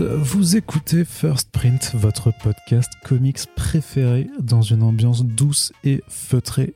[0.00, 6.74] Vous écoutez First Print, votre podcast comics préféré dans une ambiance douce et feutrée.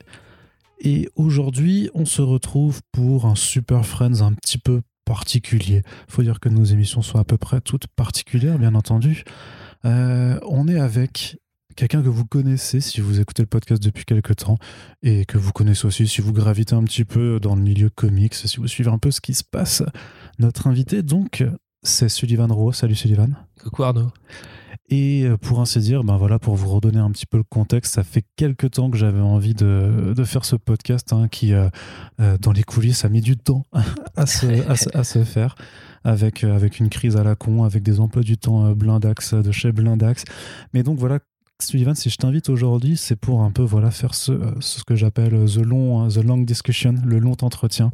[0.80, 5.82] Et aujourd'hui, on se retrouve pour un Super Friends un petit peu particulier.
[6.08, 9.22] Faut dire que nos émissions sont à peu près toutes particulières, bien entendu.
[9.84, 11.38] Euh, on est avec
[11.76, 14.58] quelqu'un que vous connaissez si vous écoutez le podcast depuis quelques temps
[15.02, 18.34] et que vous connaissez aussi si vous gravitez un petit peu dans le milieu comics,
[18.34, 19.82] si vous suivez un peu ce qui se passe.
[20.38, 21.44] Notre invité, donc,
[21.82, 22.72] c'est Sullivan Rowe.
[22.72, 23.36] Salut Sullivan.
[23.62, 24.10] Coucou Arnaud.
[24.88, 27.94] Et euh, pour ainsi dire, ben voilà, pour vous redonner un petit peu le contexte,
[27.94, 31.68] ça fait quelques temps que j'avais envie de, de, faire ce podcast hein, qui, euh,
[32.20, 33.64] euh, dans les coulisses, a mis du temps
[34.16, 35.54] à se, à, à se faire
[36.04, 39.72] avec, avec une crise à la con, avec des emplois du temps blindax de chez
[39.72, 40.24] Blindax.
[40.74, 41.20] Mais donc voilà,
[41.60, 45.46] Sullivan, si je t'invite aujourd'hui, c'est pour un peu voilà faire ce, ce que j'appelle
[45.46, 47.92] the long, the long discussion, le long entretien.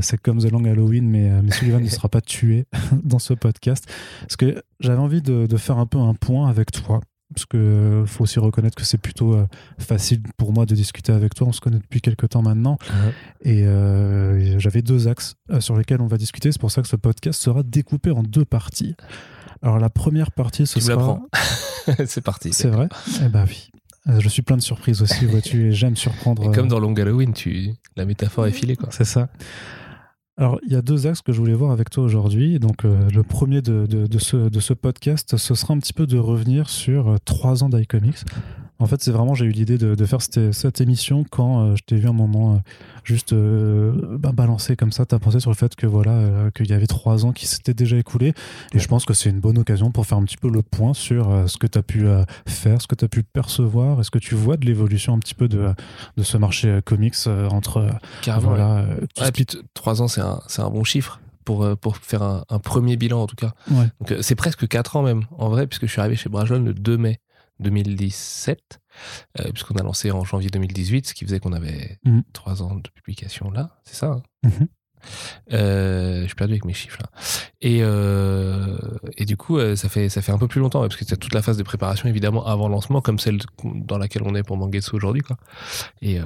[0.00, 2.66] C'est comme The Long Halloween, mais, mais Sullivan ne sera pas tué
[3.04, 3.86] dans ce podcast.
[4.20, 7.00] Parce que j'avais envie de, de, faire un peu un point avec toi.
[7.34, 9.46] Parce qu'il faut aussi reconnaître que c'est plutôt euh,
[9.78, 11.48] facile pour moi de discuter avec toi.
[11.48, 12.76] On se connaît depuis quelques temps maintenant.
[12.82, 13.12] Ouais.
[13.50, 16.52] Et euh, j'avais deux axes sur lesquels on va discuter.
[16.52, 18.96] C'est pour ça que ce podcast sera découpé en deux parties.
[19.62, 21.20] Alors la première partie, ce tu sera.
[22.06, 22.52] c'est parti.
[22.52, 22.88] C'est vrai?
[23.24, 23.70] Eh ben oui.
[24.18, 26.42] Je suis plein de surprises aussi, vois-tu, et j'aime surprendre.
[26.44, 27.70] Et comme dans Long Halloween, tu...
[27.94, 28.88] la métaphore est filée, quoi.
[28.90, 29.28] C'est ça.
[30.38, 32.58] Alors, il y a deux axes que je voulais voir avec toi aujourd'hui.
[32.58, 37.08] Donc, euh, le premier de, ce podcast, ce sera un petit peu de revenir sur
[37.08, 38.24] euh, trois ans d'iComics.
[38.78, 41.76] En fait, c'est vraiment, j'ai eu l'idée de, de, faire cette, cette émission quand euh,
[41.76, 42.58] je t'ai vu un moment euh,
[43.04, 45.06] juste euh, bah, balancer comme ça.
[45.06, 47.46] Tu as pensé sur le fait que voilà, euh, qu'il y avait trois ans qui
[47.46, 48.28] s'étaient déjà écoulés.
[48.28, 48.32] Et
[48.74, 48.80] Ouais.
[48.80, 51.48] je pense que c'est une bonne occasion pour faire un petit peu le point sur
[51.48, 52.06] ce que tu as pu
[52.46, 54.00] faire, ce que tu as pu percevoir.
[54.00, 55.72] Est-ce que tu vois de l'évolution un petit peu de,
[56.16, 57.14] de ce marché comics
[57.50, 57.86] entre
[58.22, 58.48] Carrément.
[58.48, 58.84] voilà,
[59.20, 62.44] Ouais, ce puis trois ans, c'est un, c'est un bon chiffre pour, pour faire un,
[62.48, 63.52] un premier bilan, en tout cas.
[63.70, 63.86] Ouais.
[64.00, 66.60] Donc, euh, c'est presque quatre ans, même, en vrai, puisque je suis arrivé chez Brajlon
[66.62, 67.20] le 2 mai
[67.62, 68.80] 2017,
[69.40, 72.22] euh, puisqu'on a lancé en janvier 2018, ce qui faisait qu'on avait Mhm.
[72.32, 73.80] trois ans de publication là.
[73.84, 74.22] C'est ça, hein?
[74.44, 74.68] Mhm.
[75.52, 77.08] Euh, je suis perdu avec mes chiffres là.
[77.60, 78.76] Et, euh,
[79.16, 81.04] et du coup, euh, ça fait, ça fait un peu plus longtemps, ouais, parce que
[81.06, 84.34] c'est toute la phase de préparation, évidemment, avant le lancement, comme celle dans laquelle on
[84.34, 85.22] est pour Mangetsu aujourd'hui.
[85.22, 85.36] Quoi.
[86.00, 86.24] Et, euh,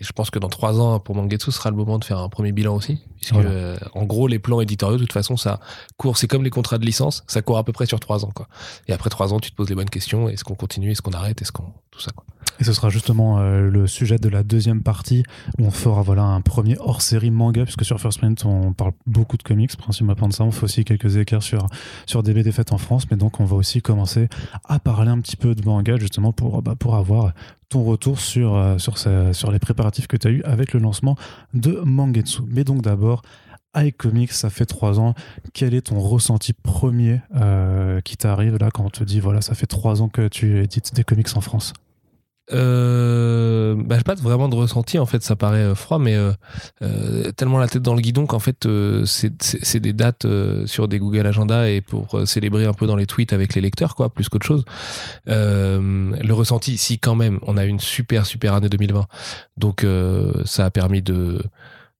[0.00, 2.18] et je pense que dans trois ans, pour Mangetsu, ce sera le moment de faire
[2.18, 3.00] un premier bilan aussi.
[3.16, 3.76] Puisque, Voilà.
[3.94, 5.60] en gros, les plans éditoriaux, de toute façon, ça
[5.96, 8.32] court, c'est comme les contrats de licence, ça court à peu près sur trois ans.
[8.34, 8.48] Quoi.
[8.88, 10.28] Et après trois ans, tu te poses les bonnes questions.
[10.28, 11.72] Est-ce qu'on continue Est-ce qu'on arrête Est-ce qu'on.
[11.90, 12.10] Tout ça.
[12.12, 12.24] Quoi.
[12.60, 15.24] Et ce sera justement euh, le sujet de la deuxième partie
[15.58, 19.36] où on fera voilà un premier hors-série manga puisque sur First Print on parle beaucoup
[19.36, 20.44] de comics principalement de ça.
[20.44, 21.66] On fait aussi quelques écarts sur
[22.06, 24.28] sur des BD faites en France mais donc on va aussi commencer
[24.64, 27.32] à parler un petit peu de manga justement pour bah, pour avoir
[27.68, 28.78] ton retour sur euh,
[29.32, 31.16] sur les préparatifs que tu as eu avec le lancement
[31.54, 32.42] de Mangetsu.
[32.48, 33.22] Mais donc d'abord
[33.76, 35.14] iComics, ça fait trois ans.
[35.52, 39.54] Quel est ton ressenti premier euh, qui t'arrive là quand on te dit voilà, ça
[39.54, 41.72] fait trois ans que tu édites des comics en France?
[42.52, 46.32] Euh, bah, pas vraiment de ressenti en fait ça paraît euh, froid mais euh,
[46.82, 50.26] euh, tellement la tête dans le guidon qu'en fait euh, c'est des dates
[50.66, 53.94] sur des Google Agenda et pour célébrer un peu dans les tweets avec les lecteurs
[53.94, 54.64] quoi plus qu'autre chose.
[55.26, 59.06] Le ressenti si quand même on a une super super année 2020
[59.56, 59.86] donc
[60.44, 61.40] ça a permis de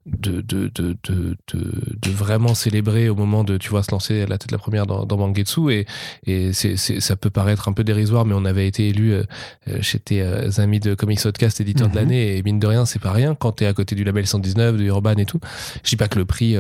[0.07, 1.73] de, de, de, de, de,
[2.03, 4.87] de vraiment célébrer au moment de tu vois se lancer à la tête la première
[4.87, 5.71] dans, dans Mangetsu.
[5.73, 5.87] Et,
[6.27, 9.23] et c'est, ça peut paraître un peu dérisoire mais on avait été élu euh,
[9.69, 11.99] euh, chez tes euh, amis de Comics Podcast éditeur de Mhm.
[11.99, 12.37] l'année.
[12.37, 13.35] Et mine de rien c'est pas rien.
[13.35, 15.41] Quand t'es à côté du label 119 de Urban et tout
[15.83, 16.57] je dis pas que le prix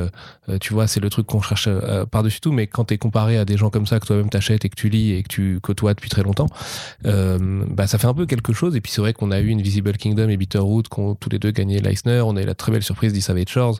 [0.61, 2.53] tu vois c'est le truc qu'on cherche euh, par dessus tout.
[2.53, 4.89] Mais quand t'es comparé à des gens comme ça que toi-même t'achètes et que tu
[4.89, 6.49] lis et que tu côtoies depuis très longtemps
[7.05, 8.77] bah ça fait un peu quelque chose.
[8.77, 11.31] Et puis c'est vrai qu'on a eu une Visible Kingdom et Bitterroot qui ont tous
[11.31, 12.21] les deux gagné l'Eisner.
[12.25, 13.13] On a eu la très belle surprise
[13.49, 13.79] Shores.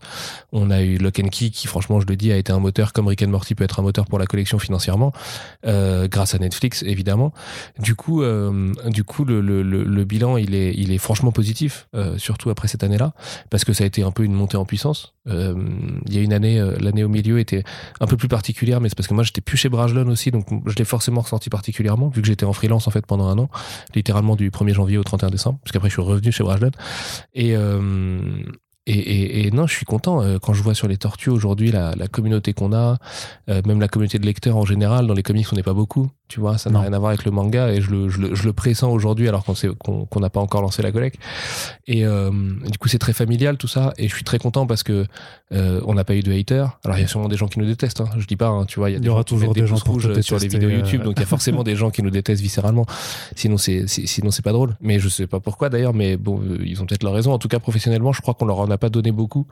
[0.53, 3.07] On a eu Lock Key qui franchement je le dis a été un moteur comme
[3.07, 5.13] Rick and Morty peut être un moteur pour la collection financièrement
[5.67, 7.33] euh, grâce à Netflix évidemment.
[7.79, 12.51] Du coup euh, du coup le, bilan il est il est franchement positif euh, surtout
[12.51, 13.15] après cette année là
[13.51, 15.15] parce que ça a été un peu une montée en puissance.
[15.27, 17.65] Il y a une année l'année au milieu était
[18.01, 20.47] un peu plus particulière mais c'est parce que moi j'étais plus chez Brajlon aussi donc
[20.67, 23.49] je l'ai forcément ressenti particulièrement vu que j'étais en freelance en fait pendant un an
[23.95, 26.73] littéralement du 1er janvier au 31 décembre parce qu'après je suis revenu chez Brajlon.
[27.35, 27.55] Et
[28.87, 31.95] et, et, non, je suis content euh, quand je vois sur les tortues aujourd'hui la,
[31.97, 32.99] la communauté qu'on a,
[33.49, 35.07] euh, même la communauté de lecteurs en général.
[35.07, 36.11] Dans les comics, on n'est pas beaucoup.
[36.35, 38.35] Tu vois, ça n'a rien à voir avec le manga et je le, je le,
[38.35, 41.21] je le pressens aujourd'hui alors qu'on qu'on n'a pas encore lancé la collecte.
[41.87, 42.33] Et euh,
[42.69, 45.07] du coup, c'est très familial tout ça et je suis très content parce que
[45.53, 46.77] euh, on n'a pas eu de haters.
[46.85, 48.65] Alors il y a sûrement des gens qui nous détestent, hein, je dis pas, hein,
[48.65, 50.71] tu vois, il y a il y aura toujours des, gens rouges sur les vidéos
[50.71, 52.85] YouTube, donc il y a forcément des gens qui nous détestent viscéralement.
[53.37, 54.77] Sinon c'est sinon c'est pas drôle.
[54.81, 57.33] Mais je sais pas pourquoi d'ailleurs, mais bon, ils ont peut-être leur raison.
[57.33, 59.47] En tout cas, professionnellement, je crois qu'on leur en a pas donné beaucoup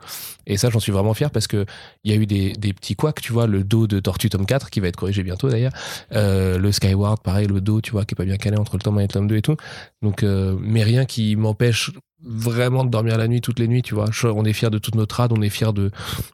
[0.47, 1.65] et ça, j'en suis vraiment fier parce que
[2.03, 4.45] il y a eu des, des petits couacs, tu vois, le dos de Tortue tome
[4.45, 5.71] 4 qui va être corrigé bientôt d'ailleurs,
[6.11, 8.81] euh, le Skyward, pareil, le dos, tu vois, qui est pas bien calé entre le
[8.81, 9.55] tome 1 et le tome 2 et tout.
[10.01, 11.91] Donc, euh, mais rien qui m'empêche
[12.25, 14.05] vraiment de dormir la nuit toutes les nuits tu vois.
[14.23, 15.91] On est fier de toute notre rade on est fier de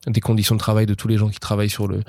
[0.07, 2.01] des conditions de travail de tous les gens qui travaillent sur le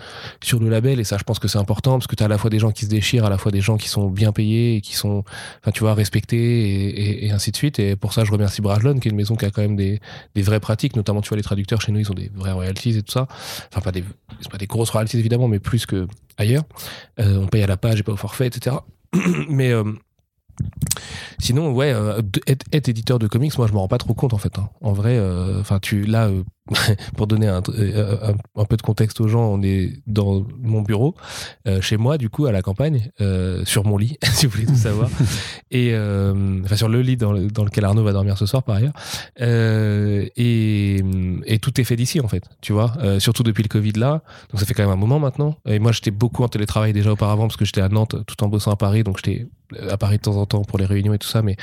[0.43, 1.01] sur le label.
[1.01, 2.59] Et ça je pense que c'est important parce que tu as à la fois des
[2.59, 5.25] gens qui se déchirent à la fois des gens qui sont bien payés qui sont
[5.61, 7.79] enfin tu vois respectés et, et, ainsi de suite.
[7.79, 10.01] Et pour ça je remercie Brajlon qui est une maison qui a quand même des,
[10.35, 10.97] des vraies pratiques.
[10.97, 13.27] Notamment tu vois les traducteurs chez nous ils ont des vraies royalties et tout ça.
[13.73, 14.05] Enfin pas des
[14.51, 16.07] pas des grosses royalties évidemment mais plus que
[16.37, 16.65] ailleurs.
[17.19, 18.77] Euh, on paye à la page et pas au forfait etc
[19.49, 19.85] mais euh,
[21.41, 24.39] Sinon, ouais, euh, être, éditeur de comics, moi, je m'en rends pas trop compte en
[24.39, 24.59] fait.
[24.59, 24.69] Hein.
[24.81, 26.43] En vrai, euh, enfin, tu là, euh,
[27.17, 31.15] pour donner un, un, peu de contexte aux gens, on est dans mon bureau,
[31.81, 33.11] chez moi, du coup, à la campagne,
[33.65, 35.09] sur mon lit, si vous voulez tout savoir,
[35.71, 35.95] et
[36.65, 38.93] enfin sur le lit dans, dans, lequel Arnaud va dormir ce soir, par ailleurs,
[39.39, 41.03] et,
[41.45, 44.23] et, tout est fait d'ici en fait, tu vois, surtout depuis le Covid là.
[44.51, 45.57] Donc ça fait quand même un moment maintenant.
[45.67, 48.49] Et moi, j'étais beaucoup en télétravail déjà auparavant parce que j'étais à Nantes, tout en
[48.49, 49.47] bossant à Paris, donc j'étais
[49.89, 51.57] à Paris de temps en temps pour les réunions et tout ça, mais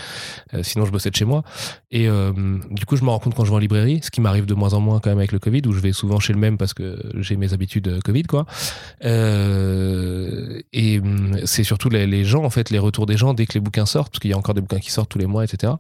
[0.53, 1.43] euh, sinon je bossais de chez moi.
[1.91, 2.31] Et euh,
[2.71, 4.53] du coup, je me rends compte quand je vais en librairie, ce qui m'arrive de
[4.53, 6.57] moins en moins quand même avec le Covid, où je vais souvent chez le même
[6.57, 8.45] parce que j'ai mes habitudes euh, Covid, quoi.
[9.01, 13.59] et hum, c'est surtout les, gens, en fait, les retours des gens dès que les
[13.59, 15.73] bouquins sortent, parce qu'il y a encore des bouquins qui sortent tous les mois, etc.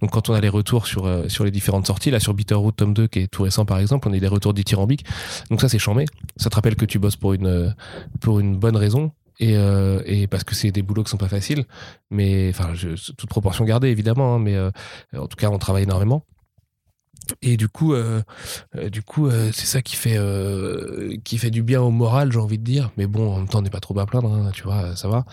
[0.00, 2.94] Donc quand on a les retours sur sur les différentes sorties, là sur Bitterroot tome
[2.94, 5.04] 2 qui est tout récent par exemple, on a des retours dithyrambiques.
[5.50, 6.04] Donc ça c'est chambé.
[6.36, 7.74] Ça te rappelle que tu bosses pour une
[8.20, 11.28] pour une bonne raison et, euh, et parce que c'est des boulots qui sont pas
[11.28, 11.64] faciles
[12.10, 12.72] mais enfin
[13.16, 14.70] toute proportion gardée évidemment hein, mais euh,
[15.16, 16.24] en tout cas on travaille énormément
[17.42, 18.22] et du coup euh,
[18.76, 22.32] euh du coup euh, c'est ça qui fait euh, qui fait du bien au moral
[22.32, 22.90] j'ai envie de dire.
[22.96, 25.08] Mais bon en même temps on n'est pas trop à plaindre hein, tu vois ça
[25.08, 25.24] va.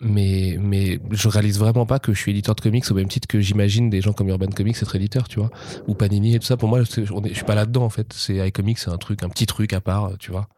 [0.00, 3.26] Mais mais je réalise vraiment pas que je suis éditeur de comics au même titre
[3.26, 5.50] que j'imagine des gens comme Urban Comics être éditeur tu vois
[5.86, 6.56] ou Panini et tout ça.
[6.56, 8.12] Pour moi je, je suis pas là dedans en fait.
[8.12, 10.48] C'est iComics c'est un truc un petit truc à part tu vois.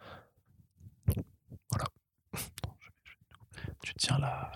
[1.70, 1.86] Voilà.
[3.82, 4.50] Tu tiens la,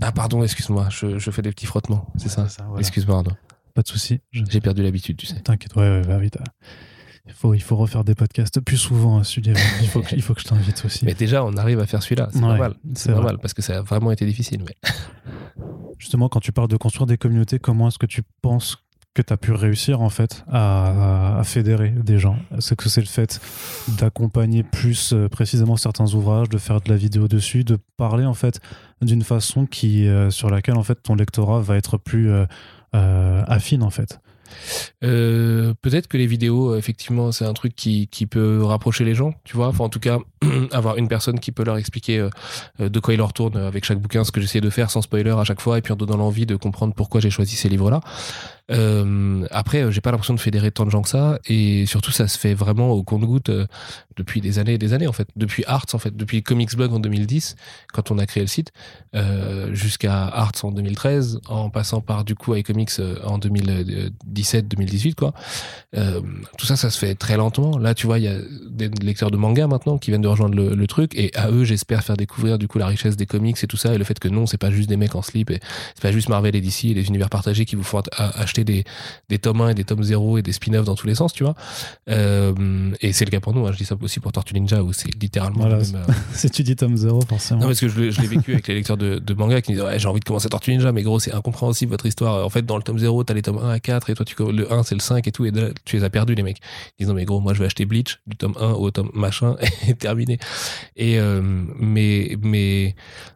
[0.00, 2.46] Ah, pardon, excuse-moi, je, je, fais des petits frottements, c'est ça,
[2.78, 3.32] Excuse-moi, Arnaud.
[3.74, 4.20] Pas de souci.
[4.32, 5.40] J'ai perdu l'habitude, tu sais.
[5.40, 6.38] T'inquiète, ouais, ouais, va vite.
[7.26, 9.54] Il faut, il faut refaire des podcasts plus souvent à ce Il
[9.88, 11.04] faut que, il faut que je t'invite aussi.
[11.04, 12.28] Mais déjà, on arrive à faire celui-là.
[12.32, 12.74] C'est normal.
[12.94, 14.64] C'est normal parce que ça a vraiment été difficile.
[14.66, 14.74] Mais...
[15.98, 18.78] Justement, quand tu parles de construire des communautés, comment est-ce que tu penses
[19.12, 22.36] que tu as pu réussir en fait à, fédérer des gens?
[22.58, 23.40] C'est que c'est le fait
[23.98, 28.34] d'accompagner plus euh, précisément certains ouvrages, de faire de la vidéo dessus, de parler en
[28.34, 28.60] fait
[29.02, 32.46] d'une façon qui euh, sur laquelle en fait ton lectorat va être plus euh,
[32.92, 34.20] affine en fait.
[35.04, 39.34] Euh, peut-être que les vidéos, effectivement, c'est un truc qui, qui, peut rapprocher les gens,
[39.44, 39.68] tu vois.
[39.68, 40.18] Enfin, en tout cas,
[40.72, 43.98] avoir une personne qui peut leur expliquer euh, de quoi il leur retourne avec chaque
[43.98, 46.16] bouquin, ce que j'essaie de faire sans spoiler à chaque fois, et puis en donnant
[46.16, 48.00] l'envie de comprendre pourquoi j'ai choisi ces livres-là.
[48.70, 52.28] Euh, après, j'ai pas l'impression de fédérer tant de gens que ça, et surtout, ça
[52.28, 53.50] se fait vraiment au compte-goutte
[54.16, 55.28] depuis des années et des années, en fait.
[55.36, 57.56] Depuis Arts, en fait, depuis Comics Blog en 2010,
[57.92, 58.72] quand on a créé le site,
[59.72, 65.32] jusqu'à Arts en 2013, en passant par du coup iComics en 2017 2018 quoi.
[65.96, 66.20] Euh,
[66.58, 67.78] tout ça, ça se fait très lentement.
[67.78, 68.36] Là, tu vois, il y a
[68.68, 72.02] des lecteurs de manga maintenant qui viennent de rejoindre le, truc, et à eux, j'espère
[72.02, 74.28] faire découvrir du coup la richesse des comics et tout ça, et le fait que
[74.28, 75.60] non, c'est pas juste des mecs en slip, et
[75.94, 78.84] c'est pas juste Marvel et DC et les univers partagés qui vous font acheter des,
[79.28, 81.44] des tomes 1 et des tomes 0 et des spin-offs dans tous les sens, tu
[81.44, 81.54] vois.
[82.08, 83.66] Euh, et c'est le cas pour nous.
[83.66, 83.72] Hein.
[83.72, 85.60] Je dis ça aussi pour Tortue Ninja où c'est littéralement.
[85.60, 87.60] Voilà, même, euh, si tu dis tome 0, forcément.
[87.60, 89.84] Non, parce que je, l'ai vécu avec les lecteurs de, de manga qui me disent
[89.84, 92.44] ouais, j'ai envie de commencer Tortue Ninja, mais gros, c'est incompréhensible votre histoire.
[92.44, 94.34] En fait, dans le tome 0, t'as les tomes 1 à 4 et toi, tu
[94.52, 95.52] le 1, c'est le 5 et tout, et
[95.84, 96.58] tu les as perdus, les mecs.
[96.98, 99.10] Ils disent, non, mais gros, moi, je vais acheter Bleach, du tome 1 au tome
[99.14, 99.56] machin,
[99.88, 100.38] et terminé.
[100.96, 101.40] Et, euh,
[101.78, 102.94] mais, mais,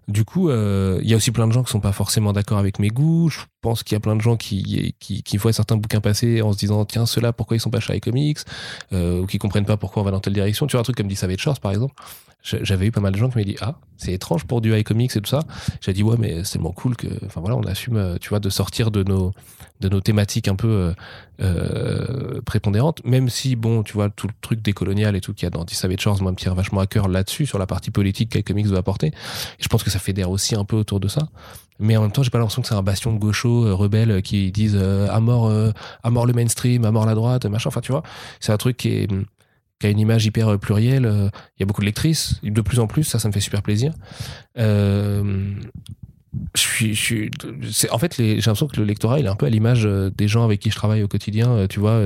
[0.09, 2.59] du coup, euh, il y a aussi plein de gens qui sont pas forcément d'accord
[2.59, 3.28] avec mes goûts.
[3.31, 6.42] Je pense qu'il y a plein de gens qui, qui, qui voient certains bouquins passer
[6.42, 8.40] en se disant, tiens, ceux-là, pourquoi ils sont pas chez iComics,
[8.92, 10.66] euh, ou qui comprennent pas pourquoi on va dans telle direction.
[10.66, 11.94] Tu vois, un truc comme dit Savage Shores, par exemple
[12.45, 15.17] j'avais eu pas mal de gens qui m'ont dit ah c'est étrange pour du iComics
[15.17, 15.41] et tout ça.
[15.81, 18.41] J'ai dit ouais mais c'est tellement cool que enfin voilà on assume euh, tu vois
[18.41, 19.33] de sortir de nos
[19.81, 20.93] de nos thématiques un peu euh,
[21.41, 23.03] euh prépondérantes.
[23.05, 25.65] Même si bon tu vois tout le truc décolonial et tout qu'il y a dans
[25.67, 28.79] Savage Shores moi me tire vachement à cœur là-dessus sur la partie politique qu'iComics doit
[28.79, 29.07] apporter.
[29.07, 31.29] Et je pense que ça fédère aussi un peu autour de ça.
[31.81, 34.21] Mais en même temps j'ai pas l'impression que c'est un bastion de gauchos euh, rebelles
[34.21, 35.51] qui disent à mort
[36.03, 37.69] à mort le mainstream à mort la droite machin.
[37.69, 38.03] Enfin tu vois
[38.41, 39.09] c'est un truc qui est
[39.85, 41.05] qui a une image hyper plurielle.
[41.05, 43.62] Il y a beaucoup de lectrices, de plus en plus, ça, ça me fait super
[43.62, 43.93] plaisir.
[44.59, 45.53] Euh,
[46.57, 47.31] je suis,
[47.93, 50.45] en fait j'ai l'impression que le lectorat il est un peu à l'image des gens
[50.45, 52.00] avec qui je travaille au quotidien tu vois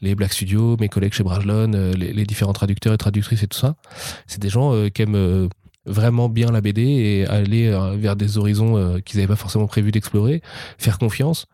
[0.00, 3.58] les Black Studios mes collègues chez Brajlon les, les, différents traducteurs et traductrices et tout
[3.58, 3.76] ça
[4.26, 5.50] c'est des gens qui aiment
[5.84, 10.40] vraiment bien la BD et aller vers des horizons qu'ils n'avaient pas forcément prévu d'explorer
[10.78, 11.46] faire confiance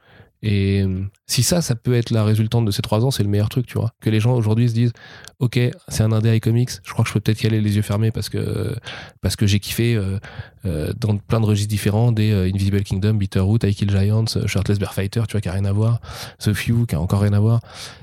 [0.47, 3.31] et euh, si ça, ça peut être la résultante de ces trois ans, c'est le
[3.31, 3.95] meilleur truc, tu vois.
[4.03, 4.93] Que les gens aujourd'hui se disent,
[5.39, 5.59] ok,
[5.89, 8.11] c'est un indé iComics, je crois que je peux peut-être y aller les yeux fermés
[8.11, 8.77] parce que
[9.23, 10.19] parce que j'ai kiffé euh,
[10.67, 14.93] euh, dans plein de registres différents, des Invisible Kingdom, Bitterroot, I Kill Giants, Shirtless Bear
[14.93, 16.03] Fighter, tu vois, qui a rien à voir,
[16.41, 17.61] The Few, qui a encore rien à voir,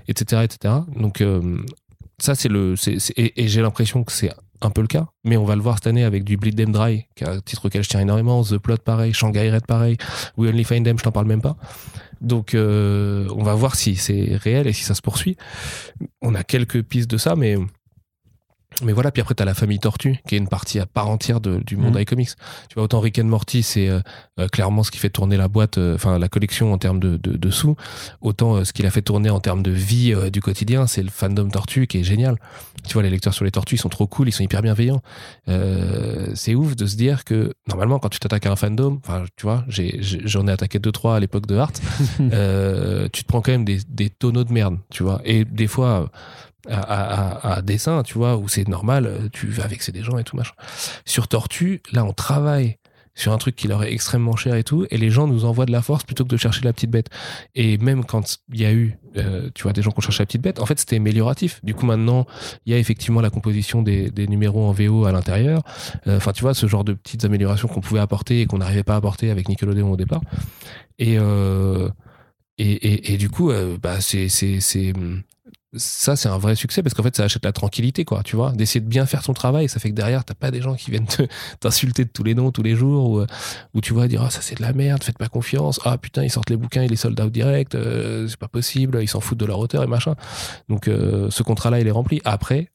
[0.07, 0.73] etc., etc.
[0.95, 1.23] Donc
[2.17, 2.73] ça, c'est le,
[3.17, 4.31] et, j'ai l'impression que c'est
[4.61, 6.71] un peu le cas, mais on va le voir cette année avec du Bleed Them
[6.71, 9.97] Dry, qui est un titre auquel je tiens énormément, The Plot pareil, Shanghai Red pareil,
[10.37, 11.55] We Only Find Them, je t'en parle même pas.
[12.21, 15.37] Donc, euh, on va voir si c'est réel et si ça se poursuit.
[16.21, 17.57] On a quelques pistes de ça, mais
[18.83, 21.09] mais voilà, puis après, tu as la famille Tortue, qui est une partie à part
[21.09, 22.01] entière du monde mmh.
[22.01, 22.29] iComics.
[22.69, 23.99] Tu vois, autant Rick and Morty, c'est euh,
[24.39, 27.17] euh, clairement ce qui fait tourner la boîte, euh, enfin la collection en termes de,
[27.17, 27.75] de, sous.
[28.21, 31.49] Autant ce qu'il a fait tourner en termes de vie du quotidien, c'est le fandom
[31.49, 32.37] Tortue qui est génial.
[32.87, 35.01] Tu vois, les lecteurs sur les tortues, ils sont trop cool, ils sont hyper bienveillants.
[36.33, 39.43] c'est ouf de se dire que, normalement, quand tu t'attaques à un fandom, enfin, tu
[39.43, 41.71] vois, j'en ai, attaqué deux, trois à l'époque de Art,
[43.11, 45.21] tu te prends quand même des, des tonneaux de merde, tu vois.
[45.25, 46.09] Et des fois,
[46.69, 50.37] à, dessin, tu vois, où c'est normal, euh, tu vas vexer des gens et tout
[50.37, 50.53] machin.
[51.05, 52.77] Sur Tortue, là, on travaille
[53.15, 55.65] sur un truc qui leur est extrêmement cher et tout, et les gens nous envoient
[55.65, 57.09] de la force plutôt que de chercher la petite bête.
[57.55, 60.23] Et même quand il y a eu, euh, tu vois, des gens qui ont cherché
[60.23, 61.59] la petite bête, en fait, c'était amélioratif.
[61.63, 62.25] Du coup, maintenant,
[62.65, 65.61] il y a effectivement la composition des, numéros en VO à l'intérieur.
[66.07, 68.83] Euh, enfin, tu vois, ce genre de petites améliorations qu'on pouvait apporter et qu'on n'arrivait
[68.83, 70.21] pas à apporter avec Nickelodeon au départ.
[70.99, 71.17] Et
[72.57, 73.51] et, et, du coup,
[73.81, 74.27] bah, c'est
[75.75, 78.51] ça c'est un vrai succès parce qu'en fait ça achète la tranquillité quoi tu vois.
[78.51, 80.91] D'essayer de bien faire ton travail ça fait que derrière t'as pas des gens qui
[80.91, 81.07] viennent
[81.59, 83.25] t'insulter de tous les noms tous les jours ou,
[83.73, 85.79] ou tu vois dire ah ça c'est de la merde faites pas confiance.
[85.85, 88.99] Ah putain ils sortent les bouquins et les sold out direct euh, c'est pas possible
[89.01, 90.15] ils s'en foutent de leur auteur et machin.
[90.67, 92.21] Donc euh, ce contrat là il est rempli.
[92.25, 92.69] Après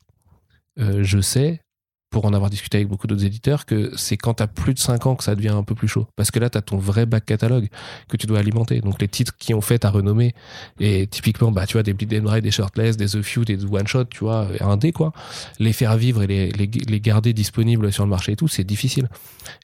[0.78, 1.60] euh, je sais
[2.10, 4.78] pour en avoir discuté avec beaucoup d'autres éditeurs, que c'est quand tu as plus de
[4.78, 6.06] 5 ans que ça devient un peu plus chaud.
[6.16, 7.68] Parce que là, tu as ton vrai back catalogue
[8.08, 8.80] que tu dois alimenter.
[8.80, 10.34] Donc les titres qui ont fait ta renommée,
[10.80, 13.86] et typiquement, bah, tu vois, des Bleed and des Shirtless, des The Few, des One
[13.86, 15.12] Shot, tu vois, un dé, quoi.
[15.58, 19.08] Les faire vivre et les, les, garder disponibles sur le marché et tout, c'est difficile.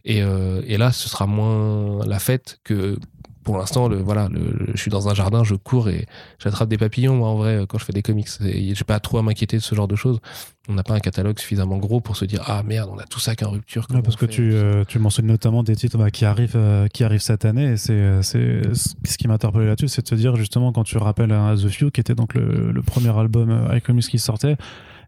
[0.05, 2.99] Et, euh, et là, ce sera moins la fête que
[3.45, 6.07] pour l'instant, le, voilà, le, je suis dans un jardin, je cours et
[6.39, 8.29] j'attrape des papillons, moi, en vrai, quand je fais des comics.
[8.41, 10.21] J'ai pas trop à m'inquiéter de ce genre de choses.
[10.69, 13.19] On n'a pas un catalogue suffisamment gros pour se dire, ah merde, on a tout
[13.19, 13.87] ça qui est en rupture.
[13.89, 17.21] parce que tu, euh, tu mentionnes notamment des titres bah, qui, arrivent, euh, qui arrivent
[17.21, 17.73] cette année.
[17.73, 20.85] Et c'est, euh, c'est ce qui m'a interpellé là-dessus, c'est de te dire, justement, quand
[20.85, 24.57] tu rappelles un The Few, qui était donc le, le premier album iComics qui sortait,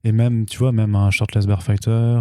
[0.03, 2.21] et même, tu vois, même un Shirtless Bear Fighter,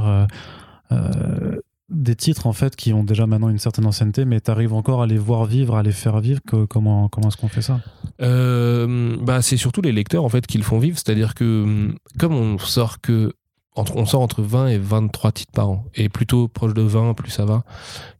[1.93, 5.01] des titres en fait qui ont déjà maintenant une certaine ancienneté, mais tu arrives encore
[5.01, 6.41] à les voir vivre, à les faire vivre.
[6.69, 7.79] comment comment est-ce qu'on fait ça?
[8.21, 11.95] Euh, Bah c'est surtout les lecteurs en fait qui le font vivre, c'est-à-dire que hum,
[12.19, 13.33] comme on sort que
[13.75, 17.15] entre, on sort entre 20 et 23 titres par an, et plutôt proche de 20,
[17.15, 17.63] plus ça va,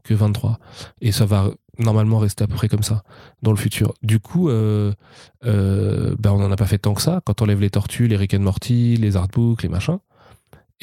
[0.04, 0.58] que 23.
[1.02, 3.04] Et ça va normalement rester à peu près comme ça
[3.44, 3.94] dans le futur.
[4.02, 7.22] Du coup, bah on n'en a pas fait tant que ça.
[7.26, 10.00] Quand on lève les tortues, les Rick and Morty, les artbooks, les machins,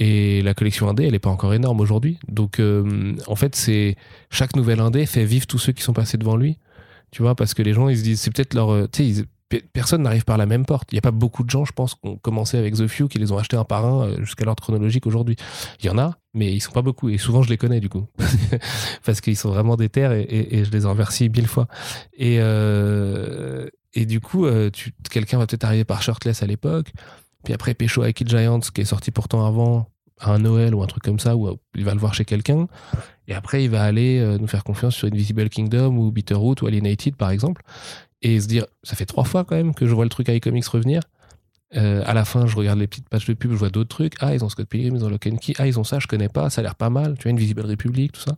[0.01, 2.19] et la collection indé, elle n'est pas encore énorme aujourd'hui.
[2.27, 3.97] Donc, euh, en fait, c'est
[4.31, 6.59] chaque nouvelle indé fait vivre tous ceux qui sont passés devant lui.
[7.11, 8.73] Tu vois, parce que les gens, ils se disent, c'est peut-être leur.
[8.73, 9.25] Euh, tu sais,
[9.75, 10.91] personne n'arrive par la même porte.
[10.91, 13.09] Il n'y a pas beaucoup de gens, je pense, qui ont commencé avec The Few,
[13.09, 15.37] qui les ont achetés un par un euh, jusqu'à l'ordre chronologique aujourd'hui.
[15.81, 17.11] Il y en a, mais ils sont pas beaucoup.
[17.11, 18.07] Et souvent, je les connais, du coup.
[19.05, 21.69] parce qu'ils sont vraiment des terres et, je les en remercie mille fois.
[22.17, 22.37] Et,
[23.93, 24.47] et du coup,
[25.11, 26.91] quelqu'un va peut-être arriver par Shirtless à l'époque.
[27.45, 29.89] Puis après, Pécho avec Giants, qui est sorti pourtant avant,
[30.21, 32.69] à un Noël ou un truc comme ça, où il va le voir chez quelqu'un.
[33.27, 36.67] Et après, il va aller euh, nous faire confiance sur Invisible Kingdom ou Bitterroot ou
[36.67, 37.63] Alienated, par exemple.
[38.23, 40.67] Et se dire, ça fait trois fois quand même que je vois le truc iComics
[40.67, 41.03] revenir.
[41.77, 44.15] Euh, à la fin, je regarde les petites pages de pub, je vois d'autres trucs.
[44.21, 45.55] Ah, ils ont Scott Pilgrim, ils ont Lock Key.
[45.59, 47.17] Ah, ils ont ça, je connais pas, ça a l'air pas mal.
[47.17, 48.37] Tu vois, Invisible Republic, tout ça.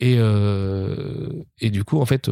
[0.00, 1.28] Et, euh,
[1.60, 2.30] et du coup, en fait,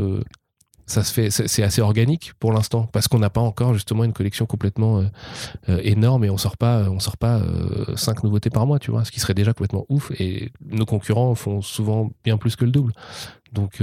[0.90, 4.12] ça se fait, c'est assez organique pour l'instant parce qu'on n'a pas encore justement une
[4.12, 5.04] collection complètement euh,
[5.68, 8.90] euh, énorme et on sort pas, on sort pas euh, cinq nouveautés par mois, tu
[8.90, 10.10] vois, ce qui serait déjà complètement ouf.
[10.20, 12.92] Et nos concurrents font souvent bien plus que le double.
[13.52, 13.80] Donc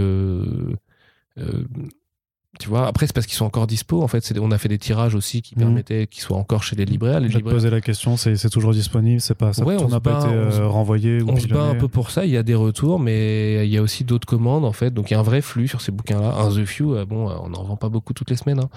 [2.59, 4.01] tu vois, après, c'est parce qu'ils sont encore dispo.
[4.01, 5.61] En fait, on a fait des tirages aussi qui mhm.
[5.61, 7.19] permettaient qu'ils soient encore chez les libraires.
[7.19, 7.55] Les Je libraires...
[7.55, 11.37] poser la question, c'est toujours disponible, c'est pas, ça n'a pas été euh, renvoyé On
[11.37, 12.25] se bat un peu pour ça.
[12.25, 14.93] Il y a des retours, mais il y a aussi d'autres commandes en fait.
[14.93, 16.35] Donc il y a un vrai flux sur ces bouquins-là.
[16.35, 18.69] Un The Few, euh, bon, on n'en vend pas beaucoup toutes les semaines, hein.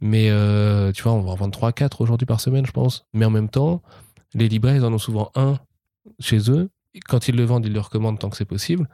[0.00, 3.06] mais euh, tu vois, on va en vendre 3 4 aujourd'hui par semaine, je pense.
[3.12, 3.82] Mais en même temps,
[4.34, 5.58] Les libraires, ils en ont souvent un
[6.18, 6.68] chez eux.
[7.08, 8.88] Quand ils le vendent, ils le recommandent tant que c'est possible.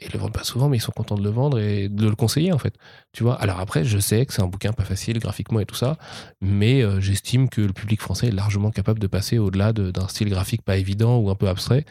[0.00, 2.08] Et ils le vendent pas souvent, mais ils sont contents de le vendre et de
[2.08, 2.74] le conseiller, en fait.
[3.12, 5.76] Tu vois Alors après, je sais que c'est un bouquin pas facile graphiquement et tout
[5.76, 5.96] ça,
[6.40, 10.08] mais euh, j'estime que le public français est largement capable de passer au-delà de- d'un
[10.08, 11.84] style graphique pas évident ou un peu abstrait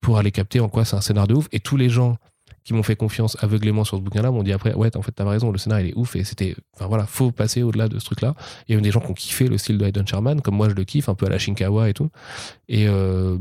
[0.00, 1.46] pour aller capter en quoi c'est un scénar de ouf.
[1.52, 2.16] Et tous les gens
[2.64, 5.28] qui m'ont fait confiance aveuglément sur ce bouquin-là m'ont dit après, ouais, en fait, t'as
[5.28, 8.04] raison, le scénar, il est ouf et c'était, enfin voilà, faut passer au-delà de ce
[8.06, 8.34] truc-là.
[8.66, 10.56] Il y a même des gens qui ont kiffé le style de Hayden Sherman, comme
[10.56, 12.10] moi je le kiffe, un peu à la Shinkawa et tout.
[12.68, 13.36] Et euh,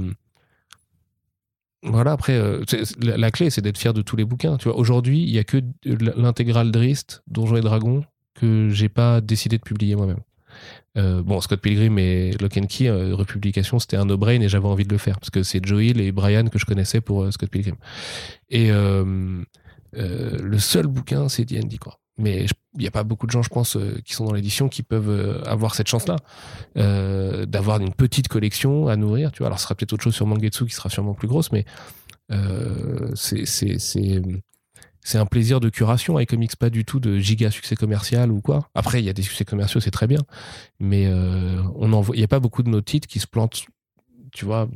[1.84, 2.64] voilà, après, euh,
[3.02, 4.58] la, clé, c'est d'être fier de tous les bouquins.
[4.58, 9.58] Tu aujourd'hui, il y a que l'intégrale Drist, Donjons et Dragons, que j'ai pas décidé
[9.58, 10.22] de publier moi-même.
[10.98, 14.68] Euh, bon, Scott Pilgrim et Lock and Key, euh, republication, c'était un no-brain et j'avais
[14.68, 17.32] envie de le faire parce que c'est Joe Hill et Brian que je connaissais pour
[17.34, 17.76] Scott Pilgrim.
[18.50, 22.00] Et le seul bouquin, c'est D&D, quoi.
[22.18, 24.70] Mais il n'y a pas beaucoup de gens, je pense, euh, qui sont dans l'édition
[24.70, 26.18] qui peuvent euh, avoir cette chance-là,
[26.78, 29.32] euh, d'avoir une petite collection à nourrir.
[29.32, 31.52] Tu vois, alors ce sera peut-être autre chose sur Mangetsu qui sera sûrement plus grosse,
[31.52, 31.66] mais
[35.06, 38.42] c'est un plaisir de curation avec comics, pas du tout de giga succès commercial ou
[38.42, 38.70] quoi.
[38.74, 40.22] Après, il y a des succès commerciaux, c'est très bien,
[40.80, 43.66] mais on il n'y a pas beaucoup de nos titres qui se plantent,
[44.32, 44.68] tu vois,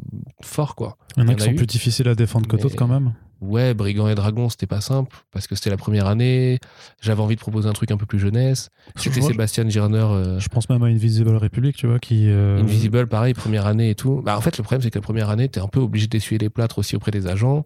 [0.41, 0.97] fort quoi.
[1.15, 3.13] Il y en a qui sont eu, plus difficiles à défendre que d'autres quand même.
[3.41, 6.59] Ouais, Brigands et Dragons, c'était pas simple parce que c'était la première année.
[7.01, 8.69] J'avais envie de proposer un truc un peu plus jeunesse.
[8.95, 12.29] C'était Moi, Sébastien Girner, euh, Je pense même à Invisible Republic, tu vois, qui.
[12.29, 14.21] euh, Invisible, pareil, première année et tout.
[14.23, 16.39] Bah, en fait, le problème, c'est que la première année, t'es un peu obligé d'essuyer
[16.39, 17.65] les plâtres aussi auprès des agents.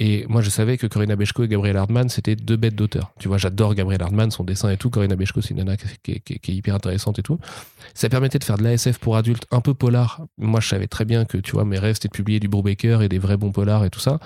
[0.00, 3.12] Et moi, je savais que Corinna Bechko et Gabriel Hardman, c'était deux bêtes d'auteur.
[3.18, 4.90] Tu vois, j'adore Gabriel Hardman, son dessin et tout.
[4.90, 7.40] Corinna Bechko, c'est une nana qui, qui- qui- qui est hyper intéressante et tout.
[7.94, 10.20] Ça permettait de faire de l'ASF pour adultes, un peu polar.
[10.38, 13.02] Moi, je savais très bien que, tu vois, mes rêves, c'était de publier du Brubaker
[13.02, 14.20] et des vrais bons polars et tout ça.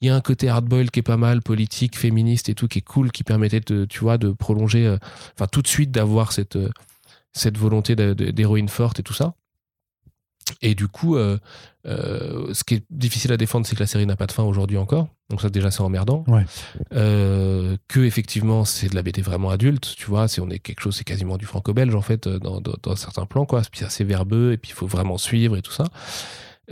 [0.00, 2.80] Il y a un côté hardboiled qui est pas mal, politique, féministe et tout, qui
[2.80, 4.98] est cool, qui permettait de, tu vois, de prolonger, euh,
[5.34, 6.70] enfin, tout de suite d'avoir cette, euh,
[7.32, 9.34] cette volonté d'héroïne forte et tout ça.
[10.62, 11.38] Et du coup, euh,
[11.84, 14.76] ce qui est difficile à défendre, c'est que la série n'a pas de fin aujourd'hui
[14.76, 15.08] encore.
[15.28, 16.24] Donc ça, déjà, c'est emmerdant.
[16.28, 16.44] Ouais.
[16.92, 19.94] Que effectivement, c'est de la BD vraiment adulte.
[19.96, 22.74] Tu vois, c'est on est quelque chose, c'est quasiment du franco-belge en fait, dans, dans,
[22.80, 23.62] dans certains plans, quoi.
[23.62, 25.84] Puis c'est assez verbeux et puis il faut vraiment suivre et tout ça.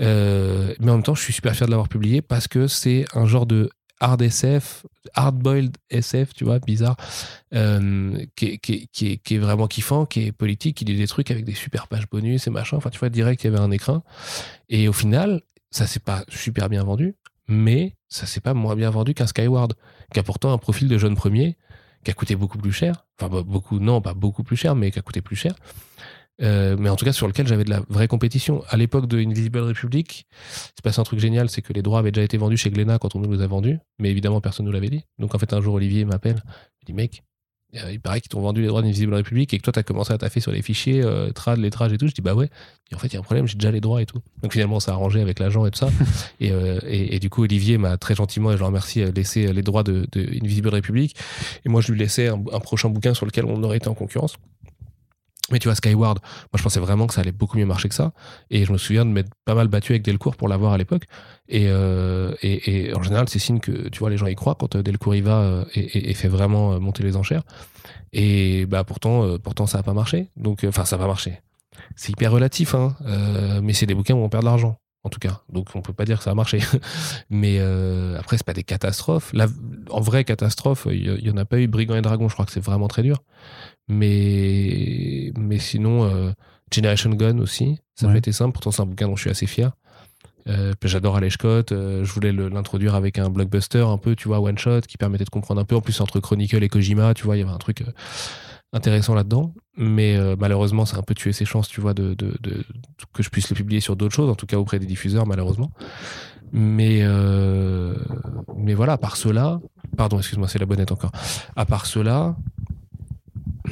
[0.01, 3.05] Euh, mais en même temps, je suis super fier de l'avoir publié parce que c'est
[3.15, 6.97] un genre de hard SF, hard-boiled SF, tu vois, bizarre,
[7.55, 8.61] euh, qui,
[9.01, 12.47] est, vraiment kiffant, qui est politique, qui dit des trucs avec des super pages bonus
[12.47, 12.77] et machin.
[12.77, 14.03] Enfin, tu vois, direct, il y avait un écran.
[14.69, 17.15] Et au final, ça s'est pas super bien vendu,
[17.49, 19.75] mais ça s'est pas moins bien vendu qu'un Skyward,
[20.13, 21.57] qui a pourtant un profil de jeune premier,
[22.05, 23.07] qui a coûté beaucoup plus cher.
[23.19, 25.55] Enfin, beaucoup, non, pas beaucoup plus cher, mais qui a coûté plus cher.
[26.43, 28.63] Euh, mais en tout cas sur lequel j'avais de la vraie compétition.
[28.69, 30.27] À l'époque de Invisible Republic,
[30.75, 32.99] c'est passé un truc génial, c'est que les droits avaient déjà été vendus chez Glénat
[32.99, 35.05] quand on nous les a vendus, mais évidemment personne ne nous l'avait dit.
[35.19, 36.43] Donc en fait un jour Olivier m'appelle,
[36.83, 37.23] il dit mec,
[37.77, 40.13] euh, il paraît qu'ils t'ont vendu les droits d'Invisible Republic et que toi t'as commencé
[40.13, 42.07] à taffer sur les fichiers, euh, trad, lettrage et tout.
[42.07, 42.49] Je dis bah ouais.
[42.91, 44.21] Et en fait il y a un problème, j'ai déjà les droits et tout.
[44.43, 45.91] Donc finalement ça a arrangé avec l'agent et tout ça.
[46.41, 49.53] et, euh, et, et, du coup Olivier m'a très gentiment et je le remercie laissé
[49.53, 51.17] les droits de, de Invisible Republic
[51.65, 53.95] et moi je lui laissais un, un prochain bouquin sur lequel on aurait été en
[53.95, 54.37] concurrence.
[55.55, 57.95] Mais tu vois, Skyward, moi je pensais vraiment que ça allait beaucoup mieux marcher que
[57.95, 58.13] ça.
[58.51, 61.05] Et je me souviens de m'être pas mal battu avec Delcourt pour l'avoir à l'époque.
[61.49, 62.35] Et, euh,
[62.95, 65.65] en général, c'est signe que tu vois, les gens y croient quand Delcourt y va
[65.75, 67.43] et, et, fait vraiment monter les enchères.
[68.13, 70.29] Et bah pourtant, euh, pourtant ça n'a pas marché.
[70.37, 71.41] Donc, enfin, ça n'a pas marché.
[71.97, 72.97] C'est hyper relatif, hein.
[73.07, 74.79] Euh, mais c'est des bouquins où on perd de l'argent.
[75.03, 76.61] En tout cas, donc on peut pas dire que ça a marché.
[77.31, 79.35] mais euh, après, c'est pas des catastrophes.
[79.91, 81.67] En vraie catastrophe, il y, y, en a pas eu.
[81.67, 83.23] Brigands et Dragons, je crois que c'est vraiment très dur.
[83.89, 86.33] Mais, mais sinon, euh,
[86.73, 88.15] Generation Gun aussi, ça ouais.
[88.15, 88.53] a été simple.
[88.53, 89.73] Pourtant, c'est un bouquin dont je suis assez fier.
[90.49, 91.73] Euh, J'adore Scott.
[91.73, 95.25] Euh, je voulais l'introduire avec un blockbuster un peu, tu vois, one shot, qui permettait
[95.25, 95.77] de comprendre un peu.
[95.77, 97.85] En plus, entre Chronicle et Kojima, tu vois, il y avait un truc
[98.75, 99.55] intéressant là-dedans.
[99.77, 102.65] Mais euh, malheureusement, ça a un peu tué ses chances, tu vois, de, de, de,
[103.13, 105.71] que je puisse les publier sur d'autres choses, en tout cas auprès des diffuseurs, malheureusement.
[106.53, 107.97] Mais, euh,
[108.57, 109.61] mais voilà, à part cela,
[109.97, 111.13] pardon, excuse-moi, c'est la bonnette encore.
[111.57, 112.37] À part cela,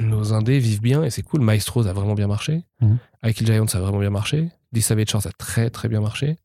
[0.00, 1.40] nos indés vivent bien et c'est cool.
[1.40, 2.64] Maestro, ça a vraiment bien marché.
[2.80, 2.94] Mmh.
[3.22, 4.50] Avec Kill Giant, ça a vraiment bien marché.
[4.74, 6.36] Shore, ça a très très bien marché.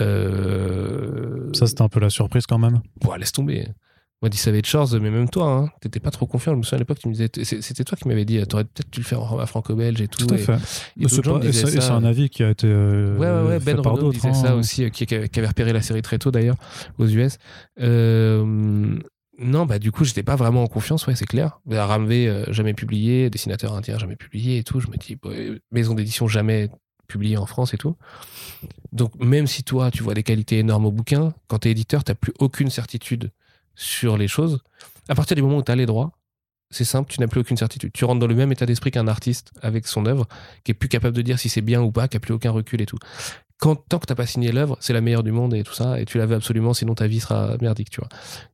[0.00, 1.52] Euh...
[1.52, 2.80] Ça, c'était un peu la surprise quand même.
[3.00, 3.68] Bon, laisse tomber.
[4.22, 6.52] Moi, Savage Shores, mais même toi, hein, t'étais pas trop confiant.
[6.52, 8.90] Je me souviens à l'époque, tu me disais, c'était toi qui m'avais dit, t'aurais peut-être
[8.90, 10.26] dû le faire en franco-belge et tout.
[10.26, 10.58] Tout à fait.
[11.00, 12.66] Et, et c'est un avis qui a été.
[12.66, 13.60] Euh, ouais, ouais, ouais.
[13.60, 14.34] Ben Renaud disait hein.
[14.34, 16.56] ça aussi, qui, qui, avait repéré la série très tôt d'ailleurs,
[16.98, 17.38] aux US.
[17.80, 18.98] Euh,
[19.40, 21.60] non, bah du coup, j'étais pas vraiment en confiance, ouais, c'est clair.
[21.66, 24.80] Ramvé, euh, jamais publié, dessinateur indien, jamais publié et tout.
[24.80, 25.30] Je me dis, bah,
[25.72, 26.68] maison d'édition jamais
[27.06, 27.96] publié en France et tout.
[28.92, 32.14] Donc, même si toi, tu vois des qualités énormes au bouquin, quand t'es éditeur, t'as
[32.14, 33.32] plus aucune certitude
[33.74, 34.62] sur les choses.
[35.08, 36.12] À partir du moment où t'as les droits,
[36.70, 37.92] c'est simple, tu n'as plus aucune certitude.
[37.94, 40.28] Tu rentres dans le même état d'esprit qu'un artiste avec son œuvre,
[40.64, 42.50] qui est plus capable de dire si c'est bien ou pas, qui a plus aucun
[42.50, 42.98] recul et tout.
[43.60, 46.00] Quand, tant que t'as pas signé l'œuvre, c'est la meilleure du monde et tout ça,
[46.00, 48.08] et tu la veux absolument, sinon ta vie sera merdique, tu vois.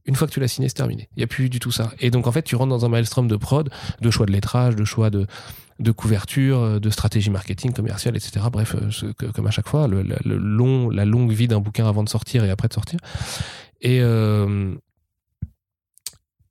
[0.05, 1.09] Une fois que tu l'as signé, c'est terminé.
[1.17, 1.93] Il y a plus du tout ça.
[2.01, 4.75] Et donc en fait, tu rentres dans un maelstrom de prod, de choix de lettrage,
[4.75, 5.27] de choix de,
[5.79, 8.47] de couverture, de stratégie marketing, commerciale, etc.
[8.51, 12.09] Bref, euh, comme à chaque fois, le, long, la longue vie d'un bouquin avant de
[12.09, 12.99] sortir et après de sortir.
[13.81, 14.75] Et, euh,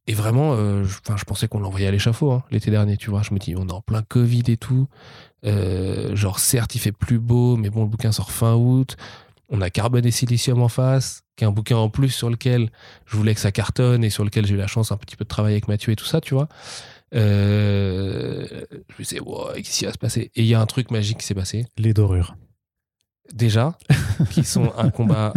[0.08, 3.24] et vraiment, euh, je, je pensais qu'on l'envoyait à l'échafaud hein, l'été dernier, tu vois.
[3.24, 4.88] Je me dis, on est en plein Covid et tout.
[5.46, 8.96] Euh, genre, certes, il fait plus beau, mais bon, le bouquin sort fin août.
[9.50, 12.72] On a Carbone et Silicium en face, qui est un bouquin en plus sur lequel
[13.06, 15.24] je voulais que ça cartonne et sur lequel j'ai eu la chance un petit peu
[15.24, 16.48] de travailler avec Mathieu et tout ça, tu vois.
[17.14, 19.20] Euh, je me disais,
[19.62, 20.32] qu'est-ce qui va se passer?
[20.36, 21.68] Et il y a un truc magique qui s'est passé.
[21.78, 22.36] Les dorures.
[23.34, 23.78] Déjà,
[24.32, 25.34] qui sont un combat.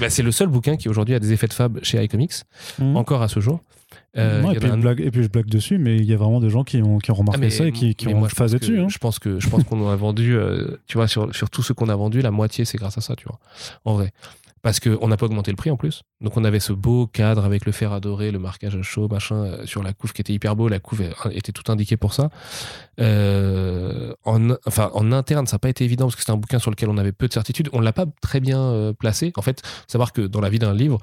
[0.00, 2.42] Bah, c'est le seul bouquin qui aujourd'hui a des effets de fab chez iComics,
[2.78, 2.96] mmh.
[2.96, 3.60] encore à ce jour.
[4.16, 4.58] Euh, et,
[5.10, 7.14] puis je blague, dessus, mais il y a vraiment des gens qui ont, qui ont
[7.14, 8.80] remarqué ah, ça et qui, qui ont phasé dessus.
[8.80, 8.88] Hein.
[8.88, 11.72] Je pense que je pense qu'on a vendu, euh, tu vois, sur, sur tout ce
[11.72, 13.38] qu'on a vendu, la moitié c'est grâce à ça, tu vois,
[13.84, 14.12] en vrai.
[14.62, 16.02] Parce qu'on n'a pas augmenté le prix en plus.
[16.20, 19.66] Donc on avait ce beau cadre avec le fer adoré, le marquage chaud, machin, euh,
[19.66, 20.68] sur la couve qui était hyper beau.
[20.68, 22.28] La couve était tout indiquée pour ça.
[23.00, 26.58] Euh, en, enfin, en interne, ça n'a pas été évident parce que c'était un bouquin
[26.58, 27.70] sur lequel on avait peu de certitude.
[27.72, 29.32] On l'a pas très bien euh, placé.
[29.36, 30.98] En fait, savoir que dans la vie d'un livre,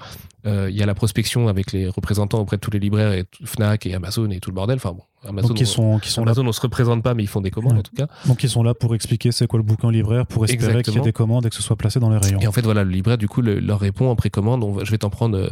[0.46, 3.84] il y a la prospection avec les représentants auprès de tous les libraires et Fnac
[3.84, 4.76] et Amazon et tout le bordel.
[4.76, 7.40] Enfin bon, Amazon, qui sont, qui sont Amazon, on se représente pas, mais ils font
[7.40, 8.06] des commandes en tout cas.
[8.26, 10.98] Donc ils sont là pour expliquer c'est quoi le bouquin libraire, pour espérer qu'il y
[10.98, 12.40] ait des commandes et que ce soit placé dans les rayons.
[12.40, 15.10] Et en fait, voilà, le libraire, du coup, leur répond en précommande, je vais t'en
[15.10, 15.50] prendre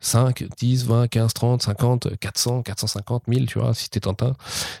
[0.00, 4.34] 5, 10, 20, 15, 30, 50, 400, 450, 1000, tu vois, si t'es Tintin,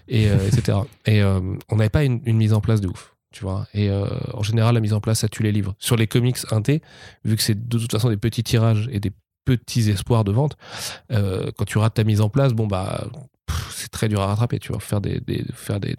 [0.08, 0.78] et, euh, etc.
[1.06, 3.14] Et euh, on n'avait pas une, mise en place de ouf.
[3.32, 5.74] Tu vois, et euh, en général, la mise en place, ça tue les livres.
[5.78, 6.80] Sur les comics inté,
[7.24, 9.12] vu que c'est de toute façon des petits tirages et des
[9.44, 10.56] petits espoirs de vente,
[11.10, 13.08] quand tu rates ta mise en place, bon, bah,
[13.88, 15.20] très dur à rattraper, tu vois, faire des,
[15.54, 15.96] faire des,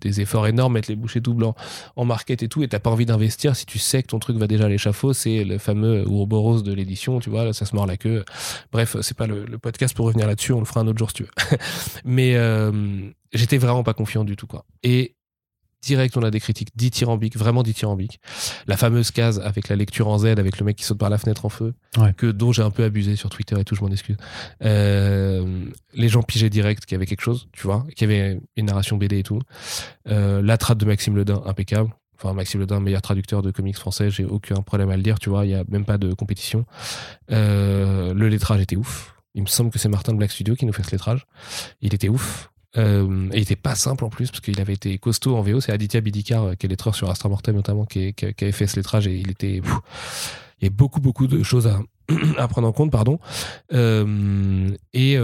[0.00, 1.54] des, efforts énormes, mettre les bouchées doubles en,
[1.96, 4.36] en market et tout, et t'as pas envie d'investir si tu sais que ton truc
[4.36, 7.86] va déjà à l'échafaud, c'est le fameux Ouroboros de l'édition, tu vois, ça se mord
[7.86, 8.24] la queue.
[8.72, 11.16] Bref, c'est pas le, podcast pour revenir là-dessus, on le fera un autre jour si
[11.16, 11.58] tu veux.
[12.04, 14.64] Mais euh, j'étais vraiment pas confiant du tout, quoi.
[14.82, 15.16] Et
[15.86, 18.20] direct, on a des critiques dithyrambiques, vraiment dithyrambiques.
[18.66, 21.18] La fameuse case avec la lecture en Z, avec le mec qui saute par la
[21.18, 21.74] fenêtre en feu,
[22.16, 24.16] que dont j'ai un peu abusé sur Twitter et tout, je m'en excuse.
[24.64, 28.40] Euh, les gens pigeaient direct qu'il y avait quelque chose, tu vois, qu'il y avait
[28.56, 29.40] une narration BD et tout.
[30.08, 31.90] Euh, la trad de Maxime Ledin, impeccable.
[32.16, 35.28] Enfin, Maxime Ledin, meilleur traducteur de comics français, j'ai aucun problème à le dire, tu
[35.30, 36.64] vois, il y a même pas de compétition.
[37.30, 39.14] Euh, le lettrage était ouf.
[39.34, 41.26] Il me semble que c'est Martin de Black Studio qui nous fait ce lettrage.
[41.80, 42.50] Il était ouf.
[42.76, 45.60] Euh, il était pas simple en plus parce qu'il avait été costaud en VO.
[45.60, 48.66] C'est Aditya Bidikar, euh, qui est lettreur sur Astra Mortem notamment, qui, qui, avait fait
[48.66, 49.60] ce lettrage et il était.
[50.60, 51.80] il y a beaucoup beaucoup de choses à,
[52.48, 53.18] prendre en compte, pardon.
[53.72, 55.16] Euh, et,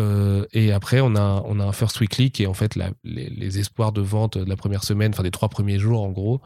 [0.53, 3.93] et après, on a, on a un First Weekly qui est en fait les, espoirs
[3.93, 6.41] de vente de la première semaine, enfin des trois premiers jours en gros,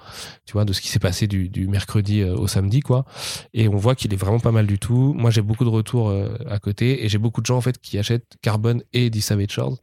[0.46, 3.04] tu vois, de ce qui s'est passé du, mercredi au samedi, quoi.
[3.52, 5.14] Et on voit qu'il est vraiment pas mal du tout.
[5.16, 6.12] Moi, j'ai beaucoup de retours
[6.48, 9.50] à côté et j'ai beaucoup de gens en fait qui achètent Carbon et The Savage
[9.50, 9.78] Shores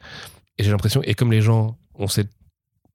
[0.61, 2.29] et j'ai l'impression, et comme les gens ont cette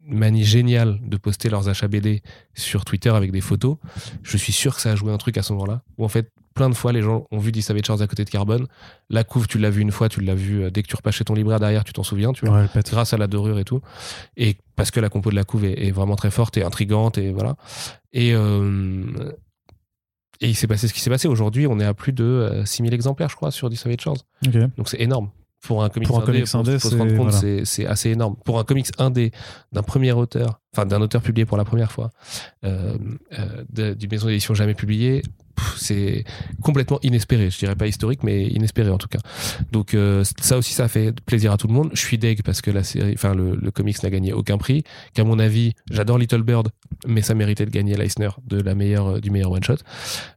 [0.00, 2.22] manie géniale de poster leurs achats BD
[2.55, 3.76] sur Twitter avec des photos,
[4.22, 6.31] je suis sûr que ça a joué un truc à ce moment-là, où en fait,
[6.55, 8.68] plein de fois, les gens ont vu Savage Charles à côté de Carbone.
[9.11, 11.16] La couve, tu l'as vu une fois, tu l'as vu euh, dès que tu repasses
[11.16, 13.81] chez ton libraire derrière, tu t'en souviens, tu vois, grâce à la dorure et tout.
[14.37, 17.33] Et parce que la compo de la couve est, vraiment très forte et intrigante, et
[17.33, 17.57] voilà.
[18.12, 19.33] Et, euh,
[20.40, 21.26] et il s'est passé ce qui s'est passé.
[21.26, 24.18] Aujourd'hui, on est à plus de 6000 euh, exemplaires, je crois, sur Savage Charles.
[24.76, 25.31] Donc c'est énorme
[25.66, 28.37] pour un comics indé, faut, se rendre compte, c'est assez énorme.
[28.44, 29.33] Pour un comics indé
[29.72, 32.11] d'un premier auteur, enfin d'un auteur publié pour la première fois,
[32.64, 32.96] euh,
[33.38, 35.22] euh, d'une maison d'édition jamais publiée,
[35.77, 36.25] c'est
[36.62, 37.51] complètement inespéré.
[37.51, 39.19] Je dirais pas historique, mais inespéré en tout cas.
[39.73, 41.90] Donc euh, ça aussi, ça fait plaisir à tout le monde.
[41.92, 44.85] Je suis deg parce que la série, enfin le, comics n'a gagné aucun prix.
[45.14, 46.69] Qu'à mon avis, j'adore Little Bird,
[47.07, 49.77] mais ça méritait de gagner l'Eisner de la meilleure du meilleur one shot.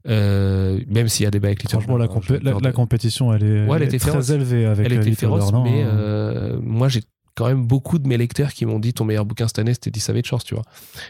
[0.08, 2.44] Euh, même s'il y a des avec Little Franchement, Bird.
[2.44, 5.64] La, la, compétition, elle est, elle était très élevée avec elle était Little féroce, Bird,
[5.64, 7.02] mais euh, moi j'ai
[7.40, 9.92] quand même beaucoup de mes lecteurs qui m'ont dit ton meilleur bouquin cette année c'était
[9.92, 10.66] The Savage Shores, tu vois.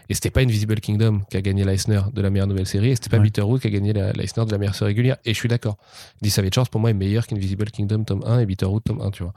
[0.10, 2.96] Et c'était pas Invisible Kingdom qui a gagné l'Eisner de la meilleure nouvelle série, et
[2.96, 3.24] c'était pas ouais.
[3.24, 5.18] Bitterwood qui a gagné l'Eisner de la meilleure série régulière.
[5.26, 5.78] Et je suis d'accord.
[6.22, 9.10] The Savage Shores pour moi est meilleur qu'Invisible Kingdom tome 1 et Bitterwood tome 1,
[9.10, 9.34] tu vois.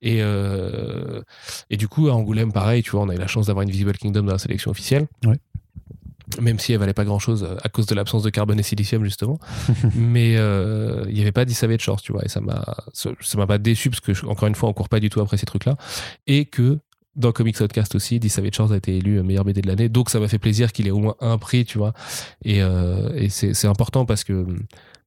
[0.00, 1.20] Et, euh,
[1.68, 3.92] et du coup, à Angoulême, pareil, tu vois, on a eu la chance d'avoir Invisible
[3.92, 5.08] Kingdom dans la sélection officielle.
[5.26, 5.38] Ouais
[6.40, 8.62] même si elle valait pas grand chose euh, à cause de l'absence de carbone et
[8.62, 9.38] silicium justement.
[9.94, 13.46] Mais euh, il n'y avait pas de Shores tu vois et ça m'a ça m'a
[13.46, 15.64] pas déçu parce que encore une fois on court pas du tout après ces trucs
[15.64, 15.76] là
[16.26, 16.78] et que
[17.16, 20.20] dans Comics Outcast aussi, Savage Shores a été élu meilleur BD de l'année, donc ça
[20.20, 21.92] m'a fait plaisir qu'il ait au moins un prix, tu vois.
[22.44, 24.46] Et, euh, et c'est important parce que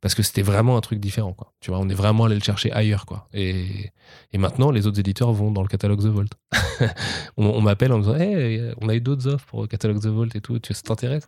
[0.03, 1.53] parce que c'était vraiment un truc différent, quoi.
[1.61, 3.29] Tu vois, on est vraiment allé le chercher ailleurs, quoi.
[3.33, 3.89] Et,
[4.33, 6.27] et maintenant, les autres éditeurs vont dans le catalogue The Vault.
[7.37, 10.07] on, m'appelle en me disant, hey, on a eu d'autres offres pour le catalogue The
[10.07, 11.25] Vault et tout, tu ça t'intéresse?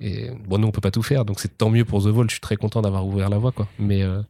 [0.00, 2.24] Et bon, nous, on peut pas tout faire, donc c'est tant mieux pour The Vault.
[2.26, 3.66] Je suis très content d'avoir ouvert la voie, quoi.
[3.78, 4.20] Mais, euh,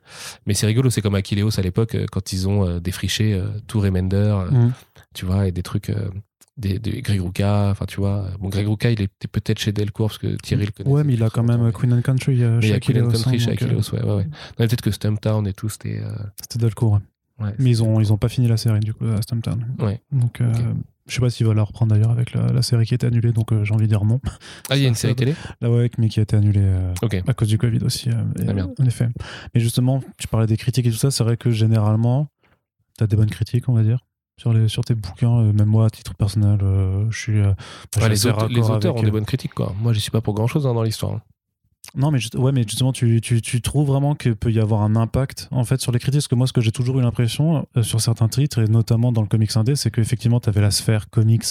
[0.47, 3.81] mais c'est rigolo, c'est comme Aquileos à l'époque, euh, quand ils ont euh, défriché tout
[3.81, 4.73] Remender, mm.
[5.15, 5.91] tu vois, et des trucs
[6.61, 8.27] des, des Greg Ruka, enfin tu vois.
[8.39, 10.91] Bon, Greg Ruka, il était peut-être chez Delcourt parce que Thierry le connaît.
[10.91, 13.51] Ouais, mais il a quand même Queen and Country euh, chez Queen and Country chez
[13.51, 14.27] Aquileos, ouais, ouais, ouais.
[14.57, 16.01] peut-être que Stumptown et tout, c'était.
[16.03, 16.13] Euh...
[16.41, 17.01] C'était Delcourt,
[17.41, 17.51] ouais.
[17.59, 19.67] mais ils ont, ils ont pas fini la série du coup à Stumptown.
[19.81, 20.01] Ouais.
[20.13, 20.53] Donc, euh,
[21.07, 23.07] je sais pas s'ils vont la reprendre d'ailleurs avec la, la, série qui a été
[23.07, 24.21] annulée, donc euh, j'ai envie de dire non.
[24.71, 26.95] Ah, il y a une série télé Là, ouais, mais qui a été annulée euh,
[27.03, 27.23] okay.
[27.27, 28.11] à cause du Covid aussi.
[28.11, 29.09] Ah, en effet.
[29.55, 32.29] Mais justement, tu parlais des critiques et tout ça, c'est vrai que généralement,
[32.97, 34.07] tu as des bonnes critiques, on va dire
[34.41, 37.41] sur, les, sur tes bouquins, euh, même moi à titre personnel, euh, je suis.
[37.41, 37.53] Euh,
[37.99, 39.75] bah, les, les, auteurs ont des bonnes critiques, quoi.
[39.79, 41.13] Moi, j'y suis pas pour grand chose hein, dans l'histoire.
[41.13, 41.23] Hein.
[41.95, 44.97] Non, mais, ouais, mais justement, tu, tu, tu trouves vraiment qu'il peut y avoir un
[44.97, 46.21] impact en fait sur les critiques?
[46.21, 49.21] Parce que moi, ce que j'ai toujours eu l'impression sur certains titres, et notamment dans
[49.23, 51.47] le comics indé, c'est qu'effectivement, tu avais la sphère comics,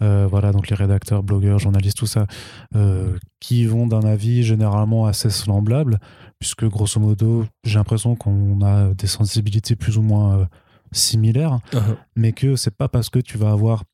[0.00, 2.26] voilà, donc les rédacteurs, blogueurs, journalistes, tout ça,
[3.40, 5.98] qui vont d'un avis généralement assez semblable,
[6.38, 10.46] puisque grosso modo, j'ai l'impression qu'on a des sensibilités plus ou moins
[10.92, 11.96] similaires, uh-huh.
[12.16, 13.84] mais que c'est pas parce que tu vas avoir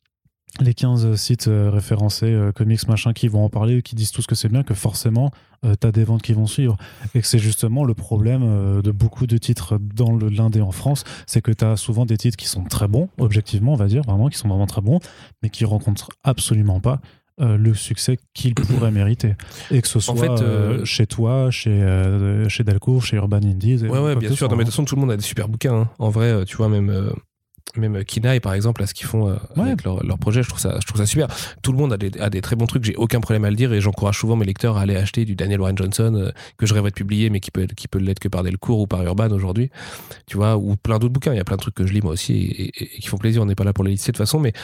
[0.60, 4.22] les 15 sites euh, référencés euh, comics machin qui vont en parler qui disent tout
[4.22, 5.30] ce que c'est bien que forcément
[5.64, 6.76] euh, tu as des ventes qui vont suivre
[7.14, 11.04] et que c'est justement le problème de beaucoup de titres dans le l'indé en France
[11.26, 14.02] c'est que tu as souvent des titres qui sont très bons objectivement on va dire
[14.02, 15.00] vraiment qui sont vraiment très bons
[15.42, 17.00] mais qui rencontrent absolument pas
[17.40, 19.36] euh, le succès qu'il pourrait mériter.
[19.70, 21.86] Et que ce soit euh, euh, chez toi, chez,
[22.48, 23.82] chez Delcourt, chez Urban Indies.
[23.82, 24.48] Ouais, ouais, bien sûr.
[24.48, 25.74] de toute façon, tout le monde a des super bouquins.
[25.74, 25.90] Hein.
[26.00, 27.12] En vrai, tu vois, même.
[27.76, 30.78] même Kinaï par exemple, à ce qu'ils font avec leur, leur, projet, je trouve, ça,
[30.80, 31.28] je trouve ça super.
[31.62, 33.56] Tout le monde a des, a des très bons trucs, j'ai aucun problème à le
[33.56, 36.74] dire et j'encourage souvent mes lecteurs à aller acheter du Daniel Warren Johnson que je
[36.74, 39.30] rêverais de publier mais qui peut, qui peut l'être que par Delcourt ou par Urban
[39.30, 39.70] aujourd'hui.
[40.26, 41.34] Tu vois, ou plein d'autres bouquins.
[41.34, 43.42] Il y a plein de trucs que je lis moi aussi et, qui font plaisir.
[43.42, 44.54] On n'est pas là pour les lister de toute façon, mais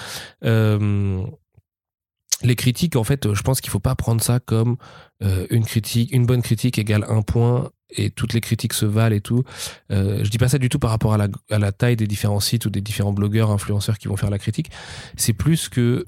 [2.44, 4.76] les critiques, en fait, je pense qu'il faut pas prendre ça comme
[5.22, 9.14] euh, une critique, une bonne critique égale un point et toutes les critiques se valent
[9.14, 9.44] et tout.
[9.90, 11.18] Euh, je dis pas ça du tout par rapport à
[11.59, 14.70] la, taille des différents sites ou des différents blogueurs, influenceurs qui vont faire la critique.
[15.16, 16.04] C'est plus que,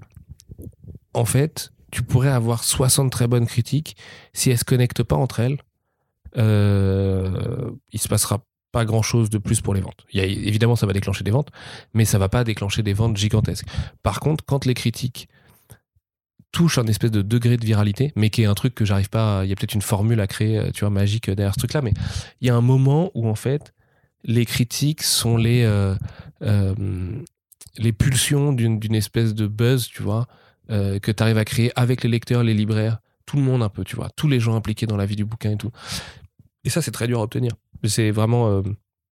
[1.15, 3.97] en fait, tu pourrais avoir 60 très bonnes critiques.
[4.33, 5.59] Si elles se connectent pas entre elles,
[6.37, 10.05] euh, il se passera pas grand chose de plus pour les ventes.
[10.13, 11.51] Il y a, évidemment, ça va déclencher des ventes,
[11.95, 13.67] mais ça va pas déclencher des ventes gigantesques.
[14.03, 15.29] Par contre, quand les critiques
[16.57, 19.43] touche un espèce de degré de viralité, mais qui est un truc que j'arrive pas.
[19.45, 21.83] Il y a peut-être une formule à créer, euh, tu vois, magique derrière ce truc-là,
[21.83, 21.93] mais
[22.41, 23.75] il y a un moment où en fait,
[24.25, 25.95] les critiques sont les euh,
[26.41, 26.75] euh,
[27.77, 30.29] les pulsions d'une espèce de buzz, tu vois,
[30.69, 33.85] que tu arrives à créer avec les lecteurs, les libraires, tout le monde un peu,
[33.85, 35.71] tu vois, tous les gens impliqués dans la vie du bouquin et tout.
[36.65, 37.53] Et ça, c'est très dur à obtenir.
[37.85, 38.63] C'est vraiment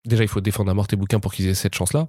[0.07, 2.09] déjà, il faut défendre à mort tes bouquins pour qu'ils aient cette chance-là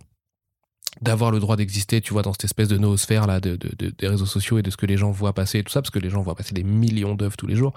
[1.01, 4.07] d'avoir le droit d'exister, tu vois, dans cette espèce de noosphère là, de, de, des
[4.07, 5.99] réseaux sociaux et de ce que les gens voient passer et tout ça, parce que
[5.99, 7.73] les gens voient passer des millions d'œuvres tous les jours.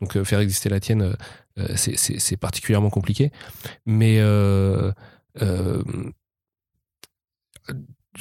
[0.00, 1.14] Donc euh, faire exister la tienne, euh,
[1.58, 3.30] euh, c'est particulièrement compliqué.
[3.86, 4.20] Mais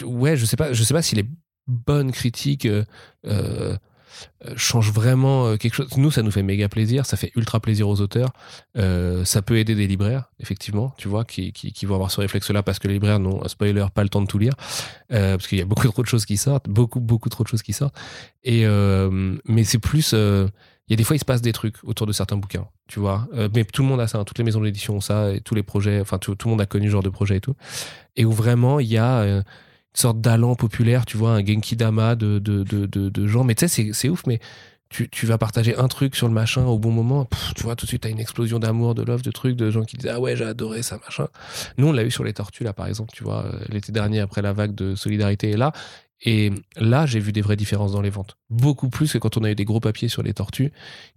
[0.04, 1.26] ouais, je sais pas, je sais pas si les
[1.68, 3.78] bonnes critiques euh,
[4.56, 5.88] change vraiment euh, quelque chose.
[5.98, 8.32] Nous, ça nous fait méga plaisir, ça fait ultra plaisir aux auteurs.
[8.78, 12.64] Euh, ça peut aider des libraires, effectivement, tu vois, qui, qui, vont avoir ce réflexe-là
[12.64, 14.54] parce que les libraires n'ont, spoiler, pas le temps de tout lire,
[15.10, 17.62] parce qu'il y a beaucoup trop de choses qui sortent, beaucoup, beaucoup trop de choses
[17.62, 17.96] qui sortent.
[18.44, 18.66] Et,
[19.46, 20.14] mais c'est plus.
[20.14, 20.50] il
[20.90, 23.28] y a des fois, il se passe des trucs autour de certains bouquins, tu vois.
[23.54, 24.24] mais tout le monde a ça, hein.
[24.24, 26.62] toutes les maisons d'édition ont ça, et tous les projets, enfin, tout, tout, le monde
[26.62, 27.56] a connu ce genre de projet et tout.
[28.16, 29.44] Et où vraiment, il y a
[30.00, 33.44] sorte d'allant populaire, tu vois, un Genki Dama de, de, de, de, gens.
[33.44, 34.40] Mais tu sais, c'est ouf, mais
[34.90, 37.90] tu, vas partager un truc sur le machin au bon moment, tu vois, tout de
[37.90, 40.36] suite, t'as une explosion d'amour, de love, de trucs, de gens qui disent Ah ouais,
[40.38, 41.28] j'ai adoré ça, machin.
[41.78, 44.22] Nous, on l'a eu sur les tortues, là, par exemple, tu vois, euh, l'été dernier,
[44.22, 45.74] après la vague de solidarité, et là,
[46.22, 48.38] et là, j'ai vu des vraies différences dans les ventes.
[48.50, 50.72] Beaucoup plus que quand on a eu des gros papiers sur les tortues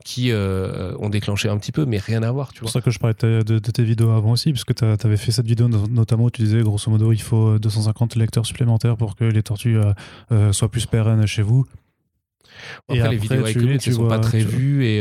[0.05, 2.51] qui euh, ont déclenché un petit peu, mais rien à voir.
[2.53, 5.31] C'est pour ça que je parlais de, tes vidéos avant aussi, puisque tu avais fait
[5.31, 9.25] cette vidéo notamment où tu disais, grosso modo, il faut 250 lecteurs supplémentaires pour que
[9.25, 9.93] les tortues euh,
[10.33, 11.65] euh, soient plus pérennes chez vous.
[12.89, 14.99] Après, les vidéos avec elles ne sont pas très vues et,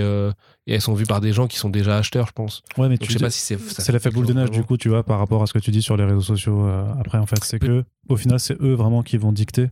[0.68, 2.62] elles sont vues par des gens qui sont déjà acheteurs, je pense.
[2.78, 3.60] Ouais, mais tu sais pas si c'est.
[3.60, 5.72] C'est l'effet boule de neige, du coup, tu vois, par rapport à ce que tu
[5.72, 6.68] dis sur les réseaux sociaux.
[7.00, 9.70] après, en fait, c'est que, au final, c'est eux vraiment qui vont dicter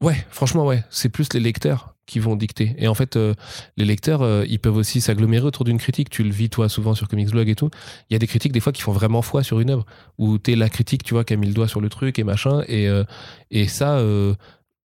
[0.00, 0.84] Ouais, franchement, ouais.
[0.90, 2.74] C'est plus les lecteurs qui vont dicter.
[2.78, 3.34] Et en fait, euh,
[3.76, 6.10] les lecteurs, euh, ils peuvent aussi s'agglomérer autour d'une critique.
[6.10, 7.70] Tu le vis, toi, souvent sur Comics Blog et tout.
[8.08, 9.86] Il y a des critiques, des fois, qui font vraiment foi sur une œuvre.
[10.18, 12.24] Où t'es la critique, tu vois, qui a mis le doigt sur le truc et
[12.24, 12.62] machin.
[12.68, 13.04] Et, euh,
[13.50, 14.02] et ça,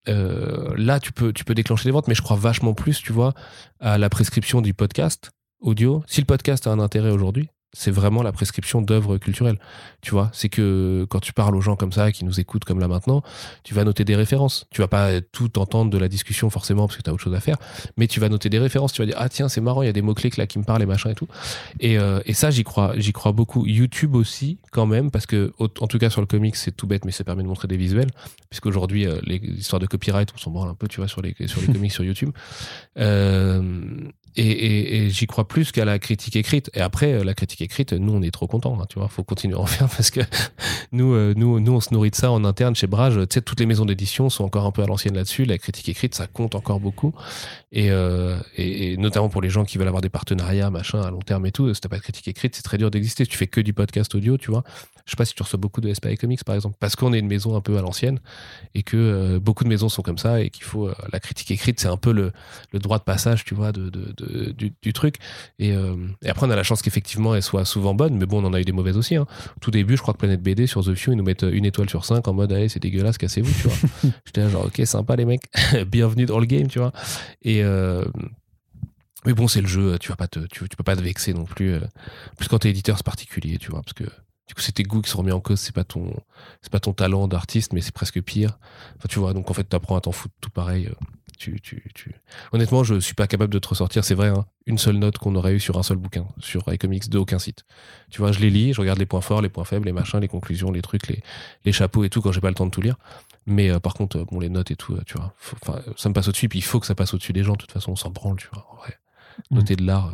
[0.08, 2.08] là, tu peux, tu peux déclencher les ventes.
[2.08, 3.34] Mais je crois vachement plus, tu vois,
[3.80, 6.04] à la prescription du podcast audio.
[6.08, 9.60] Si le podcast a un intérêt aujourd'hui, c'est vraiment la prescription d'œuvres culturelles.
[10.02, 12.80] Tu vois, c'est que quand tu parles aux gens comme ça, qui nous écoutent comme
[12.80, 13.22] là maintenant,
[13.64, 14.68] tu vas noter des références.
[14.72, 17.36] Tu vas pas tout entendre de la discussion forcément parce que tu as autre chose
[17.36, 17.58] à faire,
[17.98, 18.94] mais tu vas noter des références.
[18.94, 20.64] Tu vas dire, ah tiens, c'est marrant, il y a des mots-clés là qui me
[20.64, 21.28] parlent et machin et tout.
[21.80, 23.66] Et, euh, et ça, j'y crois, j'y crois beaucoup.
[23.66, 27.06] YouTube aussi, quand même, parce que, en tout cas sur le comics, c'est tout bête,
[27.06, 28.10] mais ça permet de montrer des visuels,
[28.50, 31.36] puisqu'aujourd'hui, euh, les histoires de copyright, on s'en branle un peu, tu vois, sur les,
[31.48, 32.32] sur les comics sur YouTube.
[32.98, 33.62] Euh,
[34.36, 36.70] et, j'y crois plus qu'à la critique écrite.
[36.74, 38.80] Et après, euh, la critique écrite, nous, on est trop contents.
[38.80, 40.22] Hein, tu vois, faut continuer à en faire parce que
[40.92, 43.16] nous, euh, nous, nous, on se nourrit de ça en interne chez Brage.
[43.16, 45.46] Tu sais, toutes les maisons d'édition sont encore un peu à l'ancienne là-dessus.
[45.46, 47.14] La critique écrite, ça compte encore beaucoup.
[47.72, 51.20] Et, euh, et, notamment pour les gens qui veulent avoir des partenariats, machin, à long
[51.20, 51.74] terme et tout.
[51.74, 53.26] Si t'as pas de critique écrite, c'est très dur d'exister.
[53.26, 54.64] Si tu fais que du podcast audio, tu vois.
[55.06, 57.20] Je sais pas si tu reçois beaucoup de SPA Comics, par exemple, parce qu'on est
[57.20, 58.20] une maison un peu à l'ancienne
[58.76, 61.88] et que beaucoup de maisons sont comme ça et qu'il faut la critique écrite, c'est
[61.88, 62.32] un peu le,
[62.72, 65.16] le droit de passage, tu vois, de, de, de du, du truc.
[65.62, 68.48] Euh, et, après, on a la chance qu'effectivement, elle soit souvent bonne, mais bon, on
[68.48, 69.16] en a eu des mauvaises aussi.
[69.16, 69.26] Hein.
[69.62, 71.90] Tout début, je crois que Planète BD sur The Few, ils nous mettent une étoile
[71.90, 74.12] sur 5 en mode, allez, c'est dégueulasse, cassez-vous, tu vois.
[74.26, 75.44] J'étais genre, ok, sympa les mecs,
[75.88, 76.92] bienvenue dans le game, tu vois.
[77.42, 77.64] Et.
[77.64, 78.06] Euh,
[79.26, 81.44] mais bon, c'est le jeu, tu vas pas te, tu, peux pas te vexer non
[81.44, 81.74] plus.
[81.74, 81.82] Euh,
[82.38, 84.06] plus quand t'es éditeur, c'est particulier, tu vois, parce que
[84.50, 86.14] du coup, c'est tes goûts qui sont remis en cause, c'est pas ton,
[86.62, 88.60] c'est pas ton talent d'artiste, mais c'est presque pire.
[88.98, 90.90] Enfin, tu vois, donc en fait, t'apprends à t'en foutre tout pareil
[91.40, 92.14] tu, tu, tu...
[92.52, 95.34] Honnêtement, je suis pas capable de te ressortir, c'est vrai, hein, une seule note qu'on
[95.36, 97.64] aurait eu sur un seul bouquin, sur iComics de aucun site.
[98.12, 100.20] Tu vois, je les lis, je regarde les points forts, les points faibles, les machins,
[100.20, 101.24] les conclusions, les trucs, les,
[101.64, 102.98] les chapeaux et tout quand j'ai pas le temps de tout lire.
[103.48, 105.34] Mais euh, par contre, euh, bon, les notes et tout, euh, tu vois,
[105.96, 107.72] ça me passe au-dessus, puis il faut que ça passe au-dessus des gens, de toute
[107.72, 108.68] façon, on s'en branle, tu vois.
[109.50, 109.56] Mmh.
[109.56, 110.14] Noter de l'art.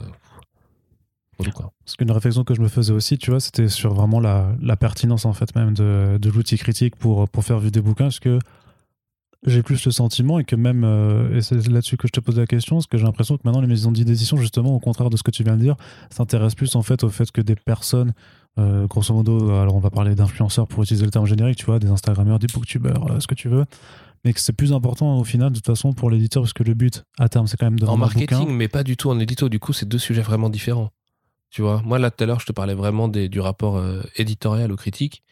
[1.84, 4.76] Parce qu'une réflexion que je me faisais aussi, tu vois, c'était sur vraiment la, la,
[4.76, 8.20] pertinence en fait même de, de l'outil critique pour, pour faire vivre des bouquins, parce
[8.20, 8.40] que
[9.46, 12.38] j'ai plus le sentiment et que même, euh, et c'est là-dessus que je te pose
[12.38, 15.18] la question, parce que j'ai l'impression que maintenant les maisons d'édition, justement, au contraire de
[15.18, 15.76] ce que tu viens de dire,
[16.10, 18.14] s'intéressent plus en fait au fait que des personnes,
[18.58, 21.80] euh, grosso modo, alors on va parler d'influenceurs pour utiliser le terme générique, tu vois,
[21.80, 23.66] des Instagrammeurs, des booktubers, euh, ce que tu veux,
[24.24, 26.74] mais que c'est plus important au final de toute façon pour l'éditeur, parce que le
[26.74, 29.50] but à terme c'est quand même de En marketing, mais pas du tout en édito,
[29.50, 30.90] du coup c'est deux sujets vraiment différents.
[31.50, 33.82] Tu vois, moi là tout à l'heure je te parlais vraiment du rapport
[34.18, 35.24] éditorial aux critiques.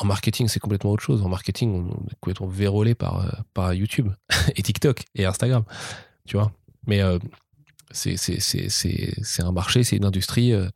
[0.00, 1.22] En marketing, c'est complètement autre chose.
[1.22, 4.08] En marketing, on est complètement vérolé par, euh, par YouTube
[4.56, 5.62] et TikTok et Instagram.
[6.26, 6.52] Tu vois
[6.86, 7.18] Mais euh,
[7.90, 8.16] c'est
[9.40, 10.54] un marché, c'est une industrie.
[10.54, 10.68] Euh,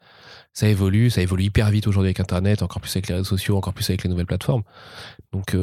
[0.52, 3.56] ça évolue, ça évolue hyper vite aujourd'hui avec Internet, encore plus avec les réseaux sociaux,
[3.56, 4.62] encore plus avec les nouvelles plateformes.
[5.32, 5.56] Donc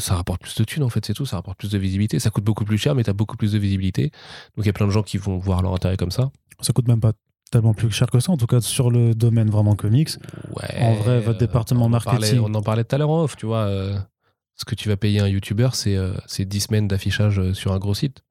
[0.00, 1.26] ça rapporte plus de thunes en fait, c'est tout.
[1.26, 2.18] Ça rapporte plus de visibilité.
[2.18, 4.10] Ça coûte beaucoup plus cher, mais tu as beaucoup plus de visibilité.
[4.56, 6.32] Donc il y a plein de gens qui vont voir leur intérêt comme ça.
[6.60, 7.12] Ça coûte même pas
[7.50, 10.10] tellement plus cher que ça, en tout cas sur le domaine vraiment comics.
[10.54, 12.40] Ouais, en vrai, votre département marketing.
[12.40, 13.64] on en parlait tout à l'heure en off, tu vois.
[13.64, 13.98] Euh,
[14.60, 17.78] ce que tu vas payer un YouTuber, c'est euh, 10 semaines d'affichage euh, sur un
[17.78, 18.22] gros site.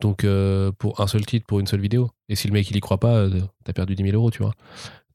[0.00, 2.10] Donc, euh, pour un seul titre, pour une seule vidéo.
[2.30, 3.28] Et si le mec il y croit pas,
[3.64, 4.54] t'as perdu 10 000 euros, tu vois.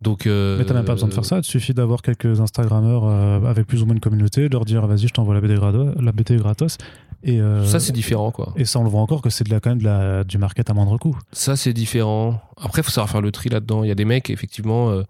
[0.01, 1.37] Donc, Mais t'as même pas besoin de faire ça.
[1.39, 3.05] Il suffit d'avoir quelques Instagrammeurs
[3.45, 6.11] avec plus ou moins une communauté, de leur dire vas-y, je t'envoie la BD, la
[6.11, 6.77] BD gratos.
[7.25, 8.53] Et euh, ça, c'est différent, quoi.
[8.55, 10.37] Et ça, on le voit encore que c'est de la, quand même de la, du
[10.37, 11.17] market à moindre coût.
[11.31, 12.39] Ça, c'est différent.
[12.55, 13.83] Après, il faut savoir faire le tri là-dedans.
[13.83, 15.03] Il y a des mecs, effectivement, euh,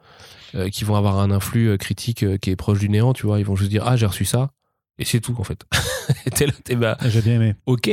[0.56, 3.40] euh, qui vont avoir un influx critique qui est proche du néant, tu vois.
[3.40, 4.52] Ils vont juste dire Ah, j'ai reçu ça.
[4.98, 5.66] Et c'est tout, en fait.
[6.36, 6.98] t'es là, t'es bah.
[7.06, 7.56] J'ai bien aimé.
[7.66, 7.90] Ok.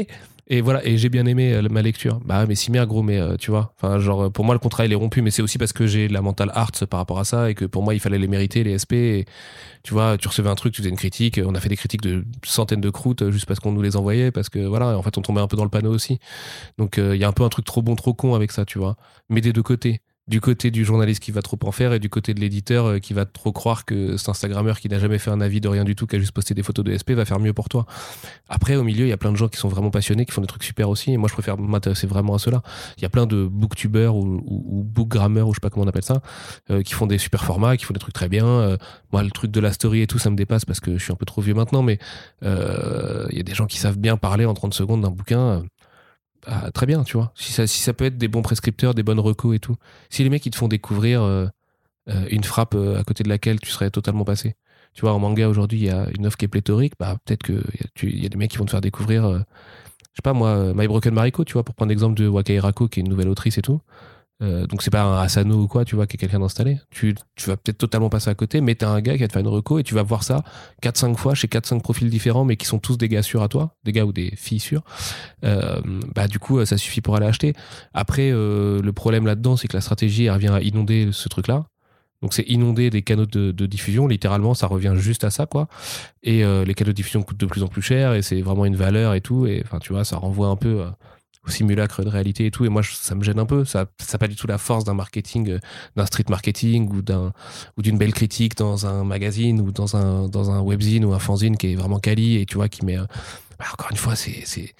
[0.52, 2.20] Et voilà, et j'ai bien aimé euh, ma lecture.
[2.26, 3.72] Bah, mais si merde, gros, mais euh, tu vois.
[3.98, 6.20] Genre, pour moi, le contrat, il est rompu, mais c'est aussi parce que j'ai la
[6.20, 8.76] mental arts par rapport à ça et que pour moi, il fallait les mériter, les
[8.76, 9.24] SP.
[9.82, 11.40] Tu vois, tu recevais un truc, tu faisais une critique.
[11.42, 14.30] On a fait des critiques de centaines de croûtes juste parce qu'on nous les envoyait,
[14.30, 16.18] parce que voilà, en fait, on tombait un peu dans le panneau aussi.
[16.76, 18.66] Donc, euh, il y a un peu un truc trop bon, trop con avec ça,
[18.66, 18.96] tu vois.
[19.30, 22.08] Mais des deux côtés du côté du journaliste qui va trop en faire et du
[22.08, 25.30] côté de l'éditeur euh, qui va trop croire que cet Instagrammeur qui n'a jamais fait
[25.30, 27.24] un avis de rien du tout, qui a juste posté des photos de SP, va
[27.24, 27.86] faire mieux pour toi.
[28.48, 30.40] Après, au milieu, il y a plein de gens qui sont vraiment passionnés, qui font
[30.40, 31.12] des trucs super aussi.
[31.12, 32.62] Et moi, je préfère m'intéresser vraiment à cela.
[32.98, 35.88] Il y a plein de booktubers ou, ou, bookgrammers, ou je sais pas comment on
[35.88, 36.22] appelle ça,
[36.70, 38.46] euh, qui font des super formats, qui font des trucs très bien.
[38.46, 38.76] Euh,
[39.12, 41.12] moi, le truc de la story et tout, ça me dépasse parce que je suis
[41.12, 41.98] un peu trop vieux maintenant, mais
[42.42, 45.64] il y a des gens qui savent bien parler en 30 secondes d'un bouquin.
[46.46, 47.32] Ah, très bien, tu vois.
[47.36, 49.76] Si ça, peut être des bons prescripteurs, des bonnes recos et tout.
[50.10, 51.46] Si les mecs, ils te font découvrir euh,
[52.08, 54.56] euh, une frappe euh, à côté de laquelle tu serais totalement passé.
[54.94, 56.94] Tu vois, en manga, aujourd'hui, il y a une offre qui est pléthorique.
[56.98, 60.22] Bah, peut-être qu'il y, y, a des mecs qui vont te faire découvrir, je sais
[60.22, 63.02] pas moi, My Broken Mariko, tu vois, pour prendre l'exemple de Wakai Rako, qui est
[63.02, 63.80] une nouvelle autrice et tout.
[64.42, 66.80] Euh, donc c'est pas un Asano ou quoi, tu vois, qui est quelqu'un d'installé.
[66.90, 69.32] Tu, tu vas peut-être totalement passer à côté, mais t'as un gars qui va te
[69.32, 70.42] faire une reco et tu vas voir ça
[70.82, 73.76] 4-5 fois chez 4-5 profils différents, mais qui sont tous des gars sûrs à toi,
[73.84, 74.82] des gars ou des filles sûres.
[75.44, 75.80] Euh,
[76.14, 77.52] bah du coup, ça suffit pour aller acheter.
[77.94, 81.66] Après, euh, le problème là-dedans, c'est que la stratégie, revient à inonder ce truc-là.
[82.22, 85.66] Donc c'est inonder des canaux de, de, diffusion, littéralement, ça revient juste à ça, quoi.
[86.22, 88.76] Et les canaux de diffusion coûtent de plus en plus cher et c'est vraiment une
[88.76, 89.46] valeur et tout.
[89.46, 90.84] Et enfin, tu vois, ça renvoie un peu
[91.46, 92.64] au simulacre de réalité et tout.
[92.64, 93.64] Et moi, ça me gêne un peu.
[93.64, 95.58] Ça n'a pas du tout la force d'un marketing, euh,
[95.96, 97.32] d'un street marketing ou d'un
[97.76, 101.18] ou d'une belle critique dans un magazine ou dans un dans un webzine ou un
[101.18, 102.96] fanzine qui est vraiment quali et tu vois qui met.
[103.58, 104.74] Bah, encore une fois, c'est c'est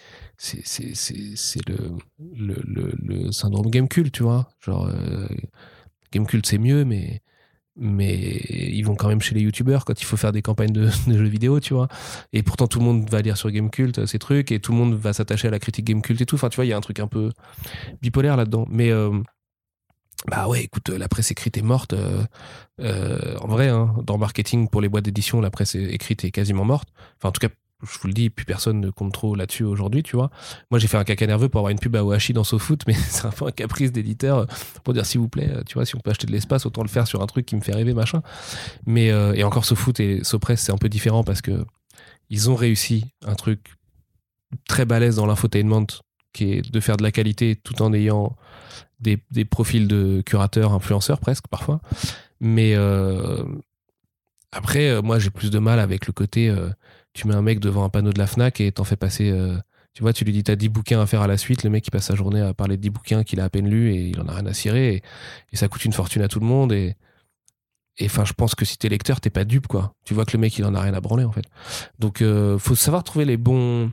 [0.65, 1.93] c'est le,
[2.37, 4.49] le, le, le, syndrome Gamecult, tu vois.
[4.61, 5.29] Genre, euh,
[6.13, 7.23] Gamecult, c'est mieux, mais
[7.77, 8.15] mais
[8.49, 11.25] ils vont quand même chez les youtubeurs quand il faut faire des campagnes de, jeux
[11.25, 11.89] vidéo, tu vois.
[12.33, 14.95] Et pourtant, tout le monde va lire sur Gamecult ces trucs et tout le monde
[14.95, 16.35] va s'attacher à la critique Gamecult et tout.
[16.35, 17.31] Enfin, tu vois, il y a un truc un peu
[18.03, 18.67] bipolaire là-dedans.
[18.71, 19.11] Mais euh,
[20.31, 21.95] bah ouais, écoute, la presse écrite est morte.
[21.95, 22.25] Euh,
[22.81, 26.31] euh, en vrai, hein, dans le marketing pour les boîtes d'édition, la presse écrite est
[26.31, 26.89] quasiment morte.
[27.19, 27.53] Enfin, en tout cas,
[27.83, 30.31] je vous le dis, plus personne ne compte trop là-dessus aujourd'hui, tu vois.
[30.71, 32.95] Moi, j'ai fait un caca nerveux pour avoir une pub à Oashi dans SoFoot, mais
[33.09, 34.47] c'est un peu un caprice d'éditeur euh,
[34.85, 36.83] pour dire s'il vous plaît, euh, tu vois, si on peut acheter de l'espace, autant
[36.83, 38.23] le faire sur un truc qui me fait rêver, machin.
[38.87, 41.65] Mais euh, et encore SoFoot et SoPress, c'est un peu différent parce que
[42.31, 43.75] ils ont réussi un truc
[44.69, 45.87] très balèze dans l'infotainment,
[46.33, 48.37] qui est de faire de la qualité tout en ayant
[49.01, 51.81] des, des profils de curateurs, influenceurs presque parfois.
[52.41, 52.75] Mais
[54.51, 56.55] après, moi, j'ai plus de mal avec le côté
[57.13, 59.31] tu mets un mec devant un panneau de la Fnac et t'en fais passer.
[59.31, 59.57] Euh,
[59.95, 61.87] tu vois, tu lui dis t'as 10 bouquins à faire à la suite, le mec
[61.87, 64.09] il passe sa journée à parler de 10 bouquins qu'il a à peine lus et
[64.09, 65.03] il en a rien à cirer
[65.53, 66.97] et, ça coûte une fortune à tout le monde et
[68.03, 69.95] enfin je pense que si t'es lecteur t'es pas dupe quoi.
[70.05, 71.45] Tu vois que le mec il en a rien à branler en fait.
[71.99, 73.93] Donc euh, faut savoir trouver les bons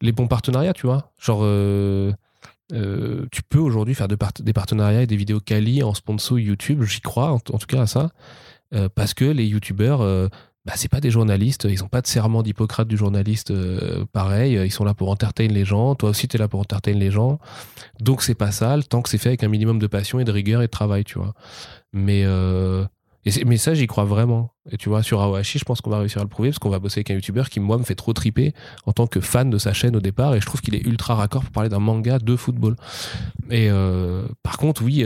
[0.00, 1.12] les bons partenariats, tu vois.
[1.20, 2.12] Genre euh,
[3.30, 7.30] tu peux aujourd'hui faire des partenariats et des vidéos quali en sponsor YouTube, j'y crois
[7.30, 8.10] en, tout cas à ça,
[8.96, 10.30] parce que les YouTubeurs
[10.64, 14.58] bah, c'est pas des journalistes, ils ont pas de serment d'Hippocrate du journaliste euh, pareil,
[14.64, 17.10] ils sont là pour entertain les gens, toi aussi tu es là pour entertain les
[17.10, 17.38] gens.
[18.00, 20.32] Donc c'est pas sale tant que c'est fait avec un minimum de passion et de
[20.32, 21.34] rigueur et de travail, tu vois.
[21.92, 22.86] Mais euh,
[23.44, 24.54] mais ça j'y crois vraiment.
[24.70, 26.70] Et tu vois sur Awashi, je pense qu'on va réussir à le prouver parce qu'on
[26.70, 28.54] va bosser avec un youtubeur qui moi me fait trop triper
[28.86, 31.14] en tant que fan de sa chaîne au départ et je trouve qu'il est ultra
[31.14, 32.76] raccord pour parler d'un manga de football.
[33.50, 35.04] Et euh, par contre oui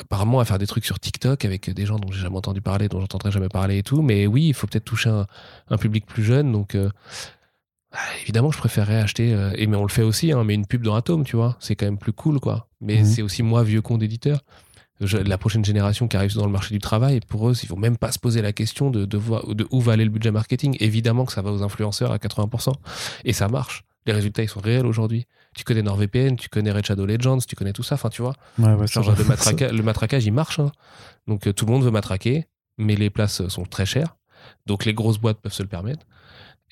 [0.00, 2.88] apparemment à faire des trucs sur TikTok avec des gens dont j'ai jamais entendu parler,
[2.88, 4.02] dont j'entendrai jamais parler et tout.
[4.02, 6.52] Mais oui, il faut peut-être toucher un, public plus jeune.
[6.52, 6.88] Donc, euh,
[7.92, 10.66] bah, évidemment, je préférerais acheter, euh, et mais on le fait aussi, hein, mais une
[10.66, 11.56] pub dans Atom, tu vois.
[11.60, 12.68] C'est quand même plus cool, quoi.
[12.80, 13.04] Mais mhm.
[13.04, 14.42] c'est aussi moi, vieux con d'éditeur.
[15.00, 17.96] la prochaine génération qui arrive dans le marché du travail, pour eux, ils vont même
[17.96, 19.20] pas se poser la question de, de,
[19.54, 20.76] de où va aller le budget marketing.
[20.80, 22.72] Évidemment que ça va aux influenceurs à 80%.
[23.24, 23.84] Et ça marche.
[24.06, 25.26] Les résultats, ils sont réels aujourd'hui
[25.58, 28.34] tu connais NordVPN, tu connais Red Shadow Legends, tu connais tout ça, enfin tu vois.
[29.72, 30.60] le, matraquage, il marche.
[30.60, 30.70] Hein.
[31.26, 32.46] Donc euh, tout le monde veut matraquer,
[32.78, 34.16] mais les places sont très chères.
[34.66, 36.06] Donc les grosses boîtes peuvent se le permettre.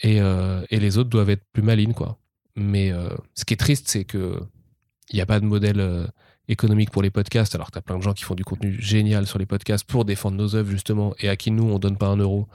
[0.02, 2.18] Et, euh, les autres doivent être plus malines, quoi.
[2.54, 4.40] Mais euh, ce qui est triste, c'est que
[5.10, 6.08] il n'y a pas de modèle
[6.46, 8.76] économique pour les podcasts, alors que tu as plein de gens qui font du contenu
[8.80, 11.96] génial sur les podcasts pour défendre nos œuvres, justement, et à qui nous, on donne
[11.96, 12.46] pas un euro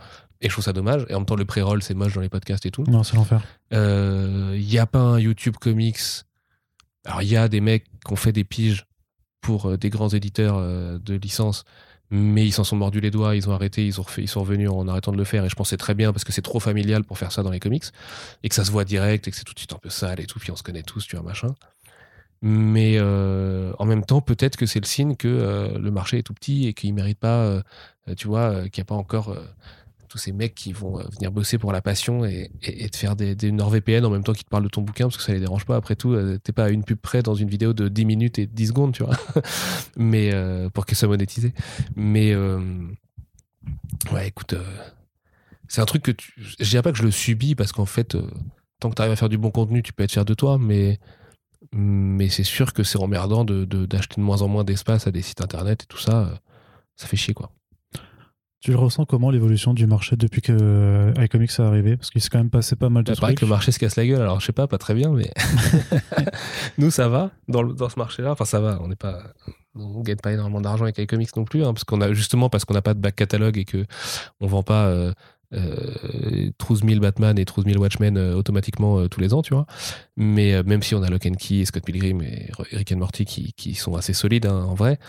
[0.41, 1.05] et je trouve ça dommage.
[1.09, 2.83] Et en même temps, le pré-roll, c'est moche dans les podcasts et tout.
[2.87, 3.41] Non, c'est l'enfer.
[3.71, 5.99] Il euh, n'y a pas un YouTube Comics.
[7.05, 8.85] Alors, il y a des mecs qui ont fait des piges
[9.41, 11.63] pour euh, des grands éditeurs euh, de licence,
[12.09, 14.41] mais ils s'en sont mordus les doigts, ils ont arrêté, ils, ont refait, ils sont
[14.41, 15.45] revenus en arrêtant de le faire.
[15.45, 17.43] Et je pense que c'est très bien parce que c'est trop familial pour faire ça
[17.43, 17.85] dans les comics.
[18.43, 20.19] Et que ça se voit direct et que c'est tout de suite un peu sale
[20.19, 20.39] et tout.
[20.39, 21.53] Puis on se connaît tous, tu vois, machin.
[22.41, 26.65] Mais en même temps, peut-être que c'est le signe que le marché est tout petit
[26.65, 27.61] et qu'il ne mérite pas,
[28.17, 29.37] tu vois, qu'il n'y a pas encore
[30.11, 33.33] tous ces mecs qui vont euh, venir bosser pour la passion et, te faire des,
[33.33, 35.39] des NordVPN en même temps qu'ils te parlent de ton bouquin parce que ça les
[35.39, 35.77] dérange pas.
[35.77, 38.37] Après tout, euh, t'es pas à une pub près dans une vidéo de 10 minutes
[38.37, 39.15] et 10 secondes, tu vois.
[39.95, 41.53] Mais euh, pour qu'elle soit monétisée.
[41.95, 44.55] Mais ouais, écoute,
[45.69, 46.33] c'est un truc que tu.
[46.37, 48.17] Je dirais pas que je le subis parce qu'en fait,
[48.81, 50.57] tant que tu arrives à faire du bon contenu, tu peux être fier de toi,
[50.59, 50.99] mais
[51.71, 55.21] mais c'est sûr que c'est emmerdant de d'acheter de, moins en moins d'espace à des
[55.21, 56.41] sites internet et tout ça.
[56.97, 57.51] Ça fait chier, quoi.
[58.61, 61.97] Tu le ressens comment l'évolution du marché depuis que euh, iComics est arrivé?
[61.97, 63.39] Parce qu'il s'est quand même passé pas mal de bah, trucs.
[63.39, 65.31] que le marché se casse la gueule, alors je sais pas, pas très bien, mais
[66.77, 68.33] nous ça va dans, dans ce marché-là.
[68.33, 69.23] Enfin ça va, on n'est pas,
[69.73, 72.63] on gagne pas énormément d'argent avec iComics non plus, hein, parce qu'on a justement parce
[72.63, 73.83] qu'on n'a pas de back catalogue et que
[74.41, 75.11] on vend pas euh,
[75.53, 79.65] euh, 000 Batman et 000 Watchmen euh, automatiquement euh, tous les ans, tu vois.
[80.15, 82.97] Mais euh, même si on a Lock and Key et Scott Pilgrim et Rick and
[82.97, 84.99] Morty qui, qui sont assez solides hein, en vrai,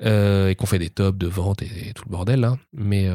[0.00, 3.08] et qu'on fait des tops de vente et, tout le bordel là, mais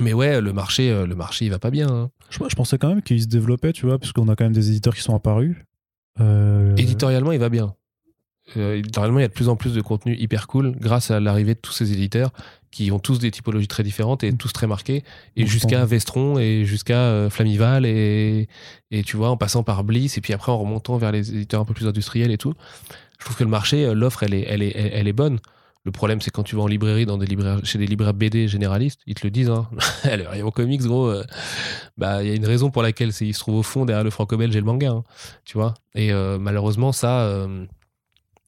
[0.00, 1.88] mais ouais, le marché, le marché, il va pas bien.
[1.88, 2.10] Hein.
[2.28, 4.52] Je, je, pensais quand même qu'il se développait, tu vois, parce qu'on a quand même
[4.52, 5.56] des éditeurs qui sont apparus.
[6.76, 7.74] Éditorialement, il va bien.
[8.56, 11.54] éditorialement, il y a de plus en plus de contenu hyper cool grâce à l'arrivée
[11.54, 12.32] de tous ces éditeurs
[12.74, 14.36] qui ont tous des typologies très différentes et mm.
[14.36, 15.04] tous très marqués,
[15.36, 18.48] et jusqu'à Vestron et jusqu'à euh, Flamival et,
[18.90, 21.60] et tu vois, en passant par Bliss et puis après en remontant vers les éditeurs
[21.60, 22.54] un peu plus industriels et tout.
[23.18, 25.38] Je trouve que le marché, euh, l'offre, elle est, elle est, elle est bonne.
[25.84, 28.48] Le problème, c'est quand tu vas en librairie, dans des libraires, chez des libraires BD
[28.48, 29.50] généralistes, ils te le disent.
[29.50, 29.68] Hein.
[30.04, 31.24] le rayon comics, gros, euh,
[31.98, 34.10] bah il y a une raison pour laquelle il se trouve au fond derrière le
[34.10, 35.04] franco-belge et le manga, hein,
[35.44, 35.74] tu vois.
[35.94, 37.66] Et euh, malheureusement, ça, euh,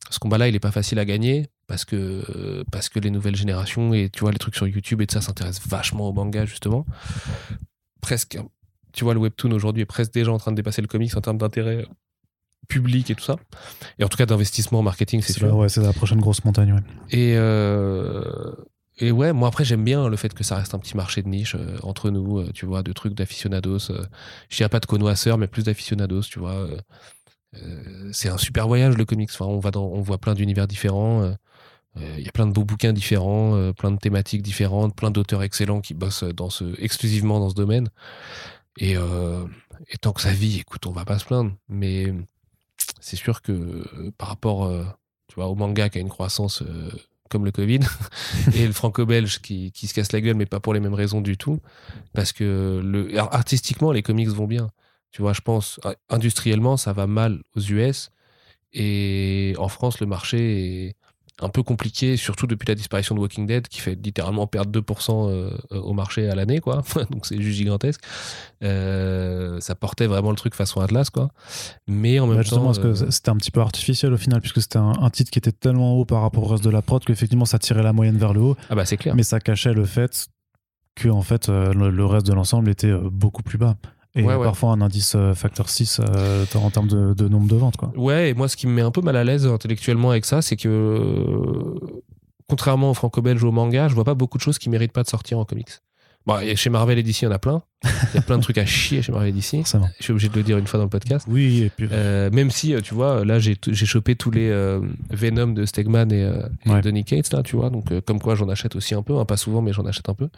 [0.09, 3.93] ce combat-là, il est pas facile à gagner parce que parce que les nouvelles générations
[3.93, 6.87] et tu vois les trucs sur YouTube et tout ça s'intéressent vachement au manga justement.
[8.01, 8.39] Presque,
[8.93, 11.21] tu vois, le webtoon aujourd'hui est presque déjà en train de dépasser le comics en
[11.21, 11.87] termes d'intérêt
[12.69, 13.37] public et tout ça.
[13.99, 15.55] Et en tout cas d'investissement en marketing, c'est sûr.
[15.55, 16.73] ouais, c'est la prochaine grosse montagne.
[16.73, 16.81] Ouais.
[17.11, 18.53] Et, euh,
[18.99, 21.29] et ouais, moi après j'aime bien le fait que ça reste un petit marché de
[21.29, 23.91] niche euh, entre nous, euh, tu vois, de trucs d'aficionados.
[24.49, 26.69] je dirais pas de connoisseurs, mais plus d'aficionados, tu vois.
[28.13, 29.31] c'est un super voyage le comics.
[29.33, 31.35] Enfin, on va dans, on voit plein d'univers différents.
[31.99, 35.81] Il y a plein de beaux bouquins différents, plein de thématiques différentes, plein d'auteurs excellents
[35.81, 37.89] qui bossent dans ce, exclusivement dans ce domaine.
[38.79, 41.53] Et, et tant que ça vit, écoute, on va pas se plaindre.
[41.69, 42.13] Mais
[43.01, 44.85] c'est sûr que euh, par rapport euh,
[45.29, 46.91] tu vois, au manga qui a une croissance euh,
[47.29, 47.81] comme le Covid,
[48.55, 51.21] et le franco-belge qui, qui, se casse la gueule, mais pas pour les mêmes raisons
[51.21, 51.61] du tout,
[52.13, 54.71] parce que le, artistiquement, les comics vont bien.
[55.11, 58.11] Tu vois, je pense, industriellement, ça va mal aux US,
[58.73, 60.97] et en France, le marché est
[61.43, 65.31] un peu compliqué, surtout depuis la disparition de Walking Dead, qui fait littéralement perdre 2%
[65.31, 66.83] euh, au marché à l'année, quoi.
[67.11, 68.01] Donc c'est juste gigantesque.
[68.63, 71.29] Euh, ça portait vraiment le truc façon Atlas, quoi.
[71.87, 72.73] Mais en même temps.
[72.73, 75.53] que euh, c'était un petit peu artificiel au final, puisque c'était un, titre qui était
[75.53, 78.33] tellement haut par rapport au reste de la prod qu'effectivement ça tirait la moyenne vers
[78.33, 78.57] le haut.
[78.71, 79.15] Ah bah c'est clair.
[79.15, 80.27] Mais ça cachait le fait
[80.95, 83.77] que en fait le reste de l'ensemble était beaucoup plus bas.
[84.17, 87.77] Et parfois un indice euh, facteur 6 euh, en termes de, nombre de ventes.
[87.77, 87.93] Quoi.
[87.97, 90.43] Ouais, et moi ce qui me met un peu mal à l'aise intellectuellement avec ça,
[90.43, 91.75] c'est que
[92.49, 95.03] contrairement au franco-belge ou au manga, je vois pas beaucoup de choses qui méritent pas
[95.03, 95.69] de sortir en comics.
[96.25, 97.63] Bon, chez Marvel et DC, il y en a plein.
[97.85, 99.59] Il y a plein de trucs à chier chez Marvel et DC.
[99.65, 101.25] Je suis obligé de le dire une fois dans le podcast.
[101.31, 101.87] Oui, et puis.
[101.93, 103.57] Euh, même si, tu vois, là, j'ai
[103.87, 104.51] chopé tous les
[105.11, 106.29] Venom de Stegman et,
[106.65, 107.71] et Donny Cates, là, tu vois.
[107.71, 109.17] Donc, comme quoi, j'en achète aussi un peu.
[109.17, 110.29] Hein, pas souvent, mais j'en achète un peu.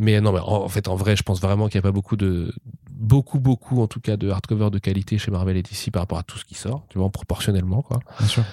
[0.00, 2.16] Mais non, mais en, fait, en vrai, je pense vraiment qu'il n'y a pas beaucoup
[2.16, 2.52] de,
[2.94, 6.18] beaucoup, beaucoup, en tout cas, de hardcover de qualité chez Marvel et DC par rapport
[6.18, 7.98] à tout ce qui sort, tu vois, proportionnellement, quoi.
[8.18, 8.44] Bien sûr.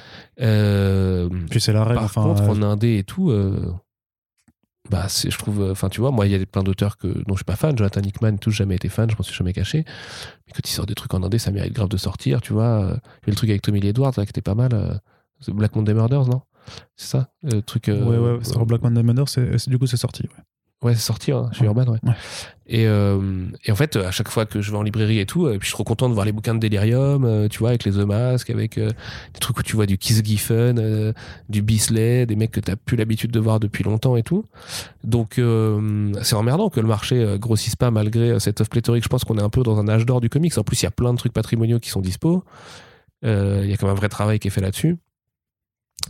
[0.42, 2.02] Euh, Puis c'est la règle.
[2.02, 3.74] Par contre, en indé et tout, euh,
[4.90, 7.38] bah, je trouve, enfin, tu vois, moi, il y a plein d'auteurs que, dont je
[7.38, 7.78] suis pas fan.
[7.78, 9.86] Jonathan Hickman, tout, jamais été fan, je m'en suis jamais caché.
[10.48, 12.98] Mais quand il sort des trucs en indé, ça mérite grave de sortir, tu vois.
[13.24, 14.72] Il y a le truc avec Tommy Lee Edwards, là, qui était pas mal.
[14.74, 14.96] Euh,
[15.48, 16.42] Black Monday Murders, non?
[16.96, 17.30] C'est ça?
[17.44, 17.86] Le truc.
[17.88, 19.26] ouais, ouais, Black Monday Murders,
[19.68, 20.44] du coup, c'est sorti, ouais.
[20.84, 22.00] Ouais, c'est sorti hein, chez Urban, ouais.
[22.66, 25.48] Et, euh, et, en fait, à chaque fois que je vais en librairie et tout,
[25.48, 27.70] et puis je suis trop content de voir les bouquins de Delirium, euh, tu vois,
[27.70, 28.90] avec les The Mask, avec euh,
[29.34, 31.14] des trucs où tu vois du Kiss Giffen,
[31.50, 34.46] du Bisley, des mecs que t'as plus l'habitude de voir depuis longtemps et tout.
[35.04, 35.40] Donc,
[36.22, 39.04] c'est emmerdant que le marché grossisse pas malgré cette offre pléthorique.
[39.04, 40.58] Je pense qu'on est un peu dans un âge d'or du comics.
[40.58, 42.44] En plus, il y a plein de trucs patrimoniaux qui sont dispo.
[43.24, 44.98] Il y a quand même un vrai travail qui est fait là-dessus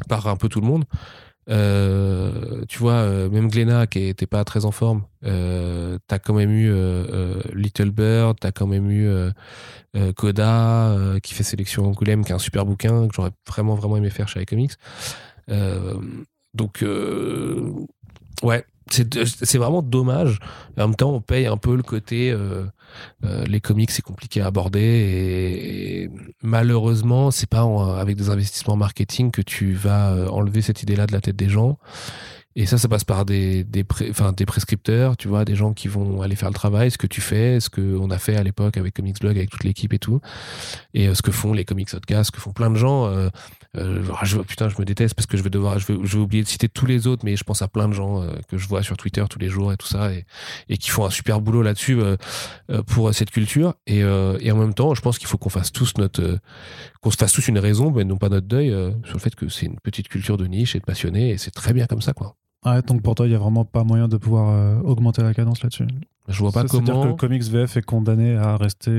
[0.08, 0.86] par un peu tout le monde.
[1.50, 6.34] Euh, tu vois, euh, même Glenna qui était pas très en forme, euh, t'as quand
[6.34, 6.72] même eu
[7.54, 9.10] Little Bird, t'as quand même eu
[10.16, 14.10] Coda qui fait sélection Angoulême, qui est un super bouquin que j'aurais vraiment vraiment aimé
[14.10, 14.74] faire chez iComics.
[16.54, 16.86] donc
[18.44, 20.40] ouais, c'est vraiment dommage.
[20.78, 22.36] En même temps, on paye un peu le côté
[23.26, 26.10] euh, euh, les comics, c'est compliqué à aborder et,
[26.42, 27.62] malheureusement, c'est pas
[27.98, 31.50] avec des investissements marketing que tu vas euh, enlever cette idée-là de la tête des
[31.50, 31.78] gens.
[32.58, 33.66] Et ça, ça passe par des,
[34.10, 37.08] enfin, des prescripteurs, tu vois, des gens qui vont aller faire le travail, ce que
[37.08, 40.00] tu fais, ce qu'on a fait à l'époque avec Comics Blog, avec toute l'équipe et
[40.00, 40.20] tout,
[40.94, 43.10] et ce que font les Comics Podcast, ce que font plein de gens.
[43.78, 46.24] Euh, je, putain, je me déteste parce que je vais devoir, je vais, je vais
[46.24, 48.58] oublier de citer tous les autres, mais je pense à plein de gens euh, que
[48.58, 50.26] je vois sur Twitter tous les jours et tout ça, et,
[50.68, 52.18] et qui font un super boulot là-dessus euh,
[52.88, 53.76] pour cette culture.
[53.88, 56.40] Et, et, en même temps, je pense qu'il faut qu'on fasse tous notre,
[57.02, 58.70] qu'on se fasse tous une raison, mais non pas notre deuil,
[59.06, 61.52] sur le fait que c'est une petite culture de niche et de passionnés, et c'est
[61.52, 62.36] très bien comme ça, quoi.
[62.64, 65.64] Ah, donc pour toi, il y a vraiment pas moyen de pouvoir augmenter la cadence
[65.64, 65.88] là-dessus.
[66.28, 66.86] Je vois pas comment.
[66.86, 68.92] C'est-à-dire que le comics VF est condamné à rester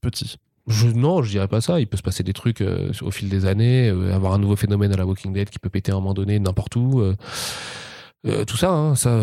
[0.00, 0.36] petit.
[0.68, 1.80] Je, non, je dirais pas ça.
[1.80, 4.56] Il peut se passer des trucs euh, au fil des années, euh, avoir un nouveau
[4.56, 7.00] phénomène à la Walking Dead qui peut péter à un moment donné n'importe où.
[7.00, 9.20] Euh, tout ça, hein, ça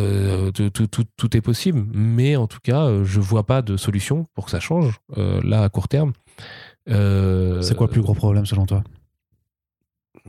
[0.54, 1.86] tout, tout, tout, est possible.
[1.94, 5.70] Mais en tout cas, je vois pas de solution pour que ça change là à
[5.70, 6.12] court terme.
[6.88, 8.84] C'est quoi le plus gros problème selon toi?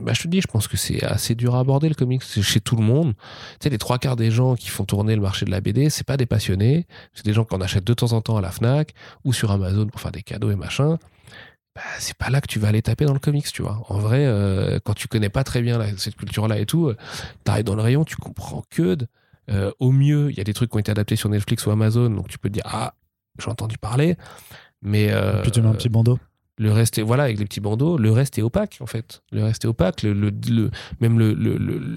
[0.01, 2.59] Bah, je te dis, je pense que c'est assez dur à aborder le comics chez
[2.59, 3.13] tout le monde.
[3.13, 5.89] Tu sais, les trois quarts des gens qui font tourner le marché de la BD,
[5.89, 8.41] c'est pas des passionnés, c'est des gens qui en achètent de temps en temps à
[8.41, 8.93] la Fnac
[9.23, 10.97] ou sur Amazon pour faire des cadeaux et machin.
[11.75, 13.81] Bah, c'est pas là que tu vas aller taper dans le comics, tu vois.
[13.87, 16.97] En vrai, euh, quand tu connais pas très bien cette culture-là et tout, euh,
[17.45, 19.07] t'arrives dans le rayon, tu comprends que de.
[19.49, 21.71] Euh, au mieux, il y a des trucs qui ont été adaptés sur Netflix ou
[21.71, 22.93] Amazon, donc tu peux te dire ah
[23.39, 24.15] j'ai entendu parler,
[24.81, 26.19] mais puis tu mets un petit bandeau.
[26.57, 29.23] Le reste est, voilà, avec les petits bandeaux, le reste est opaque, en fait.
[29.31, 30.03] Le reste est opaque.
[30.03, 30.31] Le,
[30.99, 31.19] même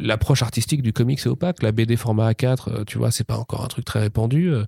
[0.00, 1.62] l'approche artistique du comics est opaque.
[1.62, 4.50] La BD format A4, euh, tu vois, c'est pas encore un truc très répandu.
[4.50, 4.64] Euh,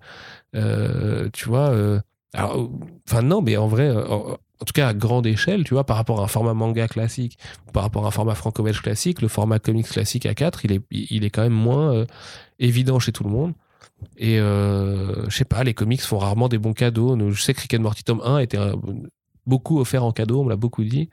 [0.55, 1.72] euh tu vois.
[2.34, 6.20] Enfin, non, mais en vrai, en, tout cas à grande échelle, tu vois, par rapport
[6.20, 7.39] à un format manga classique,
[7.72, 11.24] par rapport à un format franco-belge classique, le format comics classique A4, il est, il
[11.24, 12.05] est quand même moins
[12.59, 13.55] évident chez tout le monde.
[14.18, 17.16] Et je sais pas, les comics font rarement des bons cadeaux.
[17.30, 18.59] Je sais que Rick and Morty tome 1 était
[19.47, 21.09] beaucoup offert en cadeau, on me l'a beaucoup dit.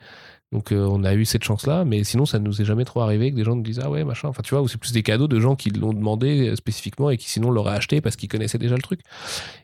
[0.53, 3.01] Donc euh, on a eu cette chance-là, mais sinon ça ne nous est jamais trop
[3.01, 4.27] arrivé que des gens nous disent ah ouais machin.
[4.27, 7.09] Enfin tu vois, ou c'est plus des cadeaux de gens qui l'ont demandé euh, spécifiquement
[7.09, 9.01] et qui sinon l'auraient acheté parce qu'ils connaissaient déjà le truc.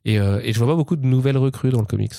[0.04, 2.14] Et, euh, et je vois pas beaucoup de nouvelles recrues dans le comics.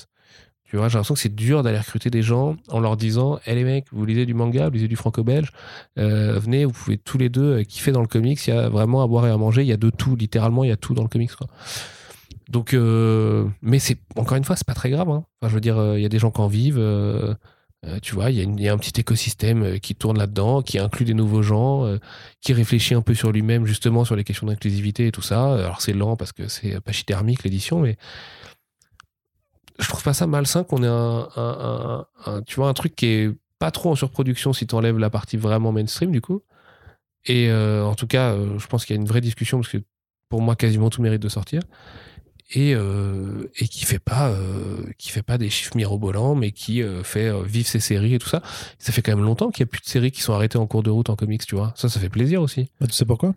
[0.63, 3.57] Tu vois, j'ai l'impression que c'est dur d'aller recruter des gens en leur disant hé
[3.57, 5.51] les mecs, vous lisez du manga, vous lisez du franco-belge,
[5.97, 8.47] venez, vous pouvez tous les deux kiffer dans le comics.
[8.47, 9.63] Il y a vraiment à boire et à manger.
[9.63, 11.33] Il y a de tout, littéralement, il y a tout dans le comics.
[12.51, 15.09] Donc, euh, mais c'est encore une fois, c'est pas très grave.
[15.09, 15.25] Hein.
[15.43, 16.81] Je veux dire, euh, il y a des gens qui en vivent.
[16.81, 17.35] Euh,
[18.03, 21.41] tu vois, il y, a un petit écosystème qui tourne là-dedans, qui inclut des nouveaux
[21.41, 21.97] gens,
[22.43, 25.55] qui réfléchit un peu sur lui-même, justement, sur les questions d'inclusivité et tout ça.
[25.55, 27.97] Alors, c'est lent parce que c'est pachydermique l'édition, mais
[29.79, 32.07] je trouve pas ça malsain qu'on ait un,
[32.47, 35.39] tu vois, un truc qui est pas trop en surproduction si tu enlèves la partie
[35.39, 36.43] vraiment mainstream, du coup.
[37.25, 39.79] Et en tout cas, je pense qu'il y a une vraie discussion parce que
[40.29, 41.63] pour moi, quasiment tout mérite de sortir
[42.53, 46.83] et, euh, et qui fait pas euh, qui fait pas des chiffres mirobolants mais qui
[46.83, 48.43] euh, fait euh, vivre ses séries et tout ça.
[48.79, 50.67] Ça fait quand même longtemps qu'il y a plus de séries qui sont arrêtées en
[50.67, 51.73] cours de route en comics tu vois.
[51.77, 52.69] Ça ça fait plaisir aussi.
[52.81, 53.35] Bah, tu sais pourquoi?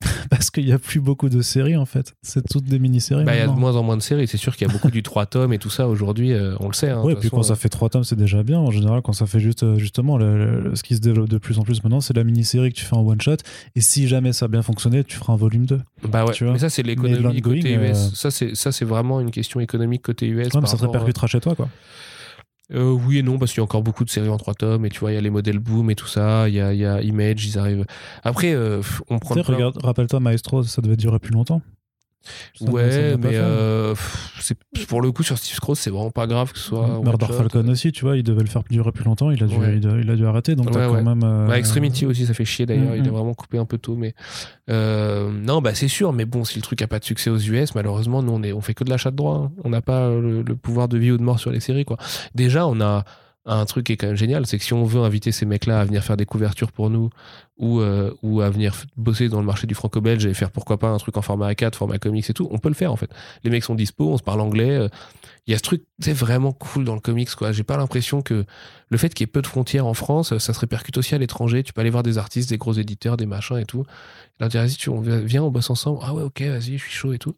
[0.30, 2.14] Parce qu'il n'y a plus beaucoup de séries en fait.
[2.22, 3.24] C'est toutes des mini-séries.
[3.24, 4.28] Bah, il y a de moins en moins de séries.
[4.28, 6.68] C'est sûr qu'il y a beaucoup du 3 tomes et tout ça aujourd'hui, euh, on
[6.68, 6.90] le sait.
[6.90, 7.56] Hein, oui, et puis quand ça euh.
[7.56, 8.58] fait 3 tomes, c'est déjà bien.
[8.58, 11.62] En général, quand ça fait juste, euh, justement, ce qui se développe de plus en
[11.62, 13.36] plus maintenant, c'est la mini-série que tu fais en one-shot.
[13.74, 15.80] Et si jamais ça a bien fonctionné, tu feras un volume 2.
[16.08, 18.12] Bah ouais, mais ça, c'est l'économie côté US.
[18.14, 20.48] Ça, c'est vraiment une question économique côté US.
[20.54, 21.68] Ouais, ça te répercutera chez toi, quoi.
[22.72, 24.84] Euh, oui et non, parce qu'il y a encore beaucoup de séries en trois tomes,
[24.86, 26.74] et tu vois, il y a les modèles Boom et tout ça, il y a,
[26.74, 27.86] y a Image, ils arrivent.
[28.24, 29.34] Après, euh, on prend.
[29.40, 31.62] Regarde, rappelle-toi, Maestro, ça devait durer plus longtemps
[32.60, 33.94] ouais, mais euh,
[34.40, 34.56] c'est
[34.88, 37.00] pour le coup sur Steve Scrooge, c'est vraiment pas grave que ce soit.
[37.02, 39.56] Murder Falcon aussi, tu vois, il devait le faire durer plus longtemps, il a dû,
[39.56, 40.54] il, a, dû arrêter.
[40.54, 41.22] Donc quand même.
[41.24, 43.96] Euh, bah, Extremity aussi, ça fait chier d'ailleurs, il a vraiment coupé un peu tôt,
[43.96, 44.14] mais
[44.70, 47.38] euh, non, bah c'est sûr, mais bon, si le truc a pas de succès aux
[47.38, 49.52] US, malheureusement, nous on est, on fait que de l'achat de droit, hein.
[49.64, 51.96] on n'a pas le, le, pouvoir de vie ou de mort sur les séries, quoi.
[52.34, 53.04] Déjà, on a
[53.46, 55.80] un truc qui est quand même génial, c'est que si on veut inviter ces mecs-là
[55.80, 57.10] à venir faire des couvertures pour nous
[57.58, 60.88] ou, euh, ou à venir bosser dans le marché du franco-belge et faire pourquoi pas
[60.88, 63.10] un truc en format A4, format comics et tout, on peut le faire en fait.
[63.44, 64.70] Les mecs sont dispo, on se parle anglais.
[64.70, 64.88] Euh,
[65.46, 67.52] il y a ce truc, c'est vraiment cool dans le comics quoi.
[67.52, 68.44] J'ai pas l'impression que
[68.88, 71.18] le fait qu'il y ait peu de frontières en France, ça se répercute aussi à
[71.18, 71.62] l'étranger.
[71.62, 73.84] Tu peux aller voir des artistes, des gros éditeurs, des machins et tout.
[74.40, 74.90] L'intérêt, tu
[75.24, 76.00] viens, on bosse ensemble.
[76.02, 77.36] Ah ouais, ok, vas-y, je suis chaud et tout.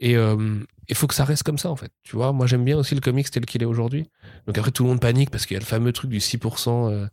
[0.00, 1.90] Et, euh, il faut que ça reste comme ça en fait.
[2.02, 4.08] Tu vois, moi j'aime bien aussi le comics tel qu'il est aujourd'hui.
[4.46, 6.68] Donc après tout le monde panique parce qu'il y a le fameux truc du 6%
[6.68, 7.06] euh,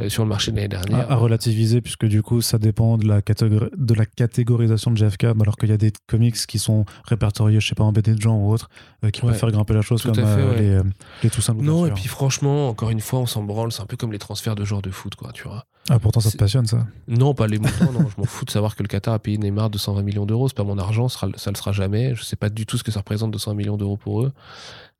[0.00, 1.10] euh, sur le marché de l'année dernière.
[1.10, 5.56] À, relativiser puisque du coup ça dépend de la, de la catégorisation de GFK alors
[5.56, 8.36] qu'il y a des comics qui sont répertoriés, je sais pas, en BD de gens
[8.36, 8.68] ou autres,
[9.04, 10.80] euh, qui peuvent faire grimper la chose comme les,
[11.22, 13.96] les Toussaint Non, et puis franchement, encore une fois, on s'en branle, c'est un peu
[13.96, 15.64] comme les transferts de joueurs de foot quoi, tu vois.
[15.92, 18.08] Ah, pourtant, ça te passionne, ça Non, pas les montants, non.
[18.08, 20.46] Je m'en fous de savoir que le Qatar a payé Neymar 220 millions d'euros.
[20.46, 22.14] C'est pas mon argent, ça, ça le sera jamais.
[22.14, 24.32] Je sais pas du tout ce que ça représente 200 millions d'euros pour eux.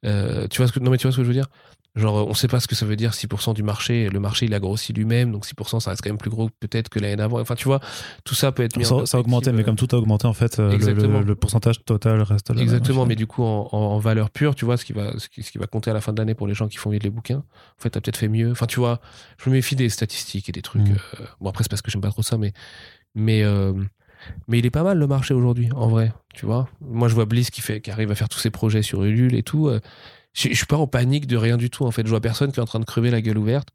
[0.04, 1.48] Euh, tu vois ce que, non, mais tu vois ce que je veux dire?
[1.96, 4.08] Genre, on sait pas ce que ça veut dire 6% du marché.
[4.10, 6.88] Le marché, il a grossi lui-même, donc 6%, ça reste quand même plus gros peut-être
[6.88, 7.40] que l'année d'avant.
[7.40, 7.80] Enfin, tu vois,
[8.24, 10.32] tout ça peut être mis ça, ça a augmenté, mais comme tout a augmenté, en
[10.32, 12.62] fait, euh, le, pourcentage total reste là.
[12.62, 15.66] Exactement, mais du coup, en, valeur pure, tu vois, ce qui, va, ce qui, va
[15.66, 17.82] compter à la fin de l'année pour les gens qui font vivre les bouquins, en
[17.82, 18.52] fait, t'as peut-être fait mieux.
[18.52, 19.00] Enfin, tu vois,
[19.42, 20.88] je me méfie des statistiques et des trucs.
[20.88, 20.96] Mm.
[21.20, 22.52] Euh, bon, après, c'est parce que j'aime pas trop ça, mais.
[23.16, 23.72] mais euh,
[24.48, 26.12] mais il est pas mal le marché aujourd'hui, en vrai.
[26.34, 28.82] Tu vois, moi je vois Bliss qui fait, qui arrive à faire tous ses projets
[28.82, 29.70] sur Ulule et tout
[30.32, 31.84] je, je suis pas en panique de rien du tout.
[31.84, 33.68] En fait, je vois personne qui est en train de crever la gueule ouverte.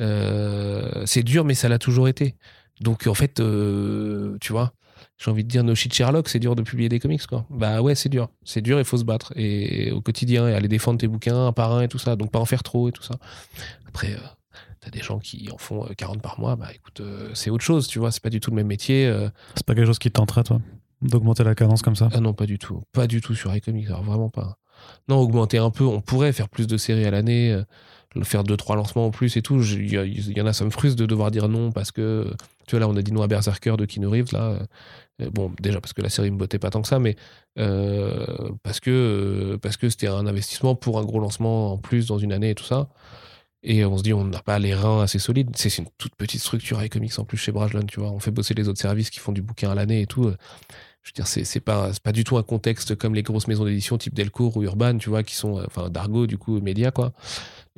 [0.00, 2.36] Euh, c'est dur, mais ça l'a toujours été.
[2.80, 4.74] Donc en fait, euh, tu vois,
[5.18, 7.46] j'ai envie de dire no shit Sherlock, c'est dur de publier des comics quoi.
[7.48, 10.68] Bah ouais, c'est dur, c'est dur, il faut se battre et au quotidien et aller
[10.68, 12.16] défendre tes bouquins un par un et tout ça.
[12.16, 13.14] Donc pas en faire trop et tout ça.
[13.86, 14.12] Après.
[14.12, 14.18] Euh,
[14.80, 17.02] T'as des gens qui en font 40 par mois, bah écoute,
[17.34, 19.12] c'est autre chose, tu vois, c'est pas du tout le même métier.
[19.56, 20.60] C'est pas quelque chose qui tenterait, toi,
[21.02, 22.08] d'augmenter la cadence comme ça?
[22.12, 22.84] Ah non, pas du tout.
[22.92, 24.58] Pas du tout sur iComics, alors vraiment pas
[25.08, 25.84] non, augmenter un peu.
[25.84, 29.36] On pourrait faire plus de séries à l'année, euh, faire deux, trois lancements en plus
[29.36, 29.62] et tout.
[29.62, 32.26] Il y, en a, ça me frustre de devoir dire non parce que,
[32.66, 34.58] tu vois, là, on a dit non à Berserker de Keanu Reeves, là.
[35.22, 37.16] Euh, bon, déjà parce que la série me bottait pas tant que ça, mais
[37.58, 42.18] euh, parce que parce que c'était un investissement pour un gros lancement en plus dans
[42.18, 42.88] une année et tout ça.
[43.62, 45.50] Et on se dit, on n'a pas les reins assez solides.
[45.56, 48.10] C'est une toute petite structure avec comics en plus chez Brajlon, tu vois.
[48.10, 50.32] On fait bosser les autres services qui font du bouquin à l'année et tout
[51.06, 53.96] je veux dire, c'est, pas, pas du tout un contexte comme les grosses maisons d'édition
[53.96, 57.12] type Delcourt ou Urban, tu vois, qui sont, euh, enfin, Dargo, du coup, Média, quoi.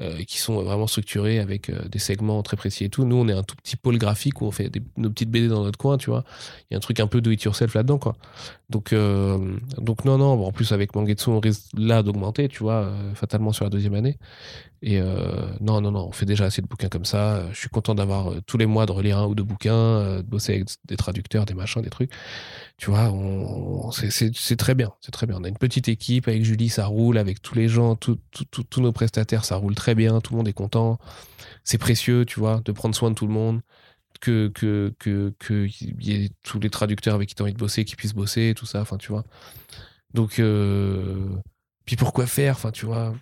[0.00, 3.04] euh, qui sont vraiment structurés avec euh, des segments très précis et tout.
[3.04, 5.62] Nous, on est un tout petit pôle graphique où on fait nos petites BD dans
[5.62, 6.24] notre coin, tu vois.
[6.70, 8.16] Il y a un truc un peu do it yourself là-dedans, quoi.
[8.70, 8.94] Donc,
[9.78, 10.44] donc non, non.
[10.44, 14.18] en plus, avec Mangetsu, on risque là d'augmenter, tu vois, fatalement sur la deuxième année.
[14.82, 17.50] Et non, non, non, on fait déjà assez de bouquins comme ça.
[17.50, 20.56] Je suis content d'avoir tous les mois de relire un ou deux bouquins, de bosser
[20.56, 22.10] avec des traducteurs, des machins, des trucs
[22.78, 25.36] tu vois, on, c'est très bien, c'est très bien.
[25.40, 28.18] On a une petite équipe avec Julie, ça roule, avec tous les gens, tous
[28.80, 30.98] nos prestataires, ça roule très bien, tout le monde est content.
[31.64, 33.62] C'est précieux, tu vois, de prendre soin de tout le monde,
[34.20, 37.58] que que que qu'il y ait tous les traducteurs avec qui tu as envie de
[37.58, 39.24] bosser, qui puissent bosser, tout ça, enfin, tu vois.
[40.14, 41.28] Donc, euh,
[41.84, 43.14] puis pourquoi faire, enfin, tu vois.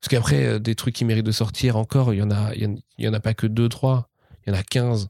[0.00, 2.80] Parce qu'après, euh, des trucs qui méritent de sortir encore, il y en a, il
[2.98, 4.10] y en a pas que deux, trois,
[4.46, 5.08] il y en a 15,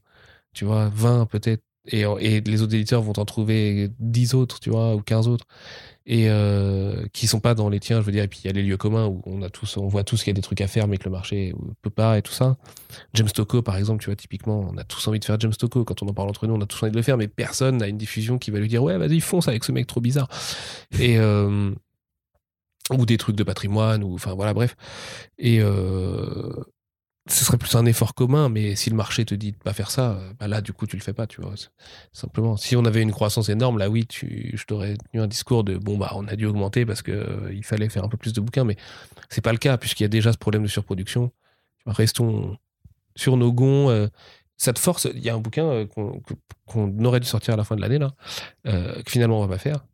[0.53, 4.95] tu vois, 20 peut-être et, les autres éditeurs vont en trouver 10 autres, tu vois,
[4.95, 5.45] ou 15 autres,
[6.05, 8.23] et euh, qui sont pas dans les tiens, je veux dire.
[8.23, 10.23] Et puis il y a les lieux communs où on a tous, on voit tous
[10.23, 12.31] qu'il y a des trucs à faire, mais que le marché peut pas et tout
[12.31, 12.57] ça.
[13.13, 15.83] James Tocco, par exemple, tu vois, typiquement, on a tous envie de faire James Tocco.
[15.83, 17.77] Quand on en parle entre nous, on a tous envie de le faire, mais personne
[17.77, 20.27] n'a une diffusion qui va lui dire ouais, vas-y, fonce avec ce mec trop bizarre.
[20.99, 21.71] Et euh,
[22.91, 24.75] ou des trucs de patrimoine, ou enfin voilà, bref.
[25.37, 26.53] Et euh,
[27.29, 29.91] ce serait plus un effort commun, mais si le marché te dit de pas faire
[29.91, 31.53] ça, bah là, du coup, tu le fais pas, tu vois.
[32.11, 32.57] Simplement.
[32.57, 35.77] Si on avait une croissance énorme, là, oui, tu, je t'aurais tenu un discours de
[35.77, 38.33] bon, bah, on a dû augmenter parce que euh, il fallait faire un peu plus
[38.33, 38.77] de bouquins, mais
[39.29, 41.31] c'est pas le cas, puisqu'il y a déjà ce problème de surproduction.
[41.85, 42.57] Restons
[43.15, 43.89] sur nos gonds.
[43.89, 44.07] Euh,
[44.57, 45.07] ça te force.
[45.13, 45.85] Il y a un bouquin euh,
[46.65, 48.11] qu'on aurait dû sortir à la fin de l'année, là,
[48.63, 49.85] que finalement, on va pas faire.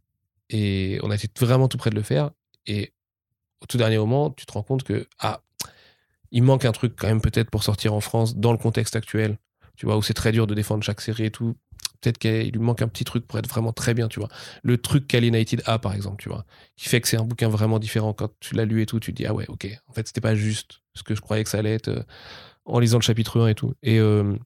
[0.50, 2.32] Et on a été vraiment tout près de le faire.
[2.66, 2.94] Et
[3.62, 5.42] au tout dernier moment, tu te rends compte que, ah,
[6.36, 9.38] il manque un truc quand même peut-être pour sortir en France dans le contexte actuel,
[9.78, 11.56] tu vois, où c'est très dur de défendre chaque série et tout.
[12.02, 14.28] Peut-être qu'il lui manque un petit truc pour être vraiment très bien, tu vois.
[14.62, 17.80] Le truc qu'Alienated a, par exemple, tu vois, qui fait que c'est un bouquin vraiment
[17.80, 18.12] différent.
[18.12, 20.20] Quand tu l'as lu et tout, tu te dis, ah ouais, ok, en fait, c'était
[20.20, 22.04] pas juste ce que je croyais que ça allait être euh,
[22.66, 23.74] en lisant le chapitre 1 et tout.
[23.82, 24.38] Et euh,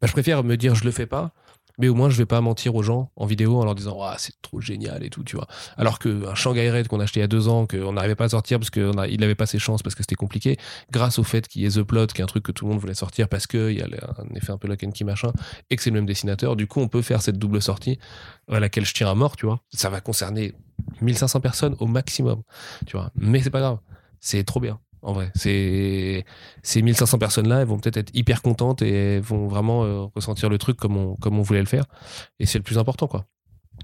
[0.00, 1.34] bah, je préfère me dire, je le fais pas,
[1.80, 4.40] mais au moins je vais pas mentir aux gens en vidéo en leur disant c'est
[4.42, 5.46] trop génial et tout tu vois.
[5.76, 8.14] Alors que un Shanghai Red qu'on a acheté il y a deux ans qu'on n'arrivait
[8.14, 10.56] pas à sortir parce qu'il n'avait pas ses chances parce que c'était compliqué
[10.90, 12.72] grâce au fait qu'il y ait The Plot qui est un truc que tout le
[12.72, 15.32] monde voulait sortir parce qu'il y a un effet un peu lock and key machin
[15.70, 17.98] et que c'est le même dessinateur du coup on peut faire cette double sortie
[18.48, 19.60] à laquelle je tiens à mort tu vois.
[19.72, 20.54] Ça va concerner
[21.00, 22.42] 1500 personnes au maximum
[22.86, 23.10] tu vois.
[23.14, 23.78] Mais c'est pas grave.
[24.20, 25.30] C'est trop bien en vrai.
[25.34, 26.24] C'est
[26.62, 30.58] ces 1500 personnes-là, elles vont peut-être être hyper contentes et vont vraiment euh, ressentir le
[30.58, 31.84] truc comme on, comme on voulait le faire.
[32.38, 33.26] Et c'est le plus important, quoi.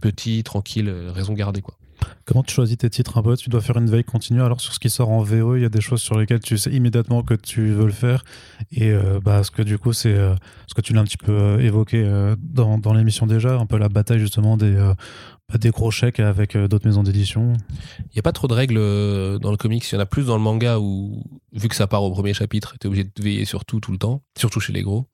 [0.03, 1.77] Petit, tranquille, euh, raison gardée, quoi.
[2.25, 3.37] Comment tu choisis tes titres un peu?
[3.37, 4.43] Tu dois faire une veille continue.
[4.43, 6.59] Alors sur ce qui sort en VO, il y a des choses sur lesquelles tu
[6.59, 8.25] sais immédiatement que tu veux le faire.
[8.73, 10.17] Et euh, bah, ce que du coup, c'est
[10.67, 12.05] ce que tu l'as un petit peu évoqué
[12.39, 14.77] dans, dans l'émission déjà, un peu la bataille justement des,
[15.47, 17.53] pas des gros chèques avec euh, d'autres maisons d'édition
[18.01, 19.89] Il n'y a pas trop de règles euh, dans le comics.
[19.91, 22.35] Il y en a plus dans le manga où, vu que ça part au premier
[22.35, 25.07] chapitre, tu es obligé de veiller sur tout, tout le temps, surtout chez les gros.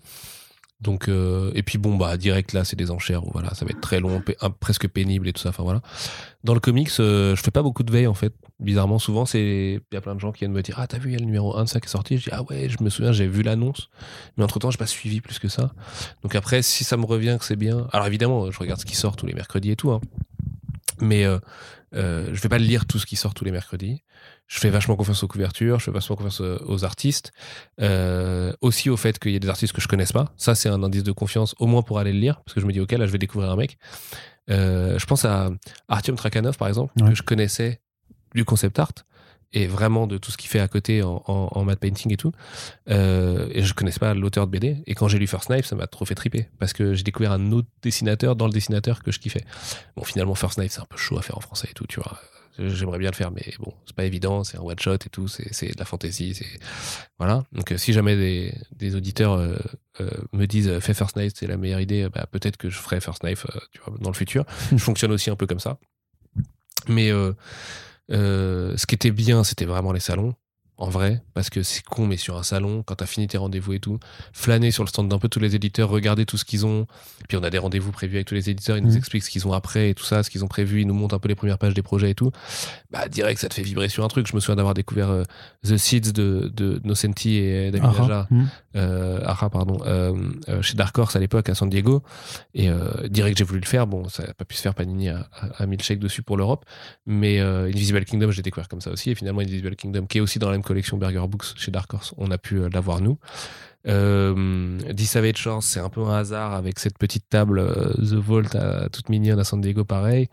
[0.82, 3.80] Donc, euh, et puis bon, bah, direct là, c'est des enchères voilà, ça va être
[3.80, 4.22] très long,
[4.58, 5.50] presque pénible et tout ça.
[5.50, 5.80] Enfin voilà.
[6.42, 8.34] Dans le comics, je fais pas beaucoup de veille en fait.
[8.58, 10.98] Bizarrement, souvent, c'est il y a plein de gens qui viennent me dire Ah, t'as
[10.98, 12.18] vu, il y a le numéro 1 de ça qui est sorti?
[12.18, 13.90] Je dis Ah ouais, je me souviens, j'ai vu l'annonce.
[14.36, 15.72] Mais entre temps, je pas suivi plus que ça.
[16.22, 17.86] Donc après, si ça me revient que c'est bien.
[17.92, 19.92] Alors évidemment, je regarde ce qui sort tous les mercredis et tout.
[19.92, 20.00] Hein.
[21.00, 21.38] Mais euh,
[21.94, 24.02] euh, je vais pas lire tout ce qui sort tous les mercredis.
[24.47, 27.32] Je fais vachement confiance aux couvertures, je fais vachement confiance euh, aux artistes.
[27.80, 30.32] Euh, aussi au fait qu'il y a des artistes que je connaisse pas.
[30.36, 32.66] Ça, c'est un indice de confiance, au moins pour aller le lire, parce que je
[32.66, 33.78] me dis, ok, là, je vais découvrir un mec.
[34.51, 35.51] Euh, je pense à
[35.88, 37.80] Artyom Trakhanov, par exemple, que je connaissais
[38.34, 38.93] du concept art
[39.53, 42.32] et vraiment de tout ce qu'il fait à côté en, en, matte painting et tout.
[42.88, 44.82] Euh, et je connaissais pas l'auteur de BD.
[44.86, 47.32] Et quand j'ai lu First Knife, ça m'a trop fait triper parce que j'ai découvert
[47.32, 49.45] un autre dessinateur dans le dessinateur que je kiffais.
[49.97, 52.01] Bon, finalement, First Knife, c'est un peu chaud à faire en français et tout, tu
[52.01, 52.18] vois.
[52.59, 55.26] J'aimerais bien le faire, mais bon, c'est pas évident, c'est un one shot et tout,
[55.26, 56.46] c'est de la fantaisie, c'est
[57.18, 57.44] voilà.
[57.53, 59.57] Donc, euh, si jamais des, des auditeurs euh,
[60.00, 63.00] euh, me disent fais First Knife, c'est la meilleure idée, bah, peut-être que je ferai
[63.00, 64.44] First Knife, tu vois, dans le futur.
[64.70, 65.78] je fonctionne aussi un peu comme ça,
[66.88, 67.11] mais
[68.09, 70.34] ce qui était bien, c'était vraiment les salons
[70.82, 73.74] en vrai, parce que c'est con, mais sur un salon, quand t'as fini tes rendez-vous
[73.74, 74.00] et tout,
[74.32, 76.88] flâner sur le stand d'un peu tous les éditeurs, regarder tout ce qu'ils ont.
[77.28, 78.96] Puis on a des rendez-vous prévus avec tous les éditeurs, ils nous mhm.
[78.96, 81.14] expliquent ce qu'ils ont après et tout ça, ce qu'ils ont prévu, ils nous montrent
[81.14, 82.32] un peu les premières pages des projets et tout.
[82.90, 84.26] Bah, direct, ça te fait vibrer sur un truc.
[84.26, 85.22] Je me souviens d'avoir découvert euh,
[85.64, 88.48] The Seeds de, de Nocenti et David Aja, mhm.
[88.74, 92.02] euh, Ara, pardon, euh, chez Dark Horse à l'époque, à San Diego.
[92.54, 92.68] Et
[93.08, 93.86] direct, j'ai voulu le faire.
[93.86, 96.64] Bon, ça n'a pas pu se faire Panini à, à, à chèques dessus pour l'Europe.
[97.06, 99.10] Mais Invisible Kingdom, j'ai découvert comme ça aussi.
[99.10, 101.92] Et finalement, Invisible Kingdom, qui est aussi dans la même collection Burger Books chez Dark
[101.92, 103.18] Horse, on a pu euh, l'avoir nous.
[103.86, 108.56] Euh, Savage Chance, c'est un peu un hasard avec cette petite table euh, The Vault
[108.56, 110.28] à, toute mignonne à San Diego, pareil.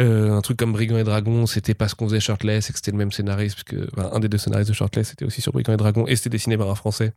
[0.00, 2.90] Euh, un truc comme Brigand et Dragon, c'était parce qu'on faisait Shirtless et que c'était
[2.90, 5.52] le même scénariste, parce que enfin, un des deux scénaristes de Shirtless était aussi sur
[5.52, 7.12] Brigand et Dragon et c'était dessiné par un Français.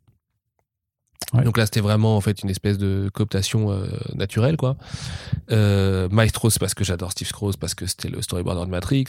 [1.33, 1.43] Ouais.
[1.43, 4.75] Donc là, c'était vraiment en fait une espèce de cooptation euh, naturelle, quoi.
[5.51, 9.05] Euh, Maestro, c'est parce que j'adore Steve Scrooge, parce que c'était le storyboarder de Matrix.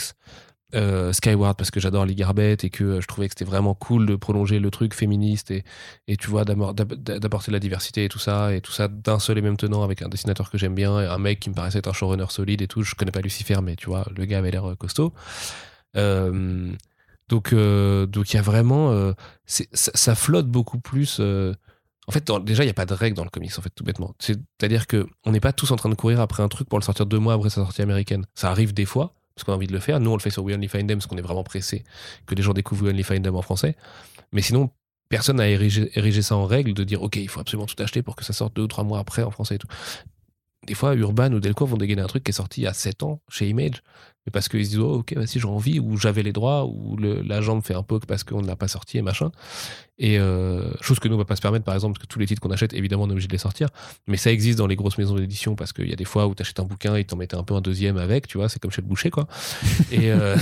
[0.74, 3.74] Euh, Skyward, parce que j'adore Lee Garbett et que euh, je trouvais que c'était vraiment
[3.74, 5.64] cool de prolonger le truc féministe et,
[6.08, 9.36] et tu vois, d'apporter de la diversité et tout ça, et tout ça d'un seul
[9.36, 11.80] et même tenant avec un dessinateur que j'aime bien et un mec qui me paraissait
[11.80, 12.82] être un showrunner solide et tout.
[12.82, 15.12] Je connais pas Lucifer, mais tu vois, le gars avait l'air euh, costaud.
[17.28, 19.14] Donc, donc il y a vraiment,
[19.46, 21.20] ça, flotte beaucoup plus.
[21.20, 23.84] en fait, déjà, il n'y a pas de règle dans le comics, en fait, tout
[23.84, 24.14] bêtement.
[24.18, 26.78] C'est- C'est-à-dire que on n'est pas tous en train de courir après un truc pour
[26.78, 28.26] le sortir deux mois après sa sortie américaine.
[28.34, 30.00] Ça arrive des fois, parce qu'on a envie de le faire.
[30.00, 31.84] Nous, on le fait sur We Only Find Them, parce qu'on est vraiment pressé
[32.26, 33.76] que les gens découvrent We Only Find Them en français.
[34.32, 34.70] Mais sinon,
[35.08, 38.16] personne n'a érigé, ça en règle de dire, OK, il faut absolument tout acheter pour
[38.16, 39.68] que ça sorte deux ou trois mois après en français et tout.
[40.66, 42.72] Des fois, Urban ou Delcourt vont dégainer un truc qui est sorti il y a
[42.72, 43.82] 7 ans chez Image,
[44.26, 46.64] mais parce qu'ils se disent, oh, ok, bah, si j'ai envie, ou j'avais les droits,
[46.66, 49.32] ou le- l'agent me fait un poke parce qu'on ne l'a pas sorti et machin.
[49.98, 52.18] Et euh, chose que nous, on va pas se permettre, par exemple, parce que tous
[52.18, 53.68] les titres qu'on achète, évidemment, on est obligé de les sortir.
[54.06, 56.34] Mais ça existe dans les grosses maisons d'édition parce qu'il y a des fois où
[56.34, 58.58] tu achètes un bouquin, ils t'en mettaient un peu un deuxième avec, tu vois, c'est
[58.60, 59.26] comme chez le boucher, quoi.
[59.92, 60.36] Et, euh,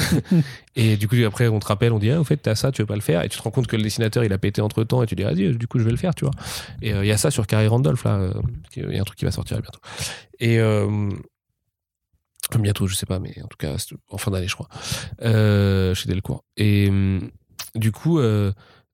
[0.76, 2.82] et du coup, après, on te rappelle, on dit, ah, au fait, t'as ça, tu
[2.82, 3.22] veux pas le faire.
[3.24, 5.14] Et tu te rends compte que le dessinateur, il a pété entre temps, et tu
[5.14, 6.34] dis, vas-y, du coup, je vais le faire, tu vois.
[6.82, 8.30] Et euh, il y a ça sur Carrie Randolph, là.
[8.76, 9.80] Il y a un truc qui va sortir bientôt.
[10.38, 10.58] Et.
[12.50, 13.76] Euh, enfin, bientôt, je sais pas, mais en tout cas,
[14.10, 14.68] en fin d'année, je crois,
[15.22, 16.44] euh, chez Delcourt.
[16.56, 17.30] Et hum,
[17.74, 18.52] du coup, euh,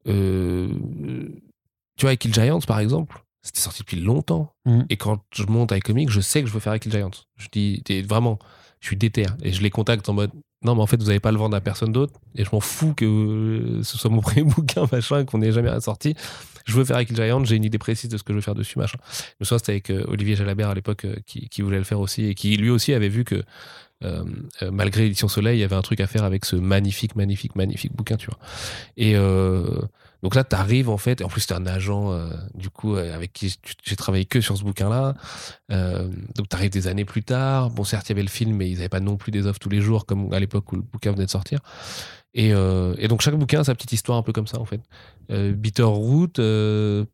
[0.08, 0.68] euh,
[1.96, 4.52] tu vois, avec Kill Giants, par exemple, c'était sorti depuis longtemps.
[4.64, 4.86] Mhm.
[4.90, 7.10] Et quand je monte à iComics, je sais que je veux faire avec Kill Giants.
[7.36, 8.38] Je dis, vraiment,
[8.80, 9.26] je suis déter.
[9.42, 10.30] Et je les contacte en mode,
[10.62, 12.14] non, mais en fait, vous n'allez pas le vendre à personne d'autre.
[12.34, 15.80] Et je m'en fous que euh, ce soit mon premier bouquin, machin, qu'on n'ait jamais
[15.80, 16.14] sorti.
[16.66, 18.42] Je veux faire avec Kill Giants, j'ai une idée précise de ce que je veux
[18.42, 18.98] faire dessus, machin.
[19.40, 22.26] Je me c'était avec euh, Olivier Jalabert à l'époque euh, qui, voulait le faire aussi
[22.26, 23.42] et qui lui aussi avait vu que
[24.04, 24.24] euh,
[24.70, 27.94] malgré Édition Soleil, il y avait un truc à faire avec ce magnifique, magnifique, magnifique
[27.94, 28.38] bouquin, tu vois.
[28.96, 29.80] Et euh,
[30.26, 33.14] donc là, tu arrives en fait, en plus, tu un agent, euh, du coup, euh,
[33.14, 35.14] avec qui j'ai- travaillé que sur ce bouquin-là.
[35.70, 37.70] Euh, donc tu arrives des années plus tard.
[37.70, 39.60] Bon, certes, il y avait le film, mais ils n'avaient pas non plus des offres
[39.60, 41.60] tous les jours, comme à l'époque où le bouquin venait de sortir.
[42.34, 42.50] Et,
[43.06, 44.80] donc chaque bouquin a sa petite histoire un peu comme ça, en fait.
[45.30, 46.40] Bitterroot,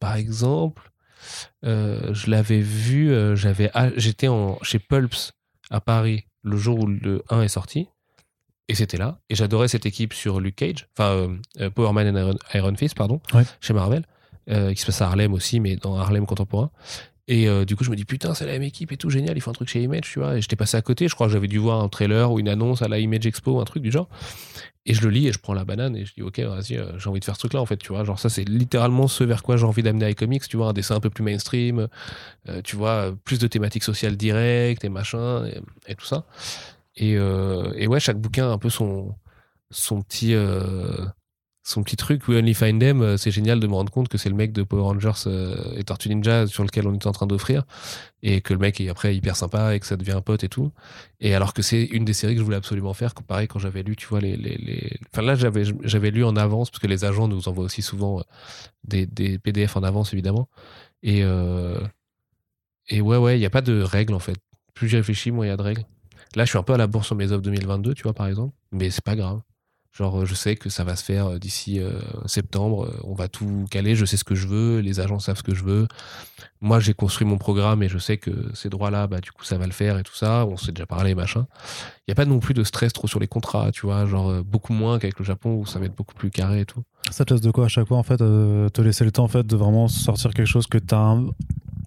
[0.00, 0.90] par exemple,
[1.62, 4.28] je l'avais vu, j'avais, ah, j'étais
[4.62, 5.34] chez Pulps
[5.68, 7.88] à Paris le jour où le 1 est sorti.
[8.72, 9.18] Et c'était là.
[9.28, 11.28] Et j'adorais cette équipe sur Luke Cage, enfin euh,
[11.60, 13.42] euh, Power Man and Iron, Iron Fist, pardon, Ouais.
[13.60, 14.06] chez Marvel,
[14.50, 16.70] euh, qui se passe à Harlem aussi, mais dans Harlem contemporain.
[17.28, 19.36] Et euh, du coup, je me dis, putain, c'est la même équipe et tout, génial,
[19.36, 20.36] ils font un truc chez Image, tu vois.
[20.38, 22.48] Et j'étais passé à côté, je crois que j'avais dû voir un trailer ou une
[22.48, 24.08] annonce à la Image Expo, un truc du genre.
[24.86, 26.98] Et je le lis et je prends la banane et je dis, ok, vas-y, euh,
[26.98, 28.02] j'ai envie de faire ce truc-là, en fait, tu vois.
[28.02, 30.96] Genre, ça, c'est littéralement ce vers quoi j'ai envie d'amener iComics, tu vois, un dessin
[30.96, 31.86] un peu plus mainstream,
[32.48, 35.60] euh, tu vois, plus de thématiques sociales directes et machin, et,
[35.92, 36.24] et tout ça.
[36.96, 39.14] Et, euh, et ouais, chaque bouquin a un peu son,
[40.24, 41.06] euh,
[41.84, 44.28] petit truc, We Only Find Them, euh, c'est génial de me rendre compte que c'est
[44.28, 45.28] le mec de Power Rangers
[45.76, 47.64] et Tortue Ninja sur lequel on était en train d'offrir,
[48.22, 50.48] et que le mec est après hyper sympa et que ça devient un pote et
[50.48, 50.70] tout.
[51.20, 53.82] Et alors que c'est une des séries que je voulais absolument faire, pareil quand j'avais
[53.82, 54.36] lu, tu vois, les.
[54.36, 54.98] les, les...
[55.12, 58.22] Enfin là, j'avais, lu en avance, parce que les agents nous envoient aussi souvent
[58.84, 59.06] des,
[59.38, 60.48] PDF en avance, évidemment.
[61.02, 61.20] Et,
[62.88, 64.36] et ouais, ouais, il n'y a pas de règles en fait.
[64.74, 65.84] Plus j'y réfléchis, moins il y a de règles.
[66.34, 68.26] Là, je suis un peu à la bourse sur mes offres 2022, tu vois, par
[68.26, 69.40] exemple, mais c'est pas grave.
[69.92, 72.90] Genre, euh, je sais que ça va se faire euh, d'ici euh, septembre.
[73.04, 73.94] On va tout caler.
[73.94, 74.80] Je sais ce que je veux.
[74.80, 75.86] Les agents savent ce que je veux.
[76.62, 79.58] Moi, j'ai construit mon programme et je sais que ces droits-là, bah, du coup, ça
[79.58, 80.46] va le faire et tout ça.
[80.46, 81.46] On s'est déjà parlé, machin.
[81.98, 84.06] Il n'y a pas non plus de stress trop sur les contrats, tu vois.
[84.06, 86.82] Genre, beaucoup moins qu'avec le Japon où ça va être beaucoup plus carré et tout.
[87.10, 89.28] Ça te laisse de quoi à chaque fois, en fait, te laisser le temps, en
[89.28, 91.26] fait, de vraiment sortir quelque chose que tu as un,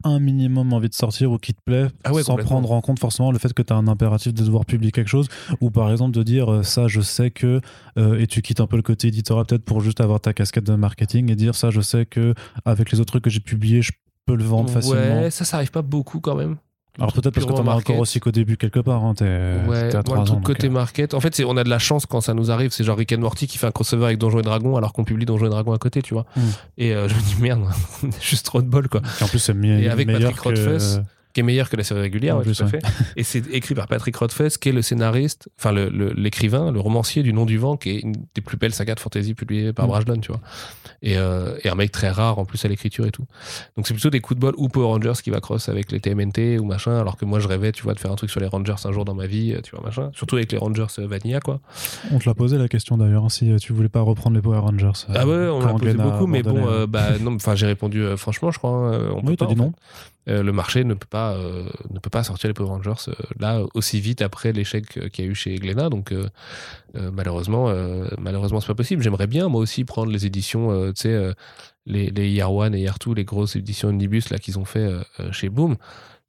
[0.06, 2.99] un minimum envie de sortir ou qui te plaît, Ah ouais, sans prendre en compte
[2.99, 5.28] forcément le fait que tu as un impératif de devoir publier quelque chose,
[5.62, 7.60] ou par exemple de dire euh, ça, je sais que,
[7.97, 10.66] euh, et tu quittes un peu le côté éditorial peut-être pour juste avoir ta casquette
[10.66, 12.34] de marketing et dire ça, je sais que
[12.64, 13.91] avec les autres trucs que j'ai publiés, je
[14.26, 15.22] peux le vendre facilement.
[15.22, 16.58] Ouais, ça, ça arrive pas beaucoup quand même.
[16.98, 19.04] Alors peut-être parce que t'en as encore aussi qu'au début quelque part.
[19.04, 20.41] Hein, Ouais, à moi, 3 le ans.
[20.41, 21.14] côté euh, market.
[21.14, 22.72] En fait, on a de la chance quand ça nous arrive.
[22.72, 25.04] C'est genre Rick and Morty qui fait un crossover avec Donjons et Dragons alors qu'on
[25.04, 26.26] publie Donjons et Dragons à côté, tu vois.
[26.36, 26.41] Hmm.
[26.78, 27.66] Et euh, je me dis merde,
[28.22, 29.02] juste trop de bol, quoi.
[29.20, 30.78] et en plus, c'est mieux, Et avec meilleur Patrick que...
[31.36, 32.79] Qui est meilleur que la série régulière, ouais, plus, tout à fait.
[33.17, 37.23] Et c'est écrit par Patrick Rothfuss, qui est le scénariste, enfin le- l'écrivain, le, romancier
[37.23, 39.86] du Nom du Vent, qui est une des plus belles sagas de fantasy publiées par.
[39.86, 40.39] Brajlon, tu vois.
[41.01, 43.25] Et, euh, et un mec très rare en plus à l'écriture et tout.
[43.75, 45.99] Donc c'est plutôt des coups de bol ou Power Rangers qui va cross avec les
[45.99, 48.39] TMNT ou machin, alors que moi je rêvais, tu vois, de faire un truc sur
[48.39, 50.09] les Rangers un jour dans ma vie, tu vois, machin.
[50.13, 51.59] Surtout avec les Rangers euh, Vanilla, quoi.
[52.13, 54.41] On te l'a posé la question d'ailleurs, hein, si euh, tu voulais pas reprendre les
[54.41, 54.91] Power Rangers.
[55.13, 58.15] Ah ouais, on l'a posé beaucoup, mais bon, euh, bah non, enfin j'ai répondu euh,
[58.15, 58.93] franchement, je crois.
[58.93, 59.71] euh, on peut Oui, pas, t'as dit non.
[59.71, 59.75] fait.
[60.28, 63.13] Euh, le marché ne peut pas euh, ne peut pas sortir les Power Rangers euh,
[63.39, 65.89] là aussi vite après l'échec qu'il y a eu chez Glénat.
[65.89, 66.13] Donc
[66.93, 67.73] malheureusement
[68.17, 69.03] malheureusement c'est pas possible.
[69.03, 71.36] J'aimerais bien moi aussi prendre les éditions tu sais
[71.86, 74.89] les, les Year One et Year 2 les grosses éditions Omnibus là qu'ils ont fait
[75.32, 75.76] chez Boom.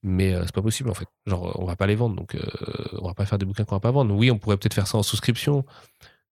[0.03, 1.09] Mais c'est pas possible en fait.
[1.26, 2.16] Genre on va pas les vendre.
[2.16, 2.36] Donc
[3.01, 4.14] on va pas faire des bouquins qu'on va pas vendre.
[4.14, 5.64] Oui on pourrait peut-être faire ça en souscription.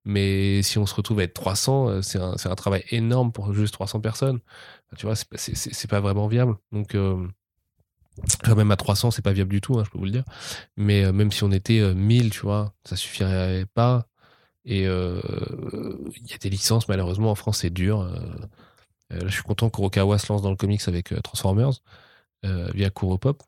[0.04, 3.72] Mais si on se retrouve à être 300 c'est un, un, travail énorme pour juste
[3.74, 4.40] 300 personnes.
[4.98, 6.56] Tu vois c'est pas vraiment viable.
[6.72, 6.94] Donc
[8.56, 10.24] même à 300, c'est pas viable du tout, hein, je peux vous le dire.
[10.76, 14.06] Mais euh, même si on était 1000, euh, tu vois, ça suffirait pas.
[14.64, 15.20] Et euh,
[16.16, 18.08] il y a des licences, malheureusement, en France, c'est dur.
[19.10, 21.72] je suis content qu'Urokawa se lance dans le comics avec Transformers
[22.42, 23.42] via Kuropop.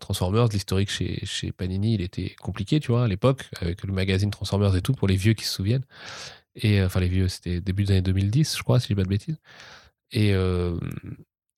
[0.00, 4.30] Transformers, l'historique chez, chez Panini, il était compliqué, tu vois, à l'époque, avec le magazine
[4.30, 5.84] Transformers et tout, pour les vieux qui se souviennent.
[6.54, 9.02] Et enfin, les vieux, c'était début des années 2010, je crois, si je dis pas
[9.02, 9.38] de bêtises.
[10.12, 10.36] Et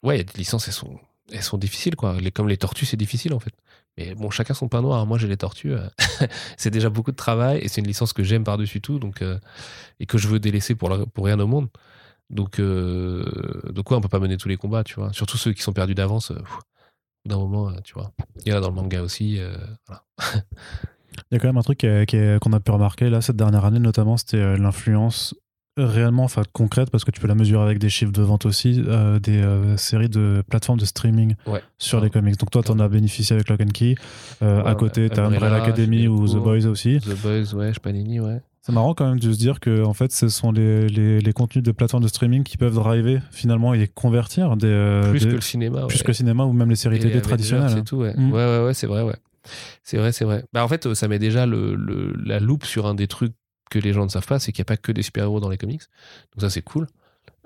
[0.03, 0.99] ouais, il y a des licences, elles sont
[1.33, 2.15] elles sont difficiles, quoi.
[2.21, 3.55] Les, comme les tortues, c'est difficile, en fait.
[3.99, 5.07] Mais bon, chacun son pain noir.
[5.07, 5.73] Moi, j'ai les tortues.
[5.73, 5.89] Euh,
[6.57, 9.39] c'est déjà beaucoup de travail et c'est une licence que j'aime par-dessus tout donc, euh,
[10.01, 11.69] et que je veux délaisser pour, pour rien au monde.
[12.29, 13.25] Donc, euh,
[13.73, 15.13] donc, ouais, on peut pas mener tous les combats, tu vois.
[15.13, 16.33] Surtout ceux qui sont perdus d'avance.
[17.25, 18.13] d'un moment, tu vois.
[18.45, 19.39] Il y en a dans le manga aussi.
[21.31, 23.79] Il y a quand même un truc qu'on a pu remarquer là cette dernière année,
[23.79, 25.35] notamment, c'était l'influence
[25.77, 28.83] réellement enfin concrète parce que tu peux la mesurer avec des chiffres de vente aussi
[28.87, 31.35] euh, des euh, séries de plateformes de streaming
[31.79, 32.39] sur les comics.
[32.39, 33.95] Donc toi tu en as bénéficié avec Lock and Key.
[34.43, 36.99] Euh, à côté tu as Umbrella Academy ou The Boys aussi.
[37.01, 38.41] The Boys ouais Panini ouais.
[38.63, 41.33] C'est marrant quand même de se dire que en fait ce sont les, les, les,
[41.33, 45.41] contenus de plateformes de streaming qui peuvent driver finalement et convertir des plus que le
[45.41, 48.15] cinéma plus que le cinéma ou même les séries télé traditionnelles c'est tout ouais.
[48.17, 48.33] Mm.
[48.33, 49.15] ouais ouais ouais c'est vrai ouais.
[49.85, 50.45] C'est vrai c'est vrai.
[50.53, 53.35] Bah en fait ça met déjà le, le, la loupe sur un des trucs
[53.71, 55.49] que les gens ne savent pas, c'est qu'il n'y a pas que des super-héros dans
[55.49, 55.83] les comics.
[56.33, 56.87] Donc ça, c'est cool.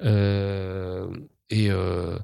[0.02, 1.08] Euh,
[1.50, 2.18] et, euh,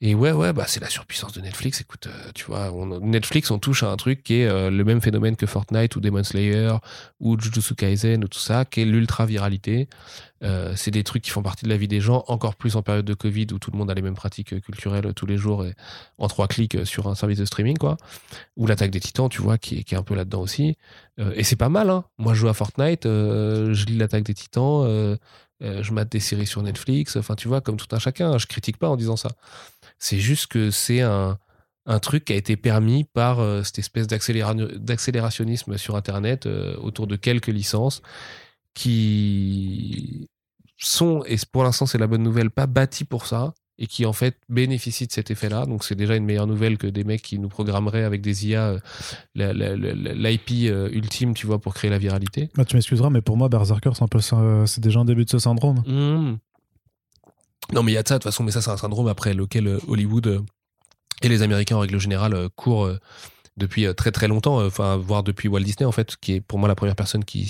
[0.00, 1.80] et ouais, ouais, bah, c'est la surpuissance de Netflix.
[1.80, 5.36] Écoute, euh, tu vois, Netflix, on touche à un truc qui est le même phénomène
[5.36, 6.72] que Fortnite ou Demon Slayer
[7.20, 9.88] ou Jujutsu Kaisen ou tout ça, qui est l'ultra-viralité.
[10.42, 12.82] Euh, c'est des trucs qui font partie de la vie des gens, encore plus en
[12.82, 15.66] période de Covid où tout le monde a les mêmes pratiques culturelles tous les jours
[16.18, 17.96] en trois clics sur un service de streaming, quoi.
[18.56, 20.76] Ou l'attaque des titans, tu vois, qui est, un peu là-dedans aussi.
[21.18, 22.04] Euh, et c'est pas mal, hein.
[22.18, 25.18] Moi, je joue à Fortnite, euh, je lis l'attaque des titans,
[25.60, 28.38] je mate des séries sur Netflix, enfin, tu vois, comme tout un chacun.
[28.38, 29.28] Je critique pas en disant ça.
[30.00, 31.38] C'est juste que c'est un,
[31.86, 37.48] un truc qui a été permis par cette espèce d'accélérationnisme sur Internet autour de quelques
[37.48, 38.02] licences
[38.74, 40.28] qui
[40.78, 44.12] sont, et pour l'instant c'est la bonne nouvelle, pas bâtis pour ça et qui en
[44.12, 45.64] fait bénéficient de cet effet-là.
[45.64, 48.68] Donc c'est déjà une meilleure nouvelle que des mecs qui nous programmeraient avec des IA
[48.68, 48.78] euh,
[49.34, 52.50] l'IP euh, ultime, tu vois, pour créer la viralité.
[52.56, 55.30] Bah, tu m'excuseras, mais pour moi, Berserker, c'est un peu c'est déjà un début de
[55.30, 55.82] ce syndrome.
[55.86, 56.36] Mmh.
[57.72, 59.08] Non, mais il y a de ça, de toute façon, mais ça, c'est un syndrome
[59.08, 60.44] après lequel euh, Hollywood
[61.22, 62.90] et les Américains en règle générale courent
[63.60, 66.40] depuis euh, très très longtemps, euh, enfin voire depuis Walt Disney en fait, qui est
[66.40, 67.48] pour moi la première personne qui,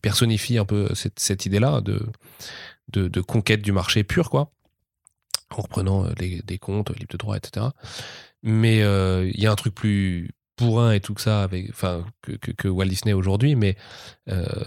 [0.00, 2.00] personnifie un peu cette, idée-là de,
[2.88, 4.50] de, conquête du marché pur, quoi,
[5.50, 7.66] en reprenant euh, des comptes, libres de droit, etc.
[8.42, 12.50] Mais il y a un truc plus bourrin et tout ça, avec, enfin que, que,
[12.50, 13.76] que Walt Disney aujourd'hui, mais